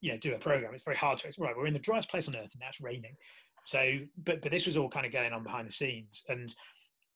you 0.00 0.12
know, 0.12 0.18
do 0.18 0.34
a 0.34 0.38
program, 0.38 0.74
it's 0.74 0.84
very 0.84 0.96
hard 0.96 1.18
to. 1.18 1.32
Right, 1.38 1.56
we're 1.56 1.66
in 1.66 1.72
the 1.72 1.80
driest 1.80 2.08
place 2.08 2.28
on 2.28 2.36
earth, 2.36 2.50
and 2.52 2.60
now 2.60 2.68
it's 2.68 2.80
raining. 2.80 3.16
So, 3.64 3.98
but 4.24 4.40
but 4.42 4.52
this 4.52 4.66
was 4.66 4.76
all 4.76 4.88
kind 4.88 5.06
of 5.06 5.12
going 5.12 5.32
on 5.32 5.42
behind 5.42 5.66
the 5.66 5.72
scenes, 5.72 6.22
and 6.28 6.54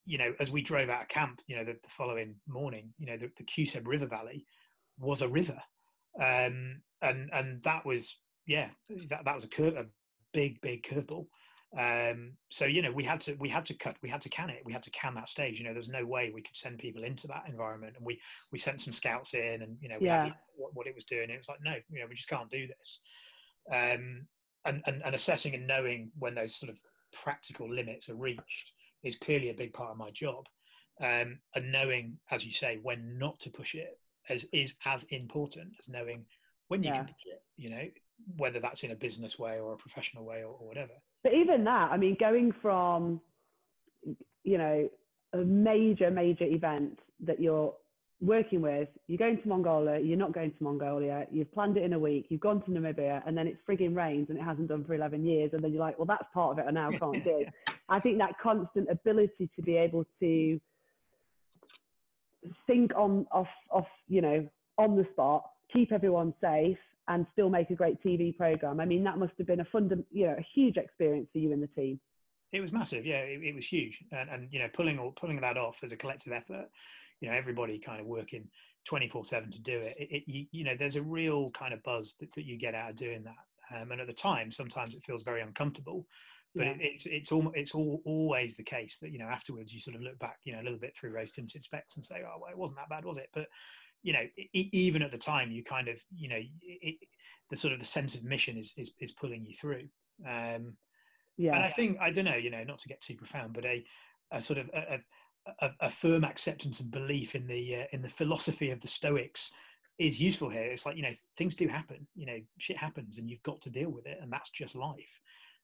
you 0.07 0.19
know, 0.19 0.35
as 0.41 0.51
we 0.51 0.63
drove 0.63 0.91
out 0.91 1.03
of 1.03 1.09
camp, 1.09 1.41
you 1.47 1.57
know, 1.57 1.65
the, 1.65 1.73
the 1.73 1.89
following 1.97 2.35
morning, 2.47 2.93
you 2.99 3.07
know, 3.07 3.17
the, 3.17 3.31
the 3.37 3.45
Kuiseb 3.45 3.87
River 3.87 4.07
Valley 4.07 4.47
was 4.99 5.23
a 5.23 5.29
river 5.29 5.61
um, 6.21 6.81
and 7.03 7.31
and 7.33 7.63
that 7.63 7.85
was 7.85 8.17
yeah 8.47 8.69
that 9.11 9.25
that 9.25 9.35
was 9.35 9.45
a 9.45 9.49
curve, 9.49 9.77
a 9.77 9.87
big 10.33 10.61
big 10.61 10.85
curveball. 10.85 11.27
Um, 11.77 12.35
so 12.51 12.67
you 12.67 12.83
know 12.83 12.93
we 12.93 13.03
had 13.03 13.21
to 13.23 13.35
we 13.41 13.49
had 13.49 13.67
to 13.67 13.75
cut 13.75 13.97
we 14.01 14.09
had 14.09 14.23
to 14.23 14.29
can 14.29 14.49
it 14.49 14.63
we 14.65 14.73
had 14.73 14.83
to 14.85 14.91
can 14.91 15.15
that 15.17 15.29
stage. 15.29 15.59
You 15.59 15.65
know 15.65 15.73
there's 15.73 15.89
no 15.89 16.07
way 16.07 16.31
we 16.33 16.43
could 16.43 16.57
send 16.57 16.79
people 16.79 17.03
into 17.03 17.27
that 17.29 17.45
environment, 17.49 17.95
and 17.97 18.07
we 18.07 18.21
we 18.53 18.59
sent 18.59 18.81
some 18.81 18.93
scouts 18.93 19.35
in, 19.35 19.63
and 19.63 19.77
you 19.81 19.89
know 19.89 19.99
yeah. 20.01 20.31
what, 20.57 20.75
what 20.75 20.87
it 20.87 20.95
was 20.95 21.05
doing. 21.05 21.31
It 21.31 21.39
was 21.39 21.49
like 21.49 21.63
no, 21.63 21.75
you 21.91 22.01
know 22.01 22.07
we 22.09 22.15
just 22.15 22.29
can't 22.29 22.51
do 22.51 22.67
this. 22.67 23.01
Um, 23.73 24.27
and, 24.67 24.83
and 24.87 25.03
and 25.05 25.15
assessing 25.15 25.55
and 25.55 25.67
knowing 25.67 26.11
when 26.19 26.35
those 26.35 26.55
sort 26.55 26.71
of 26.71 26.79
practical 27.13 27.73
limits 27.73 28.09
are 28.09 28.15
reached 28.15 28.73
is 29.05 29.17
clearly 29.17 29.51
a 29.51 29.55
big 29.55 29.73
part 29.73 29.91
of 29.91 29.97
my 29.97 30.11
job. 30.11 30.47
Um, 31.01 31.39
and 31.55 31.73
knowing, 31.73 32.19
as 32.31 32.45
you 32.45 32.53
say, 32.53 32.79
when 32.83 33.19
not 33.19 33.39
to 33.41 33.51
push 33.51 33.75
it 33.75 33.99
as 34.29 34.45
is 34.53 34.75
as 34.85 35.05
important 35.05 35.73
as 35.79 35.89
knowing 35.89 36.25
when 36.69 36.83
you 36.83 36.91
yeah. 36.91 36.97
can 36.97 37.05
push 37.07 37.27
it. 37.27 37.43
You 37.57 37.71
know, 37.71 37.85
whether 38.37 38.61
that's 38.61 38.83
in 38.83 38.91
a 38.91 38.97
business 38.97 39.39
way 39.39 39.61
or 39.61 39.75
a 39.75 39.77
professional 39.77 40.25
way 40.25 40.39
or, 40.39 40.57
or 40.59 40.67
whatever. 40.67 40.93
But 41.23 41.35
even 41.35 41.65
that, 41.65 41.91
I 41.91 41.97
mean, 41.97 42.17
going 42.19 42.53
from 42.53 43.21
you 44.45 44.59
know 44.59 44.89
a 45.33 45.39
major 45.39 46.11
major 46.11 46.45
event 46.45 47.01
that 47.21 47.41
you're 47.41 47.75
working 48.21 48.61
with, 48.61 48.89
you're 49.07 49.19
going 49.19 49.41
to 49.41 49.49
Mongolia, 49.49 49.99
you're 49.99 50.19
not 50.19 50.33
going 50.33 50.51
to 50.53 50.65
Mongolia, 50.65 51.27
you've 51.31 51.53
planned 51.53 51.77
it 51.77 51.83
in 51.83 51.93
a 51.93 51.99
week, 51.99 52.27
you've 52.29 52.41
gone 52.41 52.63
to 52.63 52.71
Namibia, 52.71 53.23
and 53.27 53.37
then 53.37 53.47
it's 53.47 53.59
frigging 53.69 53.95
rains 53.95 54.29
and 54.31 54.39
it 54.39 54.43
hasn't 54.43 54.69
done 54.69 54.85
for 54.85 54.95
11 54.95 55.25
years, 55.25 55.51
and 55.53 55.63
then 55.63 55.73
you're 55.73 55.81
like, 55.81 55.99
well, 55.99 56.07
that's 56.07 56.27
part 56.33 56.53
of 56.53 56.59
it 56.59 56.69
I 56.69 56.71
now 56.71 56.91
can't 56.99 57.23
do. 57.25 57.45
I 57.89 58.01
think 58.01 58.19
that 58.19 58.39
constant 58.43 58.89
ability 58.91 59.51
to 59.57 59.63
be 59.63 59.77
able 59.77 60.07
to 60.21 60.61
think 62.67 62.93
on 62.95 63.27
off 63.33 63.49
off 63.71 63.87
you 64.07 64.21
know 64.21 64.47
on 64.77 64.97
the 64.97 65.07
spot, 65.13 65.51
keep 65.73 65.93
everyone 65.93 66.35
safe, 66.41 66.79
and 67.09 67.27
still 67.33 67.49
make 67.49 67.71
a 67.71 67.75
great 67.75 68.03
TV 68.03 68.37
program. 68.37 68.81
I 68.81 68.85
mean, 68.85 69.05
that 69.05 69.19
must 69.19 69.33
have 69.39 69.47
been 69.47 69.61
a 69.61 69.65
fund, 69.65 69.93
you 70.11 70.27
know, 70.27 70.37
a 70.39 70.47
huge 70.55 70.77
experience 70.77 71.29
for 71.33 71.39
you 71.39 71.53
and 71.53 71.63
the 71.63 71.69
team. 71.69 72.01
It 72.53 72.61
was 72.61 72.73
massive, 72.73 73.05
yeah. 73.05 73.21
It, 73.21 73.43
it 73.43 73.55
was 73.55 73.67
huge, 73.67 74.03
and, 74.13 74.31
and 74.31 74.49
you 74.51 74.59
know, 74.59 74.69
pulling 74.73 74.99
all, 74.99 75.13
pulling 75.13 75.41
that 75.41 75.57
off 75.57 75.81
as 75.83 75.93
a 75.93 75.97
collective 75.97 76.33
effort. 76.33 76.69
You 77.25 77.31
know, 77.31 77.37
everybody 77.37 77.79
kind 77.79 78.01
of 78.01 78.07
working 78.07 78.49
twenty 78.85 79.09
four 79.09 79.25
seven 79.25 79.51
to 79.51 79.61
do 79.61 79.79
it. 79.79 79.97
It, 79.99 80.09
it 80.11 80.23
you, 80.27 80.47
you, 80.53 80.65
know, 80.65 80.75
there's 80.79 80.97
a 80.97 81.03
real 81.03 81.49
kind 81.51 81.73
of 81.73 81.83
buzz 81.83 82.15
that, 82.21 82.33
that 82.35 82.45
you 82.45 82.59
get 82.59 82.75
out 82.75 82.91
of 82.91 82.97
doing 82.97 83.25
that. 83.25 83.81
Um, 83.81 83.93
and 83.93 84.01
at 84.01 84.07
the 84.07 84.13
time, 84.13 84.51
sometimes 84.51 84.95
it 84.95 85.03
feels 85.05 85.23
very 85.23 85.41
uncomfortable 85.41 86.07
but 86.55 86.67
yeah. 86.67 86.73
it, 86.73 86.79
it's 86.81 87.07
it's 87.07 87.33
all 87.33 87.51
it's 87.57 87.75
all 87.75 88.01
always 88.05 88.57
the 88.57 88.63
case 88.63 88.99
that 89.03 89.11
you 89.11 89.19
know 89.19 89.25
afterwards 89.25 89.75
you 89.75 89.81
sort 89.81 89.97
of 89.97 90.03
look 90.03 90.17
back 90.21 90.37
you 90.45 90.53
know 90.53 90.61
a 90.61 90.63
little 90.63 90.79
bit 90.79 90.95
through 90.95 91.11
rose 91.11 91.33
tinted 91.33 91.61
specs 91.61 91.97
and 91.97 92.07
say 92.07 92.23
oh 92.25 92.39
well 92.41 92.49
it 92.49 92.57
wasn't 92.57 92.79
that 92.79 92.89
bad 92.89 93.05
was 93.05 93.19
it 93.19 93.29
but 93.35 93.49
you 94.05 94.13
know 94.13 94.23
even 94.53 95.03
at 95.03 95.11
the 95.11 95.19
time 95.19 95.51
you 95.51 95.65
kind 95.65 95.89
of 95.89 95.99
you 96.15 96.29
know 96.29 96.39
it, 96.63 96.97
the 97.51 97.57
sort 97.57 97.73
of 97.73 97.79
the 97.79 97.85
sense 97.85 98.15
of 98.15 98.25
mission 98.25 98.57
is 98.57 98.73
is, 98.77 98.93
is 99.01 99.13
pulling 99.13 99.45
you 99.45 99.55
through. 99.55 99.89
Um, 100.27 100.77
yeah. 101.37 101.57
And 101.57 101.65
I 101.65 101.71
think 101.71 101.99
I 102.01 102.11
don't 102.11 102.25
know, 102.25 102.37
you 102.37 102.51
know, 102.51 102.65
not 102.65 102.79
to 102.81 102.89
get 102.89 103.01
too 103.01 103.15
profound, 103.15 103.53
but 103.55 103.65
a 103.65 103.85
a 104.31 104.41
sort 104.41 104.59
of 104.59 104.71
a, 104.75 104.95
a, 104.95 104.99
a 105.81 105.91
firm 105.91 106.25
acceptance 106.25 106.81
and 106.81 106.91
belief 106.91 107.35
in 107.35 107.47
the 107.47 107.77
uh, 107.77 107.85
in 107.93 108.03
the 108.03 108.09
philosophy 108.09 108.71
of 108.71 108.81
the 108.81 108.89
Stoics 108.89 109.53
is 109.99 110.21
useful 110.21 110.49
here. 110.49 110.63
It's 110.63 110.87
like 110.87 110.97
you 110.97 111.03
know 111.03 111.15
things 111.37 111.55
do 111.55 111.69
happen, 111.69 112.07
you 112.15 112.27
know, 112.27 112.39
shit 112.59 112.77
happens, 112.77 113.19
and 113.19 113.29
you've 113.29 113.43
got 113.43 113.61
to 113.63 113.71
deal 113.71 113.91
with 113.91 114.07
it, 114.07 114.19
and 114.21 114.33
that's 114.33 114.51
just 114.51 114.75
life. 114.75 115.21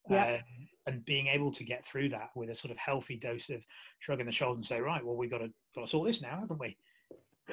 Yeah. 0.09 0.35
Um, 0.35 0.69
and 0.87 1.05
being 1.05 1.27
able 1.27 1.51
to 1.53 1.63
get 1.63 1.85
through 1.85 2.09
that 2.11 2.31
with 2.35 2.49
a 2.51 2.55
sort 2.55 2.71
of 2.73 2.79
healthy 2.79 3.17
dose 3.17 3.51
of 3.51 3.65
shrugging 3.99 4.27
the 4.27 4.33
shoulders 4.33 4.57
and 4.57 4.67
say, 4.67 4.81
right, 4.81 5.05
well, 5.05 5.15
we've 5.15 5.31
got 5.31 5.39
to, 5.39 5.51
got 5.75 5.83
to 5.83 5.87
sort 5.87 6.07
this 6.07 6.23
now, 6.23 6.39
haven't 6.41 6.59
we? 6.59 6.77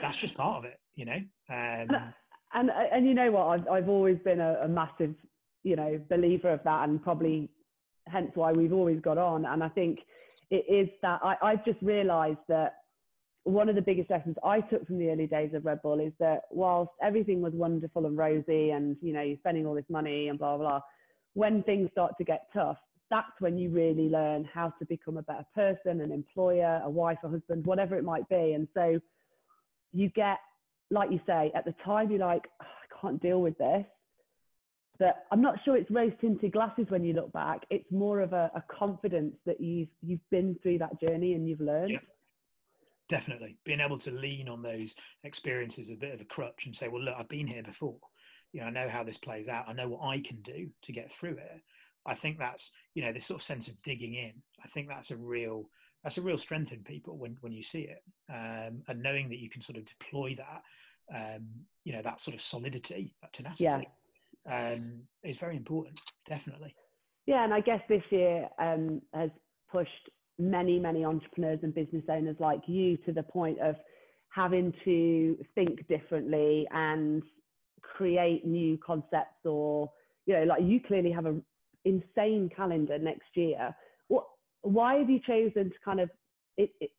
That's 0.01 0.17
just 0.17 0.33
part 0.33 0.59
of 0.59 0.65
it, 0.65 0.79
you 0.95 1.05
know. 1.05 1.19
Um, 1.49 2.13
and 2.53 2.71
and 2.71 3.05
you 3.05 3.13
know 3.13 3.31
what 3.31 3.47
I've 3.47 3.67
I've 3.67 3.89
always 3.89 4.17
been 4.19 4.39
a, 4.39 4.59
a, 4.63 4.67
massive 4.67 5.15
you 5.63 5.75
know 5.75 5.99
believer 6.09 6.49
of 6.49 6.63
that 6.63 6.87
and 6.87 7.01
probably 7.03 7.49
hence 8.07 8.31
why 8.35 8.53
we've 8.53 8.73
always 8.73 9.01
got 9.01 9.17
on 9.17 9.45
and 9.45 9.63
I 9.63 9.69
think 9.69 9.99
it 10.49 10.65
is 10.69 10.89
that 11.01 11.19
I, 11.23 11.35
I've 11.41 11.65
just 11.65 11.81
realized 11.81 12.39
that 12.47 12.75
one 13.43 13.69
of 13.69 13.75
the 13.75 13.81
biggest 13.81 14.09
lessons 14.09 14.35
I 14.43 14.59
took 14.59 14.85
from 14.85 14.99
the 14.99 15.09
early 15.09 15.27
days 15.27 15.53
of 15.53 15.65
Red 15.65 15.81
Bull 15.81 15.99
is 15.99 16.11
that 16.19 16.41
whilst 16.51 16.91
everything 17.01 17.41
was 17.41 17.53
wonderful 17.53 18.05
and 18.05 18.17
rosy 18.17 18.71
and 18.71 18.97
you 19.01 19.13
know 19.13 19.21
you're 19.21 19.37
spending 19.37 19.65
all 19.65 19.73
this 19.73 19.85
money 19.89 20.27
and 20.27 20.37
blah 20.37 20.57
blah, 20.57 20.67
blah 20.67 20.81
when 21.33 21.63
things 21.63 21.89
start 21.91 22.13
to 22.17 22.23
get 22.23 22.47
tough 22.53 22.77
that's 23.09 23.39
when 23.39 23.57
you 23.57 23.69
really 23.69 24.09
learn 24.09 24.47
how 24.53 24.69
to 24.79 24.85
become 24.85 25.17
a 25.17 25.21
better 25.21 25.45
person 25.55 26.01
an 26.01 26.11
employer 26.11 26.81
a 26.83 26.89
wife 26.89 27.17
a 27.23 27.29
husband 27.29 27.65
whatever 27.65 27.95
it 27.97 28.03
might 28.03 28.27
be. 28.29 28.53
And 28.53 28.67
so 28.73 28.99
you 29.93 30.09
get 30.09 30.39
like 30.91 31.11
you 31.11 31.19
say 31.25 31.51
at 31.55 31.65
the 31.65 31.73
time 31.85 32.11
you're 32.11 32.19
like 32.19 32.47
oh, 32.61 32.65
I 32.65 33.01
can't 33.01 33.21
deal 33.21 33.41
with 33.41 33.57
this 33.57 33.85
that 34.99 35.25
I'm 35.31 35.41
not 35.41 35.59
sure 35.63 35.77
it's 35.77 35.91
rose 35.91 36.13
tinted 36.19 36.53
glasses 36.53 36.85
when 36.89 37.03
you 37.03 37.13
look 37.13 37.31
back. 37.33 37.65
It's 37.69 37.91
more 37.91 38.21
of 38.21 38.33
a, 38.33 38.51
a, 38.55 38.63
confidence 38.69 39.35
that 39.45 39.61
you've 39.61 39.89
you've 40.01 40.27
been 40.31 40.57
through 40.61 40.79
that 40.79 40.99
journey 40.99 41.33
and 41.33 41.47
you've 41.47 41.61
learned. 41.61 41.91
Yeah. 41.91 41.99
Definitely, 43.09 43.57
being 43.63 43.79
able 43.79 43.97
to 43.99 44.11
lean 44.11 44.49
on 44.49 44.61
those 44.61 44.95
experiences 45.23 45.89
a 45.89 45.95
bit 45.95 46.13
of 46.13 46.19
a 46.19 46.25
crutch 46.25 46.65
and 46.65 46.75
say, 46.75 46.89
"Well, 46.89 47.01
look, 47.01 47.15
I've 47.17 47.29
been 47.29 47.47
here 47.47 47.63
before. 47.63 47.99
You 48.51 48.61
know, 48.61 48.67
I 48.67 48.69
know 48.69 48.89
how 48.89 49.03
this 49.03 49.17
plays 49.17 49.47
out. 49.47 49.69
I 49.69 49.73
know 49.73 49.87
what 49.87 50.05
I 50.05 50.19
can 50.19 50.41
do 50.41 50.69
to 50.81 50.91
get 50.91 51.11
through 51.11 51.37
it." 51.37 51.61
I 52.05 52.15
think 52.15 52.37
that's 52.37 52.71
you 52.95 53.03
know 53.03 53.13
this 53.13 53.25
sort 53.25 53.39
of 53.39 53.43
sense 53.43 53.69
of 53.69 53.81
digging 53.81 54.15
in. 54.15 54.33
I 54.63 54.67
think 54.67 54.89
that's 54.89 55.11
a 55.11 55.15
real 55.15 55.69
that's 56.03 56.17
a 56.17 56.21
real 56.21 56.37
strength 56.37 56.73
in 56.73 56.83
people 56.83 57.17
when 57.17 57.37
when 57.39 57.53
you 57.53 57.63
see 57.63 57.87
it, 57.89 58.03
um, 58.29 58.81
and 58.89 59.01
knowing 59.01 59.29
that 59.29 59.39
you 59.39 59.49
can 59.49 59.61
sort 59.61 59.77
of 59.77 59.85
deploy 59.85 60.35
that, 60.35 60.63
um, 61.15 61.47
you 61.85 61.93
know, 61.93 62.01
that 62.01 62.19
sort 62.19 62.35
of 62.35 62.41
solidity, 62.41 63.15
that 63.21 63.31
tenacity. 63.31 63.63
Yeah 63.63 63.81
um, 64.49 65.01
is 65.23 65.37
very 65.37 65.55
important, 65.55 65.99
definitely. 66.27 66.73
Yeah, 67.25 67.43
and 67.43 67.53
I 67.53 67.59
guess 67.59 67.81
this 67.89 68.03
year 68.09 68.47
um, 68.59 69.01
has 69.13 69.29
pushed 69.71 70.09
many, 70.39 70.79
many 70.79 71.03
entrepreneurs 71.03 71.59
and 71.63 71.73
business 71.73 72.03
owners 72.09 72.37
like 72.39 72.61
you 72.67 72.97
to 72.97 73.11
the 73.11 73.23
point 73.23 73.59
of 73.59 73.75
having 74.29 74.73
to 74.85 75.37
think 75.55 75.87
differently 75.87 76.67
and 76.71 77.23
create 77.81 78.45
new 78.45 78.77
concepts 78.85 79.45
or, 79.45 79.89
you 80.25 80.33
know, 80.33 80.43
like 80.43 80.61
you 80.61 80.79
clearly 80.79 81.11
have 81.11 81.25
an 81.25 81.43
insane 81.85 82.49
calendar 82.55 82.97
next 82.97 83.29
year. 83.35 83.75
What, 84.07 84.25
why 84.61 84.95
have 84.95 85.09
you 85.09 85.19
chosen 85.25 85.69
to 85.69 85.75
kind 85.83 85.99
of 85.99 86.09
it, 86.57 86.69
it, 86.79 86.91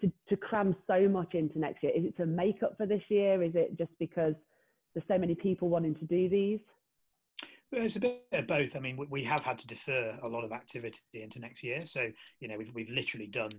to, 0.00 0.12
to 0.28 0.36
cram 0.36 0.76
so 0.86 1.08
much 1.08 1.34
into 1.34 1.58
next 1.58 1.82
year? 1.82 1.92
Is 1.96 2.04
it 2.04 2.16
to 2.18 2.26
make 2.26 2.62
up 2.62 2.76
for 2.76 2.86
this 2.86 3.02
year? 3.08 3.42
Is 3.42 3.52
it 3.54 3.78
just 3.78 3.92
because 3.98 4.34
there's 4.94 5.06
so 5.08 5.18
many 5.18 5.34
people 5.34 5.68
wanting 5.68 5.94
to 5.96 6.04
do 6.04 6.28
these? 6.28 6.60
It's 7.72 7.96
a 7.96 8.00
bit 8.00 8.26
of 8.32 8.46
both. 8.46 8.76
I 8.76 8.80
mean, 8.80 8.98
we 9.08 9.24
have 9.24 9.42
had 9.42 9.58
to 9.58 9.66
defer 9.66 10.18
a 10.22 10.28
lot 10.28 10.44
of 10.44 10.52
activity 10.52 11.00
into 11.14 11.38
next 11.38 11.62
year. 11.62 11.86
So, 11.86 12.10
you 12.38 12.48
know, 12.48 12.58
we've, 12.58 12.70
we've 12.74 12.90
literally 12.90 13.26
done, 13.26 13.50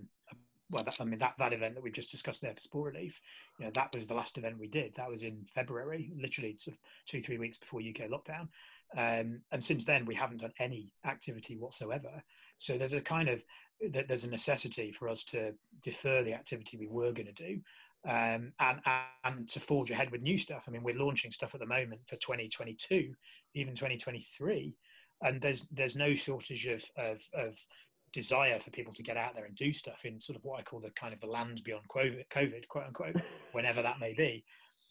well, 0.70 0.84
that, 0.84 0.96
I 1.00 1.04
mean, 1.04 1.18
that, 1.18 1.34
that 1.38 1.52
event 1.52 1.74
that 1.74 1.82
we've 1.82 1.92
just 1.92 2.12
discussed 2.12 2.40
there 2.40 2.54
for 2.54 2.60
Sport 2.60 2.94
Relief, 2.94 3.20
you 3.58 3.64
know, 3.64 3.72
that 3.74 3.92
was 3.92 4.06
the 4.06 4.14
last 4.14 4.38
event 4.38 4.60
we 4.60 4.68
did. 4.68 4.94
That 4.94 5.10
was 5.10 5.24
in 5.24 5.44
February, 5.52 6.12
literally 6.16 6.56
sort 6.58 6.76
of 6.76 6.80
two, 7.06 7.22
three 7.22 7.38
weeks 7.38 7.58
before 7.58 7.80
UK 7.80 8.08
lockdown. 8.08 8.48
Um, 8.96 9.40
and 9.50 9.62
since 9.62 9.84
then, 9.84 10.06
we 10.06 10.14
haven't 10.14 10.42
done 10.42 10.52
any 10.60 10.92
activity 11.04 11.56
whatsoever. 11.56 12.22
So 12.58 12.78
there's 12.78 12.92
a 12.92 13.00
kind 13.00 13.28
of, 13.28 13.42
there's 13.80 14.22
a 14.22 14.28
necessity 14.28 14.92
for 14.92 15.08
us 15.08 15.24
to 15.24 15.54
defer 15.82 16.22
the 16.22 16.34
activity 16.34 16.76
we 16.76 16.86
were 16.86 17.10
going 17.10 17.26
to 17.26 17.32
do 17.32 17.60
um, 18.06 18.52
and, 18.60 18.80
and 19.24 19.48
to 19.48 19.60
forge 19.60 19.90
ahead 19.90 20.10
with 20.10 20.22
new 20.22 20.36
stuff. 20.36 20.64
I 20.66 20.70
mean, 20.70 20.82
we're 20.82 20.98
launching 20.98 21.32
stuff 21.32 21.54
at 21.54 21.60
the 21.60 21.66
moment 21.66 22.02
for 22.06 22.16
2022, 22.16 23.14
even 23.54 23.74
2023, 23.74 24.74
and 25.22 25.40
there's 25.40 25.64
there's 25.72 25.96
no 25.96 26.14
shortage 26.14 26.66
of, 26.66 26.84
of, 26.96 27.22
of 27.34 27.56
desire 28.12 28.60
for 28.60 28.70
people 28.70 28.92
to 28.94 29.02
get 29.02 29.16
out 29.16 29.34
there 29.34 29.44
and 29.44 29.56
do 29.56 29.72
stuff 29.72 30.04
in 30.04 30.20
sort 30.20 30.36
of 30.36 30.44
what 30.44 30.60
I 30.60 30.62
call 30.62 30.80
the 30.80 30.90
kind 30.90 31.14
of 31.14 31.20
the 31.20 31.26
land 31.26 31.62
beyond 31.64 31.84
COVID, 31.88 32.24
COVID 32.32 32.68
quote 32.68 32.86
unquote, 32.86 33.16
whenever 33.52 33.82
that 33.82 34.00
may 34.00 34.12
be. 34.12 34.44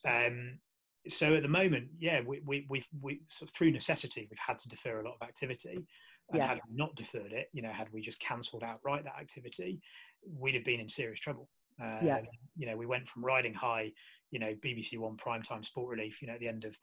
Um, 0.05 0.59
so 1.07 1.35
at 1.35 1.41
the 1.41 1.49
moment, 1.49 1.87
yeah, 1.99 2.21
we, 2.25 2.41
we, 2.45 2.65
we've 2.69 2.87
we, 3.01 3.21
sort 3.29 3.49
of 3.49 3.55
through 3.55 3.71
necessity, 3.71 4.27
we've 4.29 4.39
had 4.39 4.57
to 4.59 4.69
defer 4.69 4.99
a 4.99 5.03
lot 5.03 5.17
of 5.21 5.27
activity. 5.27 5.85
And 6.29 6.39
yeah. 6.39 6.47
had 6.47 6.59
we 6.67 6.75
not 6.75 6.95
deferred 6.95 7.33
it, 7.33 7.49
you 7.51 7.61
know, 7.61 7.71
had 7.71 7.91
we 7.91 8.01
just 8.01 8.19
cancelled 8.21 8.63
outright 8.63 9.03
that 9.03 9.19
activity, 9.19 9.81
we'd 10.25 10.55
have 10.55 10.63
been 10.63 10.79
in 10.79 10.89
serious 10.89 11.19
trouble. 11.19 11.49
Um, 11.81 11.99
yeah. 12.03 12.21
You 12.55 12.67
know, 12.67 12.77
we 12.77 12.85
went 12.85 13.07
from 13.09 13.25
riding 13.25 13.53
high, 13.53 13.91
you 14.31 14.39
know, 14.39 14.53
BBC 14.63 14.97
One 14.97 15.17
primetime 15.17 15.65
sport 15.65 15.89
relief, 15.89 16.21
you 16.21 16.27
know, 16.27 16.35
at 16.35 16.39
the 16.39 16.47
end 16.47 16.65
of 16.65 16.77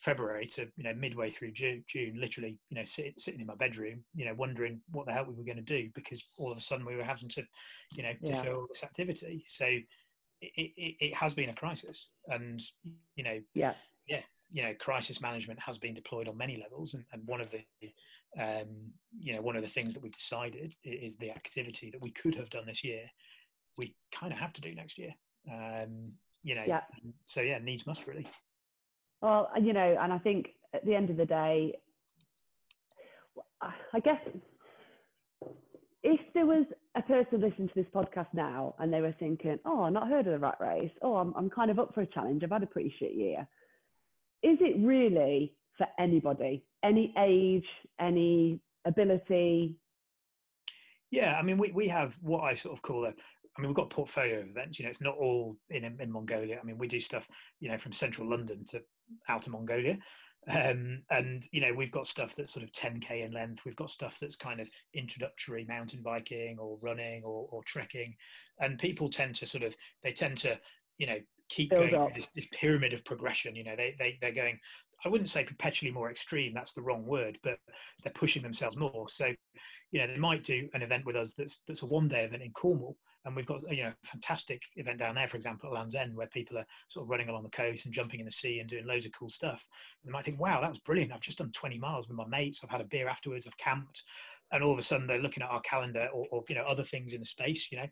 February 0.00 0.46
to, 0.46 0.68
you 0.76 0.84
know, 0.84 0.94
midway 0.94 1.30
through 1.30 1.52
June, 1.52 1.82
June 1.88 2.16
literally, 2.18 2.58
you 2.68 2.76
know, 2.76 2.84
sit, 2.84 3.18
sitting 3.18 3.40
in 3.40 3.46
my 3.46 3.54
bedroom, 3.54 4.04
you 4.14 4.26
know, 4.26 4.34
wondering 4.34 4.80
what 4.90 5.06
the 5.06 5.12
hell 5.12 5.24
we 5.26 5.34
were 5.34 5.44
going 5.44 5.56
to 5.56 5.62
do 5.62 5.88
because 5.94 6.22
all 6.36 6.52
of 6.52 6.58
a 6.58 6.60
sudden 6.60 6.84
we 6.84 6.96
were 6.96 7.02
having 7.02 7.28
to, 7.30 7.42
you 7.94 8.02
know, 8.02 8.12
to 8.24 8.32
yeah. 8.32 8.52
all 8.52 8.66
this 8.68 8.82
activity. 8.82 9.44
So 9.46 9.64
it, 9.64 9.82
it, 10.40 10.96
it 11.00 11.14
has 11.14 11.32
been 11.34 11.48
a 11.48 11.54
crisis. 11.54 12.08
And, 12.28 12.62
you 13.14 13.24
know, 13.24 13.40
yeah, 13.54 13.74
yeah, 14.06 14.20
you 14.52 14.62
know, 14.62 14.74
crisis 14.78 15.20
management 15.20 15.58
has 15.60 15.78
been 15.78 15.94
deployed 15.94 16.28
on 16.28 16.36
many 16.36 16.58
levels. 16.60 16.94
And, 16.94 17.04
and 17.12 17.22
one 17.26 17.40
of 17.40 17.48
the, 17.50 17.64
um, 18.38 18.92
you 19.18 19.34
know, 19.34 19.40
one 19.40 19.56
of 19.56 19.62
the 19.62 19.68
things 19.68 19.94
that 19.94 20.02
we 20.02 20.10
decided 20.10 20.74
is 20.84 21.16
the 21.16 21.30
activity 21.30 21.90
that 21.90 22.02
we 22.02 22.10
could 22.10 22.34
have 22.34 22.50
done 22.50 22.66
this 22.66 22.84
year 22.84 23.10
we 23.76 23.94
kind 24.12 24.32
of 24.32 24.38
have 24.38 24.52
to 24.54 24.60
do 24.60 24.74
next 24.74 24.98
year. 24.98 25.14
Um, 25.50 26.12
you 26.42 26.54
know, 26.54 26.64
yeah. 26.66 26.82
so 27.24 27.40
yeah, 27.40 27.58
needs 27.58 27.86
must 27.86 28.06
really. 28.06 28.26
Well, 29.22 29.50
you 29.60 29.72
know, 29.72 29.96
and 30.00 30.12
I 30.12 30.18
think 30.18 30.48
at 30.74 30.84
the 30.84 30.94
end 30.94 31.10
of 31.10 31.16
the 31.16 31.26
day, 31.26 31.74
I 33.60 34.00
guess 34.00 34.20
if 36.02 36.20
there 36.34 36.46
was 36.46 36.66
a 36.94 37.02
person 37.02 37.40
listening 37.40 37.68
to 37.68 37.74
this 37.74 37.86
podcast 37.94 38.28
now 38.32 38.74
and 38.78 38.92
they 38.92 39.00
were 39.00 39.14
thinking, 39.18 39.58
oh, 39.64 39.82
I've 39.82 39.92
not 39.92 40.08
heard 40.08 40.26
of 40.26 40.32
the 40.32 40.38
rat 40.38 40.58
race, 40.60 40.92
oh, 41.02 41.16
I'm, 41.16 41.34
I'm 41.36 41.50
kind 41.50 41.70
of 41.70 41.78
up 41.78 41.94
for 41.94 42.02
a 42.02 42.06
challenge, 42.06 42.44
I've 42.44 42.50
had 42.50 42.62
a 42.62 42.66
pretty 42.66 42.94
shit 42.98 43.14
year. 43.14 43.48
Is 44.42 44.58
it 44.60 44.76
really 44.78 45.54
for 45.78 45.86
anybody, 45.98 46.64
any 46.84 47.12
age, 47.18 47.66
any 47.98 48.60
ability? 48.84 49.76
Yeah, 51.10 51.36
I 51.38 51.42
mean, 51.42 51.58
we, 51.58 51.72
we 51.72 51.88
have 51.88 52.16
what 52.20 52.40
I 52.42 52.54
sort 52.54 52.76
of 52.76 52.82
call 52.82 53.06
a, 53.06 53.14
I 53.56 53.60
mean, 53.60 53.68
we've 53.68 53.76
got 53.76 53.90
portfolio 53.90 54.40
of 54.40 54.48
events. 54.48 54.78
You 54.78 54.84
know, 54.84 54.90
it's 54.90 55.00
not 55.00 55.16
all 55.16 55.56
in 55.70 55.84
in 55.84 56.12
Mongolia. 56.12 56.58
I 56.60 56.64
mean, 56.64 56.78
we 56.78 56.88
do 56.88 57.00
stuff, 57.00 57.26
you 57.60 57.70
know, 57.70 57.78
from 57.78 57.92
central 57.92 58.28
London 58.28 58.64
to 58.70 58.82
outer 59.28 59.50
Mongolia, 59.50 59.98
um, 60.48 61.02
and 61.10 61.46
you 61.50 61.60
know, 61.60 61.72
we've 61.74 61.90
got 61.90 62.06
stuff 62.06 62.34
that's 62.36 62.52
sort 62.52 62.62
of 62.62 62.70
10k 62.70 63.24
in 63.24 63.32
length. 63.32 63.64
We've 63.64 63.76
got 63.76 63.90
stuff 63.90 64.18
that's 64.20 64.36
kind 64.36 64.60
of 64.60 64.68
introductory 64.94 65.64
mountain 65.68 66.02
biking 66.02 66.56
or 66.58 66.78
running 66.80 67.22
or, 67.24 67.48
or 67.50 67.62
trekking, 67.64 68.14
and 68.60 68.78
people 68.78 69.08
tend 69.08 69.34
to 69.36 69.46
sort 69.46 69.64
of 69.64 69.74
they 70.04 70.12
tend 70.12 70.38
to, 70.38 70.58
you 70.98 71.06
know, 71.08 71.18
keep 71.48 71.70
Build 71.70 71.90
going 71.90 72.12
this, 72.14 72.26
this, 72.36 72.46
pyramid 72.52 72.92
of 72.92 73.04
progression. 73.04 73.56
You 73.56 73.64
know, 73.64 73.76
they 73.76 73.96
they 73.98 74.18
they're 74.20 74.32
going. 74.32 74.58
I 75.04 75.08
wouldn't 75.08 75.30
say 75.30 75.44
perpetually 75.44 75.92
more 75.92 76.10
extreme. 76.10 76.54
That's 76.54 76.72
the 76.72 76.82
wrong 76.82 77.04
word, 77.04 77.38
but 77.42 77.58
they're 78.02 78.12
pushing 78.12 78.42
themselves 78.42 78.76
more. 78.76 79.08
So, 79.08 79.26
you 79.90 80.00
know, 80.00 80.06
they 80.06 80.16
might 80.16 80.42
do 80.42 80.68
an 80.72 80.82
event 80.82 81.04
with 81.04 81.16
us 81.16 81.34
that's 81.36 81.60
that's 81.66 81.82
a 81.82 81.86
one 81.86 82.08
day 82.08 82.24
event 82.24 82.42
in 82.42 82.52
Cornwall, 82.52 82.96
and 83.26 83.34
we've 83.34 83.44
got 83.44 83.60
you 83.70 83.82
know 83.82 83.92
a 84.02 84.06
fantastic 84.06 84.62
event 84.76 85.00
down 85.00 85.16
there, 85.16 85.28
for 85.28 85.36
example, 85.36 85.68
at 85.68 85.74
Land's 85.74 85.96
End, 85.96 86.16
where 86.16 86.28
people 86.28 86.56
are 86.56 86.66
sort 86.88 87.04
of 87.04 87.10
running 87.10 87.28
along 87.28 87.42
the 87.42 87.50
coast 87.50 87.84
and 87.84 87.92
jumping 87.92 88.20
in 88.20 88.26
the 88.26 88.32
sea 88.32 88.60
and 88.60 88.70
doing 88.70 88.86
loads 88.86 89.04
of 89.04 89.12
cool 89.12 89.28
stuff. 89.28 89.68
And 90.02 90.08
they 90.08 90.12
might 90.12 90.24
think, 90.24 90.40
"Wow, 90.40 90.60
that 90.60 90.70
was 90.70 90.78
brilliant! 90.78 91.12
I've 91.12 91.20
just 91.20 91.38
done 91.38 91.50
20 91.52 91.78
miles 91.78 92.08
with 92.08 92.16
my 92.16 92.26
mates. 92.26 92.60
I've 92.62 92.70
had 92.70 92.80
a 92.80 92.84
beer 92.84 93.08
afterwards. 93.08 93.46
I've 93.46 93.58
camped." 93.58 94.04
And 94.52 94.62
all 94.62 94.72
of 94.72 94.78
a 94.78 94.82
sudden, 94.82 95.08
they're 95.08 95.18
looking 95.18 95.42
at 95.42 95.50
our 95.50 95.60
calendar 95.62 96.08
or, 96.14 96.26
or 96.30 96.44
you 96.48 96.54
know 96.54 96.62
other 96.62 96.84
things 96.84 97.12
in 97.12 97.20
the 97.20 97.26
space, 97.26 97.70
you 97.70 97.78
know, 97.78 97.82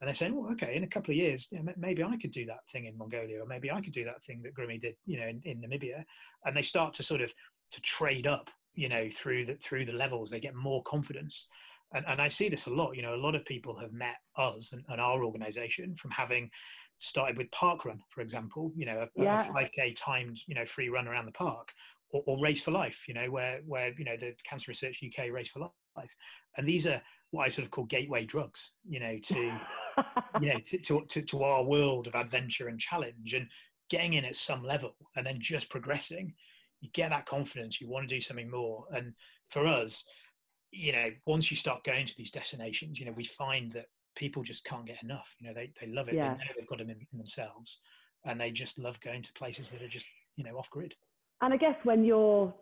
and 0.00 0.06
they're 0.06 0.14
saying, 0.14 0.36
"Well, 0.36 0.52
okay, 0.52 0.76
in 0.76 0.84
a 0.84 0.88
couple 0.88 1.12
of 1.12 1.16
years, 1.16 1.48
you 1.50 1.62
know, 1.62 1.72
maybe 1.78 2.04
I 2.04 2.16
could 2.18 2.32
do 2.32 2.44
that 2.46 2.68
thing 2.70 2.84
in 2.84 2.98
Mongolia, 2.98 3.42
or 3.42 3.46
maybe 3.46 3.70
I 3.70 3.80
could 3.80 3.94
do 3.94 4.04
that 4.04 4.22
thing 4.24 4.42
that 4.42 4.54
Grimmy 4.54 4.80
did, 4.80 4.94
you 5.06 5.18
know, 5.18 5.26
in, 5.26 5.40
in 5.44 5.62
Namibia." 5.62 6.04
And 6.44 6.54
they 6.54 6.62
start 6.62 6.92
to 6.94 7.02
sort 7.02 7.22
of 7.22 7.32
to 7.70 7.80
trade 7.80 8.26
up, 8.26 8.50
you 8.74 8.90
know, 8.90 9.08
through 9.08 9.46
the 9.46 9.54
through 9.54 9.86
the 9.86 9.92
levels. 9.92 10.28
They 10.28 10.40
get 10.40 10.54
more 10.54 10.82
confidence 10.82 11.48
and, 11.94 12.04
and 12.08 12.20
I 12.20 12.28
see 12.28 12.48
this 12.48 12.66
a 12.66 12.70
lot. 12.70 12.96
You 12.96 13.02
know, 13.02 13.14
a 13.14 13.16
lot 13.16 13.34
of 13.34 13.44
people 13.44 13.76
have 13.78 13.92
met 13.92 14.16
us 14.36 14.72
and, 14.72 14.82
and 14.88 15.00
our 15.00 15.24
organization 15.24 15.94
from 15.94 16.10
having 16.10 16.50
started 16.98 17.36
with 17.36 17.50
parkrun, 17.50 17.98
for 18.10 18.20
example, 18.20 18.72
you 18.76 18.86
know, 18.86 19.00
a, 19.00 19.22
yeah. 19.22 19.48
a 19.48 19.52
5K 19.52 19.96
timed, 19.96 20.40
you 20.46 20.54
know, 20.54 20.64
free 20.64 20.88
run 20.88 21.08
around 21.08 21.26
the 21.26 21.32
park, 21.32 21.72
or, 22.10 22.22
or 22.26 22.40
Race 22.40 22.62
for 22.62 22.70
Life, 22.70 23.04
you 23.08 23.14
know, 23.14 23.30
where 23.30 23.60
where 23.66 23.92
you 23.98 24.04
know 24.04 24.16
the 24.16 24.34
Cancer 24.48 24.70
Research 24.70 25.02
UK 25.04 25.30
Race 25.30 25.48
for 25.48 25.68
Life, 25.96 26.14
and 26.56 26.66
these 26.66 26.86
are 26.86 27.02
what 27.30 27.44
I 27.44 27.48
sort 27.48 27.64
of 27.64 27.70
call 27.70 27.84
gateway 27.84 28.24
drugs, 28.24 28.72
you 28.88 29.00
know, 29.00 29.18
to 29.22 29.58
you 30.40 30.52
know 30.52 30.60
to, 30.64 30.78
to, 30.78 31.04
to 31.08 31.22
to 31.22 31.42
our 31.42 31.64
world 31.64 32.06
of 32.06 32.14
adventure 32.14 32.68
and 32.68 32.78
challenge, 32.78 33.34
and 33.34 33.48
getting 33.90 34.14
in 34.14 34.24
at 34.24 34.36
some 34.36 34.62
level, 34.62 34.94
and 35.16 35.26
then 35.26 35.38
just 35.40 35.70
progressing. 35.70 36.34
You 36.80 36.90
get 36.94 37.10
that 37.10 37.26
confidence. 37.26 37.80
You 37.80 37.88
want 37.88 38.08
to 38.08 38.14
do 38.14 38.20
something 38.20 38.50
more, 38.50 38.84
and 38.94 39.12
for 39.50 39.66
us, 39.66 40.04
you 40.72 40.92
know, 40.92 41.10
once 41.26 41.50
you 41.50 41.56
start 41.56 41.84
going 41.84 42.06
to 42.06 42.16
these 42.16 42.30
destinations, 42.30 42.98
you 42.98 43.06
know, 43.06 43.12
we 43.12 43.24
find 43.24 43.72
that 43.72 43.86
people 44.16 44.42
just 44.42 44.64
can't 44.64 44.86
get 44.86 45.02
enough. 45.02 45.34
You 45.38 45.48
know, 45.48 45.54
they 45.54 45.70
they 45.80 45.86
love 45.86 46.08
it. 46.08 46.14
Yeah. 46.14 46.32
They 46.32 46.38
know 46.38 46.50
they've 46.56 46.66
got 46.66 46.78
them 46.78 46.90
in, 46.90 47.06
in 47.12 47.18
themselves, 47.18 47.78
and 48.24 48.40
they 48.40 48.50
just 48.50 48.78
love 48.78 48.98
going 49.00 49.22
to 49.22 49.32
places 49.34 49.70
that 49.70 49.82
are 49.82 49.88
just 49.88 50.06
you 50.36 50.44
know 50.44 50.56
off 50.58 50.70
grid. 50.70 50.94
And 51.42 51.52
I 51.52 51.56
guess 51.56 51.76
when 51.84 52.04
you're 52.04 52.52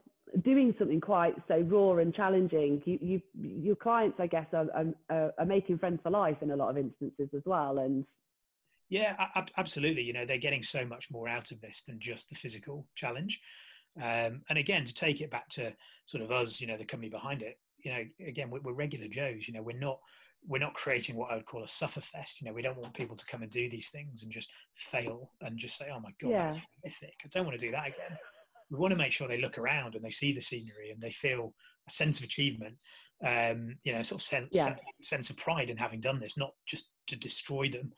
doing 0.43 0.75
something 0.79 1.01
quite 1.01 1.37
so 1.49 1.61
raw 1.61 1.97
and 1.97 2.15
challenging, 2.15 2.83
you, 2.85 2.99
you 3.01 3.23
your 3.35 3.77
clients, 3.77 4.19
I 4.19 4.27
guess, 4.27 4.47
are, 4.53 4.67
are, 5.09 5.33
are 5.39 5.47
making 5.47 5.79
friends 5.79 6.01
for 6.03 6.11
life 6.11 6.39
in 6.41 6.51
a 6.51 6.57
lot 6.57 6.71
of 6.71 6.79
instances 6.79 7.29
as 7.35 7.43
well. 7.45 7.79
And 7.79 8.05
Yeah, 8.89 9.15
ab- 9.35 9.51
absolutely. 9.57 10.03
You 10.03 10.13
know, 10.13 10.25
they're 10.25 10.39
getting 10.39 10.63
so 10.63 10.85
much 10.85 11.11
more 11.11 11.29
out 11.29 11.51
of 11.53 11.61
this 11.61 11.83
than 11.87 11.99
just 12.01 12.29
the 12.29 12.37
physical 12.37 12.87
challenge. 12.95 13.41
Um, 14.01 14.43
and 14.49 14.57
again, 14.57 14.85
to 14.85 14.95
take 14.95 15.21
it 15.21 15.31
back 15.31 15.49
to 15.51 15.75
sort 16.07 16.23
of 16.23 16.31
us, 16.31 16.61
you 16.61 16.67
know, 16.67 16.77
the 16.77 16.85
company 16.85 17.11
behind 17.11 17.43
it, 17.43 17.59
you 17.85 17.93
know, 17.93 18.05
again, 18.27 18.51
we're, 18.51 18.61
we're 18.61 18.73
regular 18.73 19.09
Joes. 19.09 19.47
You 19.49 19.55
know, 19.55 19.63
we're 19.63 19.79
not 19.79 19.99
we're 20.47 20.59
not 20.59 20.75
creating 20.75 21.17
what 21.17 21.31
I 21.31 21.37
would 21.37 21.45
call 21.45 21.65
a 21.65 21.69
suffer 21.69 22.01
fest. 22.01 22.41
You 22.41 22.47
know, 22.47 22.55
we 22.55 22.63
don't 22.63 22.79
want 22.79 22.95
people 22.95 23.17
to 23.17 23.27
come 23.27 23.43
and 23.43 23.51
do 23.51 23.69
these 23.69 23.91
things 23.91 24.23
and 24.23 24.33
just 24.33 24.49
fail 24.75 25.31
and 25.43 25.59
just 25.59 25.77
say, 25.77 25.89
"Oh 25.93 26.01
my 26.01 26.13
god, 26.21 26.31
Yeah. 26.31 26.53
that's 26.53 26.67
horrific." 26.83 27.15
I 27.25 27.29
don't 27.29 27.47
want 27.47 27.59
to 27.59 27.67
do 27.67 27.73
that 27.73 27.89
again. 27.89 28.19
We 28.71 28.79
want 28.79 28.93
to 28.93 28.99
make 28.99 29.13
sure 29.13 29.27
they 29.27 29.41
look 29.41 29.59
around 29.59 29.97
and 29.97 30.05
they 30.05 30.11
see 30.11 30.33
the 30.33 30.41
scenery 30.41 30.91
and 30.91 31.01
they 31.01 31.11
feel 31.11 31.53
a 31.89 31.91
sense 31.91 32.19
of 32.19 32.25
achievement. 32.25 32.77
Um, 33.23 33.77
you 33.85 33.93
know, 33.93 34.03
sort 34.03 34.23
of 34.23 34.27
sense 34.27 34.49
Yeah. 34.53 34.77
sense 35.01 35.29
of 35.29 35.37
pride 35.37 35.69
in 35.69 35.77
having 35.77 36.01
done 36.01 36.21
this, 36.21 36.37
not 36.37 36.53
just 36.67 36.91
to 37.09 37.17
destroy 37.17 37.69
them. 37.69 37.93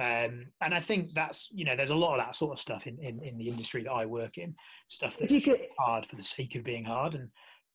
Um, 0.00 0.46
and 0.62 0.74
I 0.74 0.80
think 0.80 1.12
that's 1.12 1.48
you 1.52 1.66
know, 1.66 1.76
there's 1.76 1.90
a 1.90 1.94
lot 1.94 2.18
of 2.18 2.24
that 2.24 2.34
sort 2.34 2.52
of 2.52 2.58
stuff 2.58 2.86
in 2.86 2.98
in, 2.98 3.22
in 3.22 3.36
the 3.36 3.48
industry 3.48 3.82
that 3.82 3.92
I 3.92 4.06
work 4.06 4.38
in, 4.38 4.54
stuff 4.88 5.18
that's 5.18 5.44
could, 5.44 5.60
hard 5.78 6.06
for 6.06 6.16
the 6.16 6.22
sake 6.22 6.54
of 6.54 6.64
being 6.64 6.84
hard, 6.84 7.14
and 7.14 7.28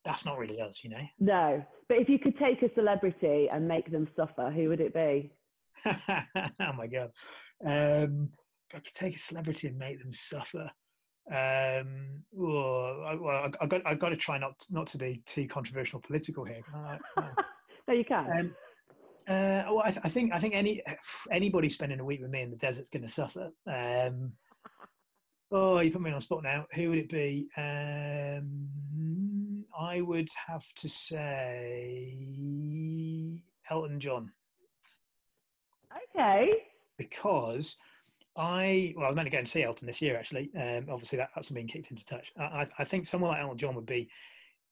that's 0.07 0.25
not 0.25 0.37
really 0.37 0.61
us, 0.61 0.79
you 0.83 0.89
know. 0.89 1.03
no, 1.19 1.63
but 1.89 1.97
if 1.97 2.09
you 2.09 2.17
could 2.17 2.37
take 2.37 2.63
a 2.63 2.73
celebrity 2.73 3.49
and 3.51 3.67
make 3.67 3.91
them 3.91 4.07
suffer, 4.15 4.49
who 4.49 4.69
would 4.69 4.79
it 4.79 4.93
be? 4.93 5.31
oh 5.85 6.73
my 6.75 6.87
god! 6.87 7.11
Um, 7.63 8.29
I 8.73 8.79
could 8.79 8.93
take 8.95 9.15
a 9.15 9.19
celebrity 9.19 9.67
and 9.67 9.77
make 9.77 9.99
them 9.99 10.13
suffer. 10.13 10.71
Um, 11.29 12.23
oh, 12.39 13.03
I, 13.05 13.15
well, 13.15 13.35
I, 13.35 13.51
I 13.61 13.67
got 13.67 13.81
I 13.85 13.95
got 13.95 14.09
to 14.09 14.17
try 14.17 14.37
not 14.37 14.55
not 14.71 14.87
to 14.87 14.97
be 14.97 15.21
too 15.25 15.45
controversial, 15.47 15.99
political 15.99 16.45
here. 16.45 16.61
I? 16.73 16.97
No. 17.17 17.27
no, 17.89 17.93
you 17.93 18.05
can. 18.05 18.31
Um, 18.31 18.55
uh, 19.27 19.63
well, 19.67 19.81
I, 19.83 19.91
th- 19.91 20.05
I 20.05 20.09
think 20.09 20.33
I 20.33 20.39
think 20.39 20.55
any 20.55 20.81
anybody 21.31 21.67
spending 21.67 21.99
a 21.99 22.05
week 22.05 22.21
with 22.21 22.31
me 22.31 22.41
in 22.41 22.49
the 22.49 22.55
desert's 22.55 22.89
going 22.89 23.03
to 23.03 23.09
suffer. 23.09 23.51
Um, 23.67 24.31
oh, 25.51 25.79
you 25.79 25.91
put 25.91 26.01
me 26.01 26.09
on 26.11 26.15
the 26.15 26.21
spot 26.21 26.43
now. 26.43 26.65
Who 26.73 26.89
would 26.89 26.99
it 26.99 27.09
be? 27.09 27.49
Um, 27.57 28.67
I 29.77 30.01
would 30.01 30.29
have 30.47 30.65
to 30.75 30.89
say 30.89 32.13
Elton 33.69 33.99
John 33.99 34.31
okay. 36.15 36.51
because 36.97 37.75
I 38.35 38.93
well 38.95 39.05
I 39.05 39.09
was 39.09 39.15
meant 39.15 39.27
to 39.27 39.31
go 39.31 39.37
and 39.39 39.47
see 39.47 39.63
Elton 39.63 39.85
this 39.87 40.01
year 40.01 40.17
actually. 40.17 40.49
Um, 40.55 40.87
obviously 40.89 41.17
that, 41.19 41.29
that's 41.35 41.49
been 41.49 41.67
kicked 41.67 41.91
into 41.91 42.05
touch. 42.05 42.31
I, 42.37 42.43
I- 42.43 42.69
I 42.79 42.83
think 42.83 43.05
someone 43.05 43.31
like 43.31 43.41
Elton 43.41 43.57
John 43.57 43.75
would 43.75 43.85
be 43.85 44.09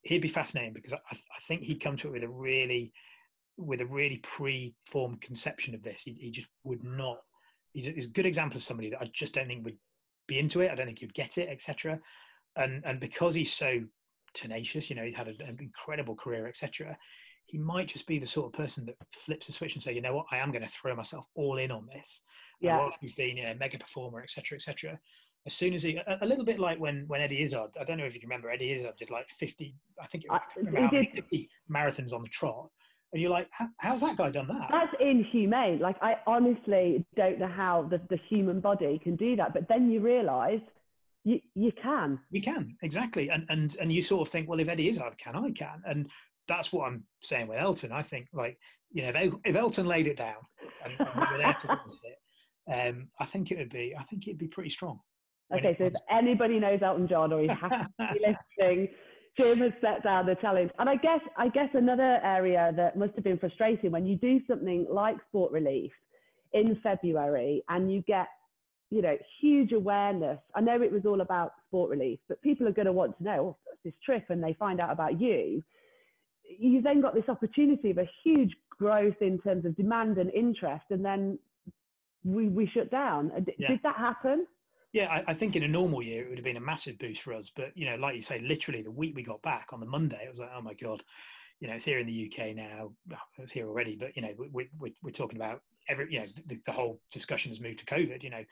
he'd 0.02 0.22
be 0.22 0.28
fascinating 0.28 0.74
because 0.74 0.94
I, 0.94 0.98
I 1.12 1.40
think 1.48 1.64
he'd 1.64 1.82
come 1.82 1.98
to 1.98 2.08
it 2.08 2.12
with 2.12 2.24
a 2.24 2.30
really 2.30 2.94
with 3.58 3.82
a 3.82 3.86
really 3.86 4.18
pre-formed 4.18 5.22
conception 5.22 5.74
of 5.74 5.82
this. 5.84 6.02
He, 6.04 6.12
he 6.20 6.30
just 6.32 6.48
would 6.64 6.84
not. 6.84 7.20
He's 7.74 7.88
a, 7.88 7.92
he's 7.92 8.06
a 8.06 8.10
good 8.10 8.26
example 8.26 8.58
of 8.58 8.64
somebody 8.64 8.90
that 8.90 9.02
I 9.02 9.10
just 9.14 9.34
don't 9.34 9.48
think 9.48 9.64
would 9.66 9.78
be 10.28 10.40
into 10.40 10.62
it. 10.62 10.72
I 10.72 10.76
don't 10.76 10.86
think 10.86 11.00
he'd 11.00 11.14
get 11.14 11.38
it, 11.38 11.50
etc. 11.50 12.00
And 12.56 12.84
and 12.86 13.00
because 13.00 13.34
he's 13.36 13.54
so 13.54 13.82
tenacious, 14.34 14.90
you 14.90 14.96
know, 14.96 15.04
he's 15.04 15.16
had 15.16 15.28
an 15.28 15.58
incredible 15.60 16.16
career, 16.16 16.48
etc. 16.48 16.98
He 17.48 17.58
might 17.58 17.88
just 17.88 18.08
be 18.08 18.18
the 18.20 18.26
sort 18.28 18.48
of 18.48 18.54
person 18.54 18.86
that 18.88 18.96
flips 19.12 19.48
the 19.48 19.54
switch 19.54 19.76
and 19.76 19.84
say, 19.84 19.94
you 19.94 20.02
know 20.02 20.16
what, 20.16 20.26
I 20.32 20.38
am 20.38 20.52
going 20.52 20.64
to 20.64 20.68
throw 20.68 20.96
myself 20.96 21.28
all 21.36 21.58
in 21.60 21.70
on 21.72 21.86
this. 21.94 22.22
Yeah. 22.60 22.78
he's 23.00 23.14
been 23.14 23.38
a 23.38 23.54
mega 23.56 23.78
performer, 23.78 24.22
etc., 24.22 24.56
etc. 24.58 25.00
As 25.46 25.54
soon 25.54 25.76
as 25.76 25.84
he, 25.84 25.98
a, 25.98 26.18
a 26.22 26.26
little 26.26 26.44
bit 26.44 26.60
like 26.60 26.80
when 26.80 27.06
when 27.08 27.22
Eddie 27.22 27.44
Izzard, 27.44 27.76
I 27.80 27.84
don't 27.84 27.98
know 27.98 28.06
if 28.06 28.14
you 28.16 28.20
can 28.20 28.30
remember, 28.30 28.50
Eddie 28.50 28.72
Izzard 28.74 28.96
did 28.98 29.12
like 29.12 29.30
fifty, 29.30 29.76
I 30.02 30.08
think 30.08 30.24
it 30.26 30.32
was 30.32 30.42
I- 30.42 30.62
he 30.90 31.06
did- 31.06 31.14
50 31.14 31.50
marathons 31.72 32.14
on 32.14 32.24
the 32.24 32.30
trot, 32.30 32.70
and 33.16 33.22
you're 33.22 33.32
like, 33.32 33.50
how's 33.80 34.02
that 34.02 34.18
guy 34.18 34.30
done 34.30 34.50
that? 34.50 34.68
That's 34.70 34.94
inhumane. 35.00 35.80
Like 35.80 35.96
I 36.02 36.18
honestly 36.28 37.06
don't 37.16 37.40
know 37.40 37.48
how 37.48 37.84
the, 37.84 38.02
the 38.10 38.20
human 38.28 38.60
body 38.60 39.00
can 39.02 39.16
do 39.16 39.38
that. 39.38 39.54
But 39.54 39.70
then 39.70 39.90
you 39.90 40.02
realise 40.02 40.60
you 41.24 41.40
you 41.54 41.72
can. 41.82 42.20
You 42.30 42.42
can 42.42 42.76
exactly, 42.84 43.30
and 43.30 43.46
and 43.48 43.74
and 43.80 43.90
you 43.90 44.02
sort 44.02 44.28
of 44.28 44.32
think, 44.34 44.50
well, 44.50 44.60
if 44.60 44.68
Eddie 44.68 44.90
Izzard 44.90 45.18
can, 45.18 45.38
I 45.38 45.50
can, 45.52 45.82
and 45.88 46.10
that's 46.50 46.74
what 46.74 46.88
I'm 46.90 47.06
saying 47.22 47.48
with 47.48 47.58
Elton. 47.58 47.94
I 47.94 48.02
think 48.02 48.28
like 48.34 48.58
you 48.92 49.04
know, 49.04 49.18
if, 49.18 49.34
if 49.46 49.56
Elton 49.56 49.86
laid 49.86 50.08
it 50.08 50.18
down 50.18 50.36
and, 50.84 50.94
and 51.00 51.10
we 51.16 51.22
were 51.32 51.38
there 51.38 51.54
to 51.54 51.68
witness 51.68 51.96
it, 52.04 52.18
um, 52.74 53.08
I 53.18 53.26
think 53.26 53.50
it 53.50 53.58
would 53.58 53.72
be, 53.72 53.96
I 53.98 54.04
think 54.04 54.28
it'd 54.28 54.40
be 54.40 54.48
pretty 54.48 54.72
strong. 54.72 55.00
Okay, 55.56 55.74
so 55.78 55.86
if 55.86 55.94
anybody 56.10 56.60
knows 56.60 56.80
Elton 56.82 57.08
John 57.08 57.32
or 57.32 57.40
he 57.40 57.48
has 57.48 57.72
to 57.72 57.90
be 58.14 58.36
listening, 58.60 58.90
Jim 59.38 59.60
has 59.60 59.74
set 59.82 60.04
down 60.04 60.26
the 60.26 60.36
challenge. 60.36 60.72
And 60.80 60.90
I 60.90 60.96
guess 60.96 61.20
I 61.38 61.50
guess 61.50 61.70
another 61.74 62.20
area 62.24 62.74
that 62.76 62.98
must 62.98 63.16
have 63.16 63.24
been 63.24 63.38
frustrating 63.38 63.92
when 63.92 64.06
you 64.06 64.16
do 64.16 64.40
something 64.48 64.86
like 64.90 65.18
sport 65.28 65.52
relief 65.52 65.92
in 66.54 66.80
February 66.82 67.64
and 67.70 67.92
you 67.92 68.02
get 68.02 68.28
you 68.90 69.02
know 69.02 69.18
huge 69.42 69.74
awareness. 69.74 70.40
I 70.54 70.62
know 70.62 70.82
it 70.82 70.92
was 70.92 71.06
all 71.06 71.22
about 71.22 71.54
sport 71.68 71.90
relief, 71.90 72.20
but 72.30 72.42
people 72.42 72.68
are 72.68 72.72
going 72.72 72.86
to 72.86 72.94
want 72.94 73.18
to 73.18 73.24
know 73.24 73.58
oh, 73.58 73.74
this 73.84 73.94
trip 74.04 74.26
and 74.30 74.44
they 74.44 74.54
find 74.54 74.80
out 74.80 74.92
about 74.92 75.20
you. 75.20 75.64
You 76.44 76.82
then 76.82 77.02
got 77.02 77.16
this 77.16 77.28
opportunity 77.28 77.92
of 77.92 77.98
a 77.98 78.10
huge 78.24 78.56
growth 78.70 79.22
in 79.22 79.40
terms 79.40 79.66
of 79.66 79.76
demand 79.76 80.18
and 80.18 80.32
interest, 80.32 80.86
and 80.92 81.04
then 81.04 81.40
we 82.24 82.48
we 82.48 82.68
shut 82.68 82.90
down. 82.90 83.32
Yeah. 83.58 83.68
Did 83.68 83.82
that 83.84 83.98
happen? 83.98 84.48
Yeah, 84.96 85.12
I, 85.12 85.32
I 85.32 85.34
think 85.34 85.58
in 85.58 85.64
a 85.64 85.68
normal 85.68 86.02
year 86.02 86.24
it 86.24 86.30
would 86.30 86.38
have 86.38 86.46
been 86.46 86.56
a 86.56 86.62
massive 86.62 86.98
boost 86.98 87.22
for 87.22 87.34
us. 87.34 87.52
But 87.54 87.76
you 87.76 87.86
know, 87.86 87.98
like 87.98 88.16
you 88.16 88.22
say, 88.22 88.40
literally 88.40 88.82
the 88.82 88.90
week 88.90 89.14
we 89.14 89.24
got 89.24 89.42
back 89.42 89.74
on 89.74 89.82
the 89.82 89.86
Monday, 89.86 90.22
it 90.24 90.30
was 90.30 90.40
like, 90.40 90.52
oh 90.56 90.62
my 90.62 90.74
god, 90.74 91.04
you 91.60 91.68
know, 91.68 91.74
it's 91.74 91.84
here 91.84 92.00
in 92.00 92.08
the 92.08 92.32
UK 92.32 92.56
now. 92.56 92.94
Well, 93.06 93.20
it 93.38 93.42
was 93.42 93.52
here 93.52 93.68
already, 93.68 93.98
but 93.98 94.16
you 94.16 94.22
know, 94.22 94.34
we, 94.54 94.70
we, 94.80 94.96
we're 95.04 95.12
talking 95.12 95.38
about 95.38 95.60
every, 95.90 96.14
you 96.14 96.22
know, 96.22 96.28
the, 96.46 96.62
the 96.66 96.72
whole 96.72 97.02
discussion 97.12 97.52
has 97.52 97.60
moved 97.60 97.80
to 97.80 97.86
COVID. 97.86 98.24
You 98.24 98.30
know, 98.30 98.44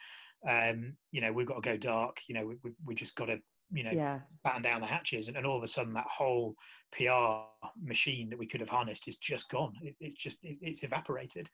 um, 0.45 0.97
you 1.13 1.21
know, 1.21 1.31
we've 1.31 1.47
got 1.47 1.63
to 1.63 1.69
go 1.69 1.77
dark. 1.77 2.17
You 2.27 2.35
know, 2.35 2.45
we, 2.45 2.55
we, 2.61 2.71
we 2.87 2.93
just 2.93 3.15
got 3.15 3.27
to, 3.27 3.39
you 3.71 3.85
know, 3.85 3.91
Yeah. 3.93 4.19
batten 4.43 4.63
down 4.63 4.81
the 4.81 4.87
hatches, 4.87 5.29
and, 5.29 5.37
and 5.37 5.45
all 5.45 5.55
of 5.55 5.63
a 5.63 5.67
sudden 5.67 5.93
that 5.93 6.07
whole 6.11 6.55
PR 6.91 7.45
machine 7.81 8.29
that 8.29 8.37
we 8.37 8.47
could 8.47 8.59
have 8.59 8.67
harnessed 8.67 9.07
is 9.07 9.15
just 9.15 9.47
gone. 9.49 9.75
It, 9.81 9.95
it's 10.01 10.15
just 10.15 10.39
it, 10.43 10.57
it's 10.61 10.83
evaporated, 10.83 11.49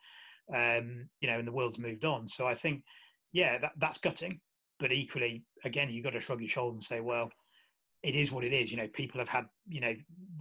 um, 0.52 1.10
you 1.22 1.30
know, 1.30 1.38
and 1.38 1.48
the 1.48 1.52
world's 1.52 1.78
moved 1.78 2.06
on. 2.06 2.28
So 2.28 2.48
I 2.48 2.56
think, 2.56 2.84
yeah, 3.34 3.60
that, 3.60 3.74
that's 3.78 4.00
gutting. 4.00 4.42
But 4.80 4.92
equally, 4.92 5.44
again, 5.64 5.90
you've 5.90 6.04
got 6.06 6.12
to 6.12 6.22
shrug 6.22 6.40
your 6.42 6.50
shoulders 6.50 6.76
and 6.78 6.84
say, 6.84 7.02
well, 7.02 7.30
it 8.02 8.16
is 8.16 8.32
what 8.32 8.46
it 8.46 8.54
is. 8.54 8.72
You 8.72 8.78
know, 8.78 8.88
people 8.88 9.20
have 9.20 9.28
had, 9.28 9.46
you 9.68 9.82
know, 9.82 9.94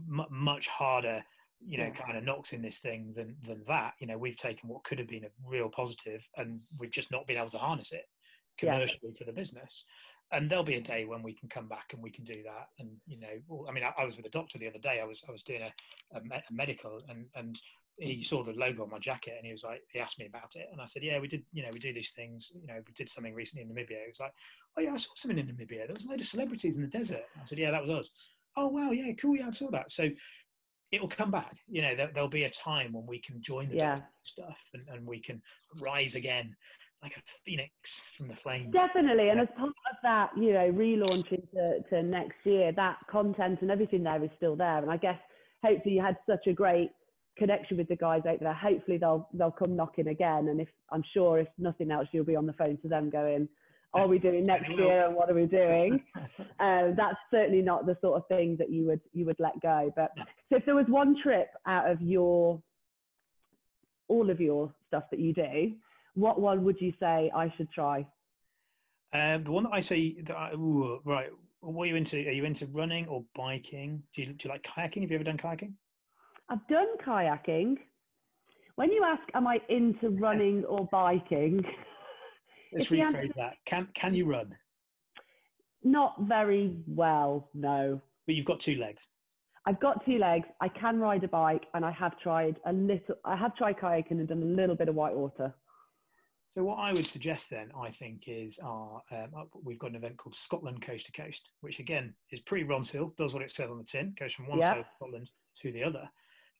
m- 0.09 0.27
much 0.31 0.69
harder, 0.69 1.25
you 1.61 1.77
know, 1.77 1.87
Yeah. 1.87 1.91
kind 1.91 2.17
of 2.17 2.23
knocks 2.23 2.53
in 2.53 2.63
this 2.63 2.79
thing 2.79 3.13
than 3.15 3.37
than 3.43 3.65
that. 3.67 3.95
You 3.99 4.07
know, 4.07 4.17
we've 4.17 4.37
taken 4.37 4.69
what 4.69 4.85
could 4.85 4.99
have 4.99 5.09
been 5.09 5.25
a 5.25 5.31
real 5.45 5.69
positive, 5.69 6.27
and 6.37 6.61
we've 6.79 6.93
just 6.93 7.11
not 7.11 7.27
been 7.27 7.37
able 7.37 7.51
to 7.51 7.59
harness 7.59 7.93
it 7.93 8.05
Yeah. 8.63 8.75
commercially 8.75 9.13
for 9.19 9.25
the 9.25 9.33
business. 9.33 9.85
And 10.31 10.49
there'll 10.49 10.63
be 10.63 10.75
a 10.75 10.81
day 10.81 11.05
when 11.05 11.23
we 11.23 11.35
can 11.35 11.49
come 11.49 11.69
back 11.69 11.95
and 11.95 12.03
we 12.03 12.11
can 12.11 12.25
do 12.25 12.43
that. 12.45 12.69
And 12.79 13.01
you 13.07 13.19
know, 13.19 13.41
well, 13.49 13.69
I 13.69 13.73
mean, 13.73 13.83
I, 13.83 13.93
I 13.99 14.05
was 14.05 14.17
with 14.17 14.27
a 14.27 14.31
doctor 14.31 14.59
the 14.59 14.69
other 14.69 14.79
day. 14.79 15.01
I 15.01 15.05
was 15.05 15.25
I 15.29 15.33
was 15.33 15.43
doing 15.43 15.63
a, 15.63 15.73
a 16.15 16.23
medical, 16.53 17.03
and 17.09 17.27
and 17.35 17.61
he 17.99 18.23
saw 18.23 18.43
the 18.43 18.53
logo 18.53 18.85
on 18.85 18.91
my 18.91 18.99
jacket, 18.99 19.35
and 19.37 19.45
he 19.45 19.53
was 19.53 19.65
like, 19.65 19.83
he 19.93 19.99
asked 19.99 20.19
me 20.19 20.27
about 20.27 20.55
it, 20.55 20.69
and 20.71 20.81
I 20.81 20.87
said, 20.87 21.03
yeah, 21.03 21.19
we 21.19 21.27
did, 21.27 21.43
you 21.53 21.63
know, 21.63 21.71
we 21.73 21.79
do 21.79 21.93
these 21.93 22.11
things. 22.11 22.53
You 22.55 22.67
know, 22.67 22.81
we 22.87 22.93
did 22.95 23.09
something 23.09 23.35
recently 23.35 23.63
in 23.63 23.69
Namibia. 23.69 24.03
He 24.03 24.09
was 24.09 24.21
like, 24.21 24.33
oh 24.77 24.83
yeah, 24.83 24.95
I 24.95 24.97
saw 24.99 25.11
something 25.15 25.39
in 25.39 25.47
Namibia. 25.47 25.87
There 25.87 25.95
was 25.95 26.05
a 26.05 26.09
load 26.09 26.21
of 26.21 26.27
celebrities 26.27 26.77
in 26.77 26.83
the 26.83 26.89
desert. 26.89 27.25
I 27.41 27.45
said, 27.45 27.59
yeah, 27.59 27.71
that 27.71 27.81
was 27.81 27.91
us. 27.91 28.11
Oh 28.57 28.69
wow, 28.69 28.93
yeah, 28.93 29.13
cool, 29.15 29.37
yeah, 29.37 29.49
I 29.49 29.51
saw 29.51 29.71
that. 29.71 29.91
So 29.91 30.09
it 30.91 31.01
will 31.01 31.09
come 31.09 31.31
back. 31.31 31.57
You 31.69 31.83
know, 31.83 31.95
there, 31.95 32.11
there'll 32.15 32.29
be 32.29 32.45
a 32.45 32.51
time 32.51 32.93
when 32.93 33.07
we 33.07 33.21
can 33.21 33.43
join 33.43 33.69
the 33.69 33.77
Yeah. 33.77 34.01
stuff, 34.21 34.59
and, 34.75 34.85
and 34.89 35.07
we 35.07 35.21
can 35.21 35.43
rise 35.81 36.15
again 36.15 36.55
like 37.03 37.17
a 37.17 37.23
phoenix 37.45 38.03
from 38.17 38.29
the 38.29 38.35
flames. 38.35 38.73
Definitely, 38.73 39.31
and 39.31 39.39
Yeah. 39.39 39.45
as 39.45 39.49
part 39.57 39.71
of 39.71 39.97
that, 40.03 40.31
you 40.37 40.53
know, 40.53 40.73
relaunching 40.73 41.51
to, 41.53 41.81
to 41.91 42.03
next 42.03 42.45
year, 42.45 42.73
that 42.73 42.99
content 43.11 43.61
and 43.63 43.71
everything 43.71 44.03
there 44.03 44.23
is 44.23 44.31
still 44.37 44.57
there. 44.57 44.79
And 44.79 44.91
I 44.91 44.97
guess 44.97 45.19
hopefully 45.65 45.97
you 45.97 46.01
had 46.03 46.17
such 46.29 46.47
a 46.47 46.53
great 46.53 46.91
connection 47.39 47.77
with 47.77 47.89
the 47.89 47.97
guys 47.97 48.23
out 48.29 48.41
there. 48.41 48.53
Hopefully 48.53 48.99
they'll 48.99 49.29
they'll 49.33 49.51
come 49.51 49.77
knocking 49.77 50.09
again. 50.09 50.49
And 50.49 50.61
if 50.61 50.69
I'm 50.91 51.05
sure 51.15 51.39
if 51.39 51.49
nothing 51.59 51.91
else, 51.91 52.09
you'll 52.13 52.25
be 52.25 52.37
on 52.37 52.47
the 52.47 52.53
phone 52.55 52.79
to 52.83 52.89
them 52.89 53.11
going, 53.11 53.49
are 53.95 54.07
we 54.07 54.19
doing 54.19 54.43
next 54.47 54.71
year 54.71 55.07
and 55.07 55.15
what 55.15 55.31
are 55.31 55.35
we 55.35 55.47
doing? 55.47 56.03
um, 56.61 56.95
that's 56.97 57.19
certainly 57.31 57.63
not 57.63 57.87
the 57.87 57.97
sort 58.01 58.17
of 58.17 58.29
thing 58.29 58.57
that 58.59 58.71
you 58.71 58.87
would 58.87 59.01
you 59.13 59.25
would 59.25 59.39
let 59.39 59.61
go. 59.61 59.93
But 59.97 60.13
so 60.17 60.57
if 60.57 60.67
there 60.67 60.75
was 60.75 60.87
one 60.89 61.17
trip 61.23 61.49
out 61.67 61.91
of 61.91 62.01
your 62.01 62.61
all 64.09 64.31
of 64.31 64.41
your 64.41 64.73
stuff 64.87 65.05
that 65.11 65.21
you 65.21 65.33
do, 65.33 65.73
what 66.15 66.41
one 66.41 66.65
would 66.65 66.81
you 66.81 66.93
say 67.01 67.31
I 67.35 67.53
should 67.57 67.71
try? 67.73 68.07
Um, 69.13 69.45
the 69.45 69.51
one 69.51 69.65
that 69.65 69.73
I 69.73 69.81
say 69.81 70.17
that 70.27 70.37
I, 70.37 70.53
ooh, 70.53 71.01
right. 71.05 71.31
What 71.61 71.85
are 71.85 71.87
you 71.87 71.97
into? 71.97 72.17
Are 72.17 72.33
you 72.33 72.45
into 72.45 72.67
running 72.67 73.09
or 73.09 73.25
biking? 73.35 74.03
Do 74.15 74.23
you, 74.23 74.29
do 74.29 74.37
you 74.45 74.51
like 74.51 74.63
kayaking? 74.63 75.03
Have 75.03 75.11
you 75.11 75.17
ever 75.17 75.25
done 75.25 75.39
kayaking? 75.39 75.73
I've 76.49 76.67
done 76.69 76.97
kayaking. 77.05 77.77
When 78.77 78.91
you 78.93 79.05
ask, 79.05 79.23
am 79.35 79.47
I 79.47 79.61
into 79.69 80.11
running 80.11 80.65
or 80.65 80.87
biking? 80.91 81.65
Let's 82.73 82.87
rephrase 82.87 83.03
answer, 83.05 83.33
that. 83.37 83.55
Can 83.65 83.89
can 83.95 84.15
you 84.15 84.27
run? 84.27 84.55
Not 85.83 86.17
very 86.21 86.77
well, 86.87 87.49
no. 87.55 88.01
But 88.27 88.35
you've 88.35 88.45
got 88.45 88.61
two 88.61 88.77
legs. 88.77 89.09
I've 89.67 89.81
got 89.81 90.05
two 90.05 90.19
legs. 90.19 90.49
I 90.61 90.69
can 90.69 90.99
ride 90.99 91.25
a 91.25 91.29
bike, 91.29 91.67
and 91.75 91.85
I 91.85 91.91
have 91.91 92.19
tried 92.19 92.59
a 92.67 92.73
little. 92.73 93.17
I 93.25 93.37
have 93.37 93.55
tried 93.57 93.79
kayaking 93.79 94.13
and 94.13 94.29
done 94.29 94.43
a 94.43 94.47
little 94.47 94.77
bit 94.77 94.89
of 94.89 94.95
white 94.95 95.15
water. 95.15 95.55
So 96.47 96.65
what 96.65 96.77
I 96.77 96.95
would 96.95 97.07
suggest 97.07 97.51
then, 97.51 97.71
I 97.79 97.91
think, 97.91 98.25
is 98.27 98.59
our 98.63 99.03
um, 99.11 99.29
uh, 99.37 99.45
we've 99.63 99.79
got 99.79 99.91
an 99.91 99.97
event 99.97 100.17
called 100.17 100.35
Scotland 100.35 100.81
Coast 100.81 101.07
to 101.07 101.13
Coast, 101.13 101.51
which 101.61 101.79
again 101.79 102.15
is 102.31 102.41
pretty 102.41 102.65
Ronseal, 102.65 103.15
does 103.17 103.35
what 103.35 103.43
it 103.43 103.51
says 103.51 103.71
on 103.71 103.79
the 103.79 103.85
tin, 103.85 104.15
goes 104.19 104.33
from 104.33 104.49
one 104.49 104.63
side 104.63 104.79
of 104.79 104.87
Scotland 104.97 105.31
to 105.61 105.73
the 105.73 105.83
other. 105.83 106.09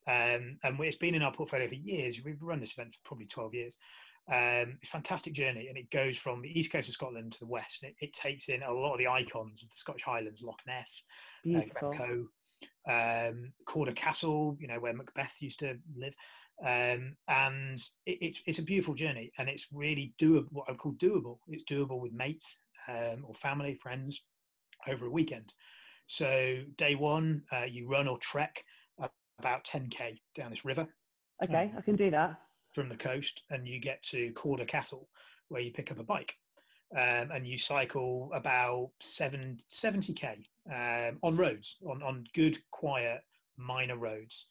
Um, 0.09 0.57
and 0.63 0.79
it's 0.79 0.95
been 0.95 1.13
in 1.13 1.21
our 1.21 1.31
portfolio 1.31 1.67
for 1.67 1.75
years. 1.75 2.19
We've 2.25 2.41
run 2.41 2.59
this 2.59 2.73
event 2.73 2.95
for 2.95 2.99
probably 3.05 3.27
12 3.27 3.53
years. 3.53 3.77
Um, 4.31 4.79
fantastic 4.83 5.33
journey, 5.33 5.67
and 5.67 5.77
it 5.77 5.91
goes 5.91 6.17
from 6.17 6.41
the 6.41 6.59
east 6.59 6.71
coast 6.71 6.87
of 6.87 6.95
Scotland 6.95 7.33
to 7.33 7.39
the 7.39 7.45
west. 7.45 7.83
And 7.83 7.91
it, 7.91 8.05
it 8.05 8.13
takes 8.13 8.49
in 8.49 8.63
a 8.63 8.73
lot 8.73 8.93
of 8.93 8.99
the 8.99 9.07
icons 9.07 9.61
of 9.61 9.69
the 9.69 9.75
Scottish 9.75 10.03
Highlands, 10.03 10.41
Loch 10.41 10.61
Ness, 10.65 11.03
uh, 11.47 11.61
Glencoe, 11.79 12.27
um, 12.89 13.53
Cawdor 13.65 13.91
Castle, 13.91 14.57
you 14.59 14.67
know, 14.67 14.79
where 14.79 14.93
Macbeth 14.93 15.35
used 15.39 15.59
to 15.59 15.77
live. 15.95 16.15
Um, 16.63 17.15
and 17.27 17.79
it, 18.05 18.17
it's, 18.21 18.41
it's 18.47 18.59
a 18.59 18.63
beautiful 18.63 18.95
journey, 18.95 19.31
and 19.37 19.47
it's 19.47 19.67
really 19.71 20.13
doable, 20.19 20.47
what 20.51 20.65
I 20.67 20.71
would 20.71 20.79
call 20.79 20.93
doable. 20.93 21.37
It's 21.47 21.63
doable 21.63 21.99
with 21.99 22.13
mates 22.13 22.57
um, 22.87 23.25
or 23.27 23.35
family, 23.35 23.75
friends 23.75 24.21
over 24.87 25.05
a 25.05 25.11
weekend. 25.11 25.53
So, 26.07 26.63
day 26.77 26.95
one, 26.95 27.43
uh, 27.51 27.65
you 27.65 27.87
run 27.87 28.07
or 28.07 28.17
trek 28.17 28.63
about 29.39 29.63
10k 29.63 30.19
down 30.35 30.51
this 30.51 30.65
river. 30.65 30.87
Okay, 31.43 31.71
um, 31.71 31.77
I 31.77 31.81
can 31.81 31.95
do 31.95 32.11
that. 32.11 32.35
From 32.73 32.89
the 32.89 32.95
coast, 32.95 33.43
and 33.49 33.67
you 33.67 33.79
get 33.79 34.03
to 34.03 34.31
Cawdor 34.33 34.65
Castle, 34.65 35.09
where 35.47 35.61
you 35.61 35.71
pick 35.71 35.91
up 35.91 35.99
a 35.99 36.03
bike. 36.03 36.35
Um, 36.95 37.29
and 37.31 37.45
you 37.45 37.57
cycle 37.57 38.31
about 38.33 38.89
seven, 38.99 39.59
70k 39.69 40.37
um, 40.73 41.19
on 41.21 41.37
roads, 41.37 41.77
on, 41.85 42.01
on 42.01 42.25
good, 42.33 42.57
quiet, 42.71 43.21
minor 43.57 43.97
roads. 43.97 44.47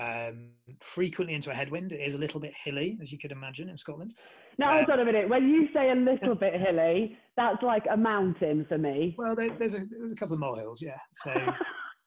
Um, 0.00 0.52
frequently 0.80 1.34
into 1.34 1.50
a 1.50 1.54
headwind. 1.54 1.92
It 1.92 2.00
is 2.00 2.14
a 2.14 2.18
little 2.18 2.40
bit 2.40 2.54
hilly, 2.64 2.98
as 3.02 3.12
you 3.12 3.18
could 3.18 3.30
imagine, 3.30 3.68
in 3.68 3.76
Scotland. 3.76 4.14
Now, 4.56 4.72
hold 4.72 4.86
um, 4.86 4.92
on 4.92 5.00
a 5.00 5.04
minute. 5.04 5.28
When 5.28 5.48
you 5.50 5.68
say 5.74 5.90
a 5.90 5.94
little 5.94 6.34
bit 6.34 6.54
hilly, 6.60 7.18
that's 7.36 7.62
like 7.62 7.84
a 7.90 7.96
mountain 7.96 8.64
for 8.68 8.78
me. 8.78 9.14
Well, 9.18 9.34
there, 9.34 9.50
there's 9.50 9.74
a 9.74 9.84
there's 9.90 10.12
a 10.12 10.16
couple 10.16 10.32
of 10.34 10.40
molehills, 10.40 10.80
yeah. 10.80 10.98
So 11.16 11.32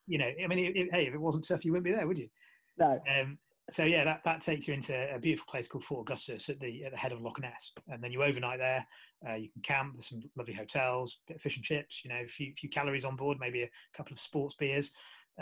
you 0.07 0.17
know, 0.17 0.29
I 0.43 0.47
mean, 0.47 0.73
it, 0.75 0.93
hey, 0.93 1.07
if 1.07 1.13
it 1.13 1.21
wasn't 1.21 1.47
tough, 1.47 1.65
you 1.65 1.71
wouldn't 1.71 1.85
be 1.85 1.91
there, 1.91 2.07
would 2.07 2.17
you? 2.17 2.29
No. 2.77 3.01
Um, 3.09 3.37
so 3.69 3.83
yeah, 3.83 4.03
that, 4.03 4.21
that 4.25 4.41
takes 4.41 4.67
you 4.67 4.73
into 4.75 4.93
a 5.13 5.17
beautiful 5.17 5.47
place 5.49 5.67
called 5.67 5.83
Fort 5.83 6.01
Augustus 6.01 6.49
at 6.49 6.59
the 6.59 6.85
at 6.85 6.91
the 6.91 6.97
head 6.97 7.11
of 7.11 7.21
Loch 7.21 7.39
Ness, 7.39 7.71
and 7.87 8.03
then 8.03 8.11
you 8.11 8.23
overnight 8.23 8.59
there. 8.59 8.85
Uh, 9.27 9.33
you 9.33 9.49
can 9.49 9.61
camp. 9.63 9.93
There's 9.93 10.09
some 10.09 10.21
lovely 10.35 10.53
hotels, 10.53 11.17
bit 11.27 11.37
of 11.37 11.41
fish 11.41 11.55
and 11.55 11.65
chips. 11.65 12.01
You 12.03 12.09
know, 12.09 12.21
a 12.23 12.27
few 12.27 12.53
few 12.55 12.69
calories 12.69 13.05
on 13.05 13.15
board, 13.15 13.39
maybe 13.39 13.63
a 13.63 13.69
couple 13.95 14.13
of 14.13 14.19
sports 14.19 14.53
beers 14.53 14.91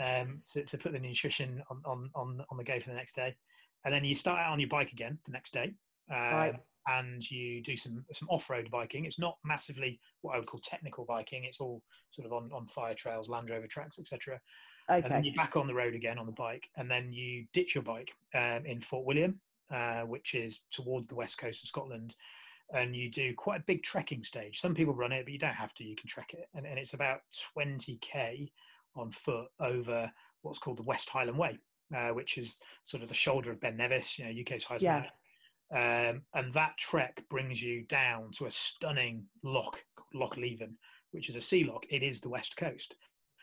um, 0.02 0.40
to 0.52 0.64
to 0.64 0.78
put 0.78 0.92
the 0.92 0.98
nutrition 0.98 1.62
on 1.70 1.82
on 1.84 2.10
on 2.14 2.44
on 2.50 2.56
the 2.56 2.64
go 2.64 2.80
for 2.80 2.88
the 2.88 2.96
next 2.96 3.14
day, 3.14 3.34
and 3.84 3.92
then 3.92 4.04
you 4.04 4.14
start 4.14 4.40
out 4.40 4.52
on 4.52 4.60
your 4.60 4.70
bike 4.70 4.92
again 4.92 5.18
the 5.26 5.32
next 5.32 5.52
day. 5.52 5.74
Um, 6.10 6.16
right 6.16 6.54
and 6.86 7.28
you 7.30 7.62
do 7.62 7.76
some 7.76 8.04
some 8.12 8.28
off-road 8.28 8.70
biking. 8.70 9.04
It's 9.04 9.18
not 9.18 9.38
massively 9.44 10.00
what 10.22 10.34
I 10.34 10.38
would 10.38 10.46
call 10.46 10.60
technical 10.60 11.04
biking. 11.04 11.44
It's 11.44 11.60
all 11.60 11.82
sort 12.10 12.26
of 12.26 12.32
on, 12.32 12.50
on 12.52 12.66
fire 12.66 12.94
trails, 12.94 13.28
Land 13.28 13.50
Rover 13.50 13.66
tracks, 13.66 13.98
etc. 13.98 14.40
Okay. 14.90 15.02
And 15.02 15.12
then 15.12 15.24
you're 15.24 15.34
back 15.34 15.56
on 15.56 15.66
the 15.66 15.74
road 15.74 15.94
again 15.94 16.18
on 16.18 16.26
the 16.26 16.32
bike, 16.32 16.68
and 16.76 16.90
then 16.90 17.12
you 17.12 17.46
ditch 17.52 17.74
your 17.74 17.84
bike 17.84 18.12
um, 18.34 18.66
in 18.66 18.80
Fort 18.80 19.06
William, 19.06 19.40
uh, 19.70 20.02
which 20.02 20.34
is 20.34 20.60
towards 20.70 21.06
the 21.06 21.14
west 21.14 21.38
coast 21.38 21.62
of 21.62 21.68
Scotland, 21.68 22.16
and 22.72 22.94
you 22.94 23.10
do 23.10 23.34
quite 23.34 23.60
a 23.60 23.64
big 23.66 23.82
trekking 23.82 24.22
stage. 24.22 24.60
Some 24.60 24.74
people 24.74 24.94
run 24.94 25.12
it, 25.12 25.24
but 25.24 25.32
you 25.32 25.38
don't 25.38 25.54
have 25.54 25.74
to. 25.74 25.84
You 25.84 25.96
can 25.96 26.08
trek 26.08 26.34
it, 26.34 26.48
and, 26.54 26.66
and 26.66 26.78
it's 26.78 26.94
about 26.94 27.20
20k 27.56 28.50
on 28.96 29.10
foot 29.10 29.48
over 29.58 30.10
what's 30.42 30.58
called 30.58 30.78
the 30.78 30.82
West 30.82 31.08
Highland 31.08 31.38
Way, 31.38 31.58
uh, 31.96 32.10
which 32.10 32.36
is 32.36 32.60
sort 32.82 33.02
of 33.02 33.08
the 33.08 33.14
shoulder 33.14 33.50
of 33.50 33.60
Ben 33.60 33.76
Nevis, 33.76 34.18
you 34.18 34.24
know, 34.24 34.40
UK's 34.40 34.64
highest 34.64 34.84
yeah. 34.84 35.04
Um, 35.74 36.22
and 36.34 36.52
that 36.52 36.78
trek 36.78 37.22
brings 37.28 37.60
you 37.60 37.84
down 37.88 38.30
to 38.38 38.46
a 38.46 38.50
stunning 38.50 39.24
lock, 39.42 39.80
Loch 40.14 40.36
Leven, 40.36 40.76
which 41.10 41.28
is 41.28 41.36
a 41.36 41.40
sea 41.40 41.64
lock. 41.64 41.84
It 41.90 42.02
is 42.02 42.20
the 42.20 42.28
west 42.28 42.56
coast. 42.56 42.94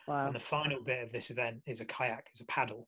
Wow. 0.08 0.28
And 0.28 0.36
the 0.36 0.40
final 0.40 0.82
bit 0.82 1.04
of 1.04 1.12
this 1.12 1.30
event 1.30 1.62
is 1.68 1.82
a 1.82 1.86
kayak, 1.86 2.30
is 2.34 2.42
a 2.42 2.46
paddle 2.46 2.88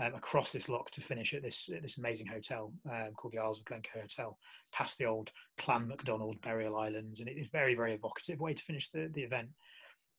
um, 0.00 0.14
across 0.14 0.52
this 0.52 0.68
lock 0.68 0.90
to 0.92 1.00
finish 1.00 1.34
at 1.34 1.42
this 1.42 1.68
this 1.82 1.98
amazing 1.98 2.26
hotel 2.26 2.72
um, 2.90 3.12
called 3.16 3.32
the 3.32 3.38
Isles 3.38 3.58
of 3.58 3.64
Glencoe 3.64 4.00
Hotel, 4.00 4.38
past 4.72 4.98
the 4.98 5.06
old 5.06 5.30
Clan 5.58 5.88
MacDonald 5.88 6.40
burial 6.42 6.76
islands, 6.76 7.20
and 7.20 7.28
it 7.28 7.38
is 7.38 7.48
very 7.48 7.74
very 7.74 7.94
evocative 7.94 8.40
way 8.40 8.54
to 8.54 8.62
finish 8.62 8.90
the, 8.90 9.08
the 9.14 9.22
event. 9.22 9.48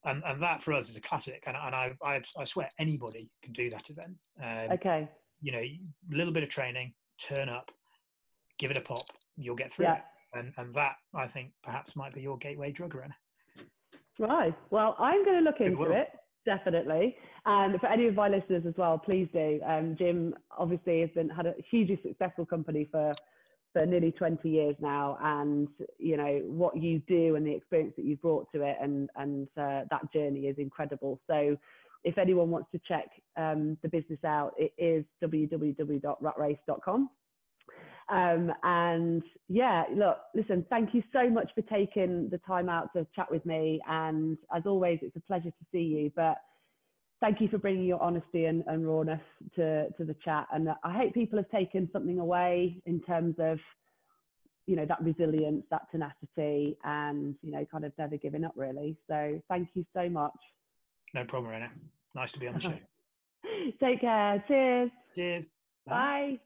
And, 0.04 0.22
and 0.24 0.40
that 0.42 0.62
for 0.62 0.72
us 0.72 0.88
is 0.88 0.96
a 0.96 1.00
classic, 1.00 1.42
and, 1.46 1.56
and 1.56 1.74
I, 1.74 1.92
I, 2.04 2.22
I 2.38 2.44
swear 2.44 2.70
anybody 2.78 3.28
can 3.42 3.52
do 3.52 3.70
that 3.70 3.90
event. 3.90 4.14
Um, 4.40 4.76
okay. 4.76 5.08
You 5.40 5.52
know, 5.52 5.58
a 5.58 5.80
little 6.10 6.32
bit 6.32 6.44
of 6.44 6.48
training, 6.48 6.94
turn 7.20 7.48
up, 7.48 7.72
give 8.58 8.70
it 8.70 8.76
a 8.76 8.80
pop, 8.80 9.06
you'll 9.36 9.56
get 9.56 9.72
through 9.72 9.86
yeah. 9.86 9.96
it. 9.96 10.02
And, 10.34 10.52
and 10.56 10.74
that, 10.74 10.96
I 11.14 11.26
think, 11.26 11.52
perhaps 11.62 11.96
might 11.96 12.14
be 12.14 12.20
your 12.20 12.36
gateway 12.38 12.72
drug 12.72 12.94
run. 12.94 13.14
Right. 14.18 14.54
Well, 14.70 14.96
I'm 14.98 15.24
going 15.24 15.38
to 15.38 15.44
look 15.44 15.60
into 15.60 15.82
it, 15.84 15.96
it 15.96 16.08
definitely. 16.46 17.16
And 17.44 17.78
for 17.80 17.86
any 17.86 18.06
of 18.06 18.14
my 18.14 18.28
listeners 18.28 18.64
as 18.66 18.74
well, 18.76 18.98
please 18.98 19.28
do. 19.32 19.60
Um, 19.66 19.94
Jim 19.98 20.34
obviously 20.56 21.00
has 21.00 21.10
been 21.10 21.28
had 21.28 21.46
a 21.46 21.54
hugely 21.70 21.98
successful 22.02 22.46
company 22.46 22.88
for 22.90 23.12
for 23.72 23.84
nearly 23.84 24.10
20 24.12 24.48
years 24.48 24.74
now, 24.80 25.18
and 25.20 25.68
you 25.98 26.16
know 26.16 26.40
what 26.46 26.80
you 26.80 27.02
do 27.06 27.36
and 27.36 27.46
the 27.46 27.52
experience 27.52 27.92
that 27.96 28.06
you've 28.06 28.22
brought 28.22 28.50
to 28.54 28.62
it, 28.62 28.76
and 28.80 29.10
and 29.16 29.48
uh, 29.58 29.82
that 29.90 30.10
journey 30.12 30.46
is 30.46 30.56
incredible. 30.58 31.20
So. 31.26 31.58
If 32.04 32.18
anyone 32.18 32.50
wants 32.50 32.68
to 32.70 32.78
check 32.86 33.08
um, 33.36 33.78
the 33.82 33.88
business 33.88 34.20
out, 34.24 34.54
it 34.56 34.72
is 34.78 35.04
www.ratrace.com. 35.24 37.10
Um, 38.08 38.52
and 38.62 39.22
yeah, 39.48 39.84
look, 39.94 40.18
listen, 40.34 40.64
thank 40.70 40.94
you 40.94 41.02
so 41.12 41.28
much 41.28 41.50
for 41.54 41.62
taking 41.62 42.28
the 42.30 42.38
time 42.38 42.68
out 42.68 42.92
to 42.94 43.06
chat 43.14 43.30
with 43.30 43.44
me. 43.46 43.80
And 43.88 44.38
as 44.54 44.62
always, 44.66 44.98
it's 45.02 45.16
a 45.16 45.20
pleasure 45.20 45.50
to 45.50 45.66
see 45.72 45.80
you. 45.80 46.12
But 46.14 46.38
thank 47.20 47.40
you 47.40 47.48
for 47.48 47.58
bringing 47.58 47.84
your 47.84 48.02
honesty 48.02 48.44
and, 48.44 48.62
and 48.66 48.86
rawness 48.86 49.20
to, 49.56 49.90
to 49.98 50.04
the 50.04 50.16
chat. 50.24 50.46
And 50.52 50.68
I 50.84 50.92
hope 50.96 51.14
people 51.14 51.38
have 51.38 51.50
taken 51.50 51.88
something 51.92 52.18
away 52.18 52.80
in 52.86 53.00
terms 53.00 53.36
of, 53.38 53.58
you 54.66 54.76
know, 54.76 54.86
that 54.86 55.02
resilience, 55.02 55.64
that 55.70 55.90
tenacity, 55.90 56.76
and, 56.84 57.36
you 57.42 57.52
know, 57.52 57.64
kind 57.70 57.84
of 57.84 57.92
never 57.98 58.16
giving 58.16 58.44
up, 58.44 58.52
really. 58.56 58.96
So 59.08 59.40
thank 59.48 59.68
you 59.74 59.84
so 59.94 60.08
much. 60.08 60.36
No 61.14 61.24
problem, 61.24 61.52
Rhona. 61.52 61.70
Nice 62.14 62.32
to 62.32 62.38
be 62.40 62.48
on 62.48 62.54
the 62.54 62.60
show. 62.60 62.78
Take 63.80 64.00
care. 64.00 64.44
Cheers. 64.48 64.90
Cheers. 65.14 65.46
Bye. 65.86 65.92
Bye. 65.94 66.40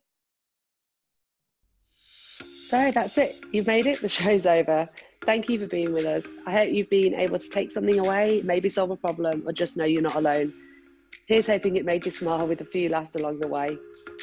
So 2.71 2.93
that's 2.93 3.19
it. 3.19 3.43
You've 3.51 3.67
made 3.67 3.89
it. 3.89 4.01
The 4.01 4.09
show's 4.09 4.47
over. 4.47 4.89
Thank 5.27 5.49
you 5.49 5.59
for 5.59 5.67
being 5.67 5.93
with 5.93 6.05
us. 6.05 6.25
I 6.47 6.53
hope 6.53 6.71
you've 6.71 6.89
been 6.89 7.15
able 7.15 7.41
to 7.41 7.49
take 7.49 7.73
something 7.73 7.99
away, 7.99 8.43
maybe 8.45 8.69
solve 8.69 8.93
a 8.93 8.97
problem, 8.97 9.43
or 9.45 9.53
just 9.53 9.77
know 9.77 9.85
you're 9.85 10.01
not 10.01 10.15
alone. 10.15 10.55
Here's 11.27 11.49
hoping 11.49 11.75
it 11.75 11.85
made 11.85 12.07
you 12.07 12.13
smile 12.13 12.47
with 12.47 12.61
a 12.61 12.65
few 12.65 12.89
laughs 12.89 13.17
along 13.17 13.41
the 13.41 13.49
way. 13.49 13.77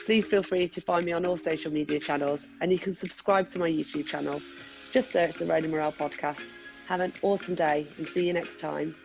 Please 0.06 0.30
feel 0.30 0.43
free 0.43 0.70
to 0.70 0.80
find 0.80 1.04
me 1.04 1.12
on 1.12 1.26
all 1.26 1.36
social 1.36 1.74
media 1.74 2.00
channels, 2.00 2.48
and 2.62 2.72
you 2.72 2.80
can 2.80 2.95
subscribe 2.95 3.50
to 3.50 3.60
my 3.60 3.70
YouTube 3.70 4.06
channel. 4.06 4.41
Just 4.93 5.12
search 5.12 5.36
the 5.36 5.43
Rhona 5.43 5.70
Morrell 5.70 5.91
podcast. 5.91 6.45
Have 6.88 7.02
an 7.02 7.12
awesome 7.24 7.56
day 7.56 7.86
and 7.98 8.08
see 8.08 8.26
you 8.26 8.32
next 8.32 8.60
time. 8.60 8.95